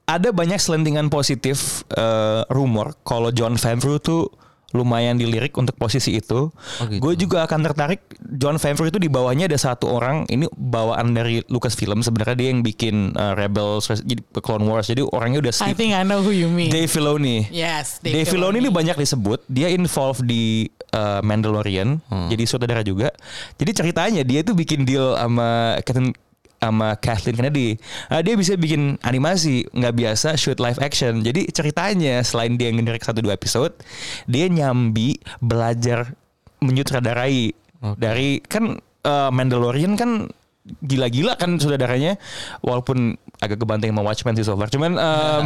ada 0.09 0.35
banyak 0.35 0.59
selentingan 0.59 1.09
positif 1.09 1.87
eh, 1.95 2.43
rumor 2.51 2.97
kalau 3.07 3.31
John 3.31 3.61
Favreau 3.61 4.01
tuh 4.03 4.33
lumayan 4.73 5.17
dilirik 5.17 5.53
untuk 5.57 5.77
posisi 5.77 6.17
itu. 6.17 6.49
gitu. 6.53 7.01
Gue 7.01 7.15
juga 7.17 7.45
akan 7.45 7.61
tertarik 7.65 8.01
John 8.37 8.57
Favreau 8.57 8.89
itu 8.89 8.99
di 9.01 9.09
bawahnya 9.13 9.49
ada 9.49 9.57
satu 9.61 9.89
orang 9.93 10.25
ini 10.29 10.49
bawaan 10.53 11.13
dari 11.13 11.45
Lucasfilm 11.49 12.01
sebenarnya 12.01 12.37
dia 12.37 12.49
yang 12.53 12.61
bikin 12.65 13.13
eh, 13.13 13.33
Rebels 13.37 13.89
jadi 13.89 14.21
Clone 14.41 14.65
Wars. 14.67 14.89
Jadi 14.89 15.05
orangnya 15.05 15.45
udah 15.45 15.53
I 15.53 15.59
sleep. 15.73 15.77
think 15.77 15.93
I 15.93 16.03
know 16.03 16.25
who 16.25 16.33
you 16.33 16.49
mean. 16.49 16.73
Dave 16.73 16.89
Filoni. 16.89 17.47
Yes, 17.53 18.01
Dave, 18.01 18.25
Filoni 18.25 18.59
ini 18.65 18.73
banyak 18.73 18.97
disebut 18.97 19.45
dia 19.47 19.69
involved 19.69 20.25
di 20.25 20.67
uh, 20.95 21.21
Mandalorian, 21.21 22.01
jadi 22.33 22.43
sutradara 22.49 22.81
juga. 22.81 23.13
Jadi 23.61 23.71
ceritanya 23.77 24.23
dia 24.25 24.41
tuh 24.41 24.57
bikin 24.57 24.89
deal 24.89 25.15
sama 25.17 25.77
Kathleen 25.85 26.17
sama 26.63 26.95
Kathleen 26.95 27.35
Kennedy. 27.35 27.75
Nah, 28.07 28.23
dia 28.23 28.39
bisa 28.39 28.55
bikin 28.55 28.95
animasi 29.03 29.67
nggak 29.75 29.95
biasa 29.99 30.39
shoot 30.39 30.63
live 30.63 30.79
action. 30.79 31.27
Jadi 31.27 31.51
ceritanya 31.51 32.23
selain 32.23 32.55
dia 32.55 32.71
ngedirect 32.71 33.03
satu 33.03 33.19
dua 33.19 33.35
episode, 33.35 33.75
dia 34.31 34.47
nyambi 34.47 35.19
belajar 35.43 36.15
menyutradarai 36.63 37.51
dari 37.99 38.39
kan 38.47 38.79
uh, 39.03 39.31
Mandalorian 39.35 39.99
kan 39.99 40.31
gila-gila 40.63 41.35
kan 41.35 41.59
saudaranya 41.59 42.15
walaupun 42.63 43.19
agak 43.43 43.59
kebanting 43.59 43.91
sama 43.91 44.07
Watchmen 44.07 44.39
sih 44.39 44.47
so 44.47 44.55
far. 44.55 44.71
Cuman 44.71 44.95
um, 44.95 45.45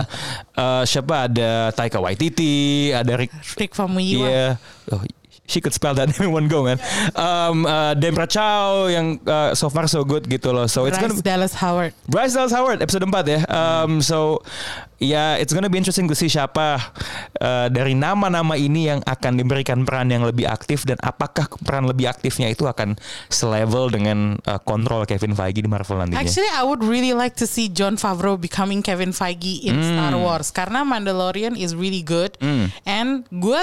uh, 0.61 0.85
siapa 0.91 1.33
ada 1.33 1.73
Taika 1.73 1.97
Waititi, 1.97 2.93
ada 2.93 3.17
Rick 3.17 3.33
Rick 3.57 3.73
Famuyiwa. 3.73 4.29
Iya. 4.29 4.47
Oh, 4.93 5.01
she 5.47 5.59
could 5.59 5.73
spell 5.73 5.95
that 5.95 6.11
in 6.21 6.31
one 6.31 6.47
go 6.47 6.63
man. 6.63 6.79
Um, 7.15 7.65
uh, 7.65 7.95
Dembra 7.95 8.27
Chow 8.27 8.87
yang 8.87 9.19
uh, 9.25 9.55
so 9.55 9.67
far 9.67 9.87
so 9.87 10.03
good 10.03 10.27
gitu 10.27 10.53
loh. 10.53 10.67
So 10.67 10.87
it's 10.87 10.99
Bryce 10.99 11.11
gonna 11.17 11.23
Dallas 11.23 11.55
Howard. 11.57 11.93
Bryce 12.07 12.35
Dallas 12.35 12.53
Howard 12.53 12.83
episode 12.83 13.03
4 13.03 13.15
ya. 13.27 13.41
Um, 13.47 13.99
so 13.99 14.43
ya 14.97 15.37
it's 15.37 15.53
gonna 15.53 15.69
be 15.69 15.77
interesting 15.77 16.09
to 16.09 16.17
see 16.17 16.27
siapa 16.27 16.81
uh, 17.39 17.69
dari 17.69 17.93
nama-nama 17.93 18.57
ini 18.57 18.89
yang 18.89 19.01
akan 19.05 19.37
diberikan 19.37 19.85
peran 19.85 20.09
yang 20.09 20.25
lebih 20.25 20.49
aktif 20.49 20.89
dan 20.89 20.97
apakah 21.01 21.47
peran 21.61 21.85
lebih 21.85 22.09
aktifnya 22.09 22.49
itu 22.49 22.65
akan 22.65 22.97
selevel 23.29 23.93
dengan 23.93 24.41
uh, 24.45 24.57
kontrol 24.59 25.05
Kevin 25.05 25.37
Feige 25.37 25.61
di 25.61 25.69
Marvel 25.69 26.01
nantinya. 26.01 26.21
Actually, 26.21 26.49
I 26.51 26.65
would 26.65 26.81
really 26.81 27.13
like 27.13 27.37
to 27.39 27.47
see 27.47 27.69
John 27.69 27.95
Favreau 27.97 28.35
becoming 28.35 28.81
Kevin 28.81 29.13
Feige 29.13 29.63
in 29.63 29.77
Hmm. 29.77 29.93
Star 29.93 30.17
Wars 30.17 30.49
karena 30.49 30.81
Mandalorian 30.83 31.53
is 31.53 31.77
really 31.77 32.01
good. 32.01 32.33
And 32.89 33.29
gue 33.29 33.61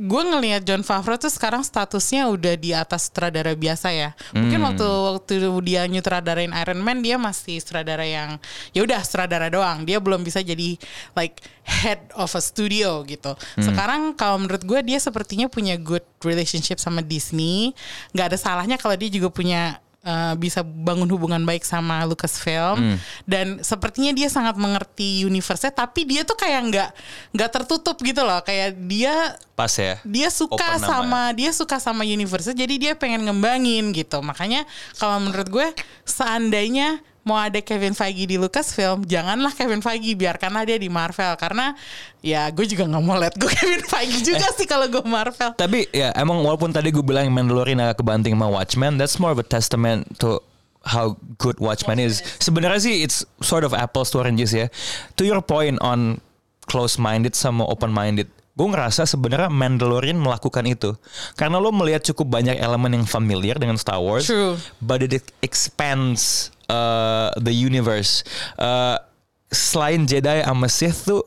gue 0.00 0.22
ngelihat 0.24 0.64
John 0.64 0.80
Favreau 0.80 1.20
tuh 1.20 1.28
sekarang 1.28 1.60
statusnya 1.60 2.24
udah 2.32 2.56
di 2.56 2.72
atas 2.72 3.12
sutradara 3.12 3.52
biasa 3.52 3.92
ya. 3.92 4.16
Mungkin 4.32 4.56
Hmm. 4.56 4.66
waktu 4.72 4.86
waktu 4.88 5.34
dia 5.60 5.84
nyutradarain 5.84 6.48
Iron 6.56 6.80
Man 6.80 7.04
dia 7.04 7.20
masih 7.20 7.60
sutradara 7.60 8.08
yang 8.08 8.40
ya 8.72 8.80
udah 8.80 8.96
sutradara 9.04 9.52
doang. 9.52 9.84
Dia 9.84 10.00
belum 10.00 10.24
bisa 10.24 10.40
jadi 10.40 10.80
like 11.12 11.44
head 11.68 12.00
of 12.16 12.32
a 12.32 12.40
studio 12.40 13.04
gitu. 13.04 13.36
Hmm. 13.36 13.60
Sekarang 13.60 14.16
kalau 14.16 14.40
menurut 14.40 14.64
gue 14.64 14.80
dia 14.80 14.96
sepertinya 14.96 15.52
punya 15.52 15.76
good 15.76 16.04
relationship 16.24 16.80
sama 16.80 17.04
Disney. 17.04 17.76
Nggak 18.16 18.32
ada 18.32 18.38
salahnya 18.40 18.80
kalau 18.80 18.96
dia 18.96 19.12
juga 19.12 19.28
punya 19.28 19.84
uh, 20.04 20.34
bisa 20.36 20.64
bangun 20.64 21.08
hubungan 21.08 21.42
baik 21.44 21.64
sama 21.64 22.04
Lucasfilm. 22.08 22.96
Dan 23.28 23.60
sepertinya 23.60 24.12
dia 24.16 24.28
sangat 24.32 24.56
mengerti 24.56 25.24
universe 25.24 25.68
tapi 25.70 26.08
dia 26.08 26.24
tuh 26.24 26.36
kayak 26.36 26.60
nggak 26.72 26.90
nggak 27.36 27.50
tertutup 27.50 27.96
gitu 28.00 28.22
loh. 28.24 28.40
Kayak 28.44 28.76
dia 28.88 29.36
Pas 29.54 29.72
ya. 29.76 30.00
dia 30.08 30.28
suka 30.32 30.56
Open 30.56 30.80
nama 30.80 30.88
sama 30.88 31.22
dia 31.36 31.50
suka 31.52 31.76
sama 31.76 32.02
universe 32.08 32.56
jadi 32.56 32.74
dia 32.80 32.92
pengen 32.96 33.28
ngembangin 33.28 33.92
gitu. 33.92 34.20
Makanya 34.24 34.64
kalau 34.96 35.20
menurut 35.20 35.48
gue 35.48 35.68
seandainya 36.08 37.00
mau 37.30 37.38
ada 37.38 37.62
Kevin 37.62 37.94
Feige 37.94 38.26
di 38.26 38.34
Lucasfilm 38.34 39.06
janganlah 39.06 39.54
Kevin 39.54 39.78
Feige 39.78 40.12
biarkanlah 40.12 40.66
dia 40.66 40.74
di 40.74 40.90
Marvel 40.90 41.38
karena 41.38 41.78
ya 42.18 42.50
gue 42.50 42.66
juga 42.66 42.84
nggak 42.84 43.02
mau 43.02 43.14
let 43.14 43.38
gue 43.38 43.46
Kevin 43.54 43.86
Feige 43.86 44.18
juga 44.26 44.42
Eh. 44.42 44.52
sih 44.52 44.66
kalau 44.66 44.84
gue 44.84 45.02
Marvel 45.02 45.54
Tapi 45.54 45.86
ya 45.90 46.10
emang 46.12 46.42
walaupun 46.42 46.68
tadi 46.68 46.90
gue 46.90 47.00
bilang 47.00 47.30
Mandalorian 47.30 47.78
agak 47.78 48.02
kebanting 48.02 48.34
sama 48.34 48.50
Watchmen, 48.50 48.98
that's 48.98 49.16
more 49.16 49.30
of 49.30 49.38
a 49.38 49.46
testament 49.46 50.10
to 50.18 50.42
how 50.82 51.12
good 51.36 51.60
Watchmen 51.60 51.96
is. 51.96 52.18
Sebenarnya 52.38 52.80
sih 52.80 52.94
it's 53.00 53.20
sort 53.38 53.62
of 53.62 53.70
apples 53.70 54.10
to 54.10 54.18
oranges 54.18 54.50
ya. 54.50 54.66
To 55.14 55.22
your 55.22 55.38
point 55.38 55.76
on 55.78 56.18
close-minded 56.64 57.32
sama 57.32 57.62
open-minded. 57.62 58.26
Gue 58.50 58.66
ngerasa 58.66 59.04
sebenarnya 59.04 59.48
Mandalorian 59.48 60.16
melakukan 60.16 60.64
itu 60.64 60.92
karena 61.34 61.56
lo 61.56 61.68
melihat 61.70 62.02
cukup 62.02 62.32
banyak 62.32 62.56
elemen 62.56 62.92
yang 62.92 63.04
familiar 63.04 63.56
dengan 63.56 63.76
Star 63.76 63.96
Wars, 63.98 64.24
True. 64.24 64.56
but 64.78 65.00
it 65.00 65.12
expands 65.40 66.48
uh, 66.70 67.34
the 67.42 67.50
universe. 67.50 68.22
Uh, 68.54 69.02
selain 69.50 70.06
Jedi 70.06 70.46
sama 70.46 70.70
Sith 70.70 71.10
tuh 71.10 71.26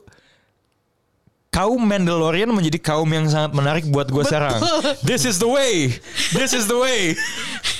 kaum 1.54 1.78
Mandalorian 1.78 2.50
menjadi 2.50 2.82
kaum 2.82 3.06
yang 3.06 3.30
sangat 3.30 3.54
menarik 3.54 3.86
buat 3.86 4.10
gue 4.10 4.26
sekarang. 4.26 4.58
This 5.06 5.22
is 5.22 5.38
the 5.38 5.46
way. 5.46 5.94
This 6.34 6.50
is 6.50 6.66
the 6.66 6.74
way. 6.74 7.14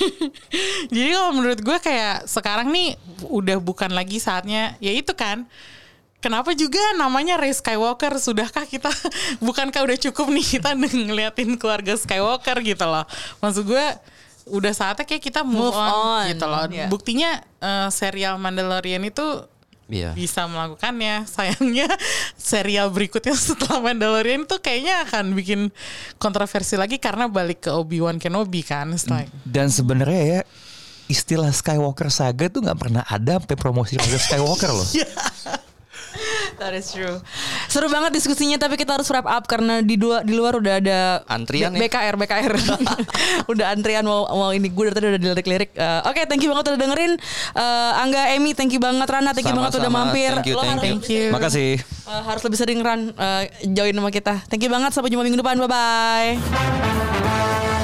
Jadi 0.95 1.09
kalau 1.11 1.31
menurut 1.35 1.59
gue 1.59 1.77
kayak 1.83 2.23
sekarang 2.23 2.71
nih 2.71 2.95
udah 3.27 3.59
bukan 3.59 3.91
lagi 3.91 4.23
saatnya 4.23 4.79
ya 4.79 4.95
itu 4.95 5.11
kan. 5.11 5.43
Kenapa 6.23 6.57
juga 6.57 6.81
namanya 6.97 7.37
Rey 7.37 7.53
Skywalker? 7.53 8.15
Sudahkah 8.17 8.65
kita 8.65 8.89
bukankah 9.45 9.83
udah 9.83 9.97
cukup 10.09 10.31
nih 10.31 10.57
kita 10.57 10.71
ngeliatin 11.11 11.59
keluarga 11.59 11.99
Skywalker 11.99 12.63
gitu 12.63 12.85
loh. 12.87 13.03
Maksud 13.43 13.67
gue 13.67 13.85
udah 14.45 14.73
saatnya 14.73 15.05
kayak 15.05 15.23
kita 15.23 15.41
move, 15.41 15.73
Move 15.73 15.77
on, 15.77 15.89
on, 15.89 16.23
gitu 16.29 16.45
loh. 16.45 16.63
iya. 16.69 16.85
Buktinya 16.85 17.29
eh, 17.41 17.89
serial 17.89 18.37
Mandalorian 18.37 19.01
itu 19.03 19.45
Iya. 19.85 20.17
bisa 20.17 20.49
melakukannya. 20.49 21.25
Sayangnya 21.33 21.85
serial 22.33 22.89
berikutnya 22.89 23.37
setelah 23.49 23.81
Mandalorian 23.81 24.45
itu 24.45 24.57
kayaknya 24.57 25.05
akan 25.05 25.33
bikin 25.37 25.69
kontroversi 26.17 26.73
lagi 26.73 26.97
karena 26.97 27.29
balik 27.29 27.65
ke 27.65 27.71
Obi-Wan 27.73 28.17
Kenobi 28.17 28.65
kan. 28.65 28.93
It's 28.93 29.05
like, 29.05 29.29
Dan 29.45 29.69
sebenarnya 29.69 30.21
ya 30.21 30.41
istilah 31.05 31.53
Skywalker 31.53 32.09
saga 32.09 32.49
tuh 32.49 32.65
nggak 32.65 32.79
pernah 32.81 33.03
ada 33.05 33.37
sampai 33.37 33.57
promosi 33.57 33.93
Skywalker 33.97 34.73
loh. 34.73 34.87
That 36.55 36.71
is 36.71 36.87
true. 36.87 37.19
Seru 37.67 37.87
banget 37.87 38.11
diskusinya 38.11 38.55
tapi 38.57 38.75
kita 38.75 38.93
harus 38.93 39.05
wrap 39.07 39.23
up 39.23 39.43
karena 39.43 39.79
di 39.79 39.95
dua 39.95 40.21
di 40.21 40.31
luar 40.31 40.55
udah 40.55 40.73
ada 40.77 40.97
Antrian 41.25 41.69
B- 41.69 41.77
nih. 41.77 41.85
BKR 41.85 42.13
BKR. 42.15 42.51
udah 43.51 43.65
antrian 43.69 44.01
mau 44.01 44.25
mau 44.25 44.49
ini 44.49 44.65
gue 44.65 44.81
dari 44.85 44.93
tadi 44.93 45.05
udah 45.07 45.19
dilirik-lirik. 45.19 45.69
Eh, 45.71 45.99
Oke, 46.05 46.21
thank 46.25 46.39
you 46.39 46.47
banget 46.49 46.71
udah 46.71 46.79
dengerin. 46.79 47.11
Eh, 47.53 47.91
Angga, 47.95 48.31
Emi, 48.31 48.51
thank 48.51 48.69
you 48.69 48.79
banget 48.79 49.05
Rana, 49.05 49.31
thank 49.31 49.43
you 49.43 49.53
banget 49.53 49.73
udah 49.73 49.83
Sama-sama. 49.83 50.09
mampir. 50.09 50.29
Thank 50.31 50.47
you, 50.47 50.53
Lo 50.53 50.61
thank 50.61 50.71
you. 50.71 50.95
lebih 50.95 51.01
sering- 51.01 51.29
Makasih. 51.29 51.71
eh, 51.83 52.21
harus 52.23 52.41
lebih 52.41 52.57
sering 52.57 52.77
run 52.79 52.99
eh, 53.11 53.41
join 53.67 53.91
sama 53.91 54.09
kita. 54.09 54.33
Thank 54.45 54.61
you 54.61 54.69
banget 54.69 54.89
sampai 54.89 55.09
jumpa 55.09 55.21
minggu 55.21 55.37
depan. 55.37 55.53
Bye 55.57 55.67
bye. 55.67 57.74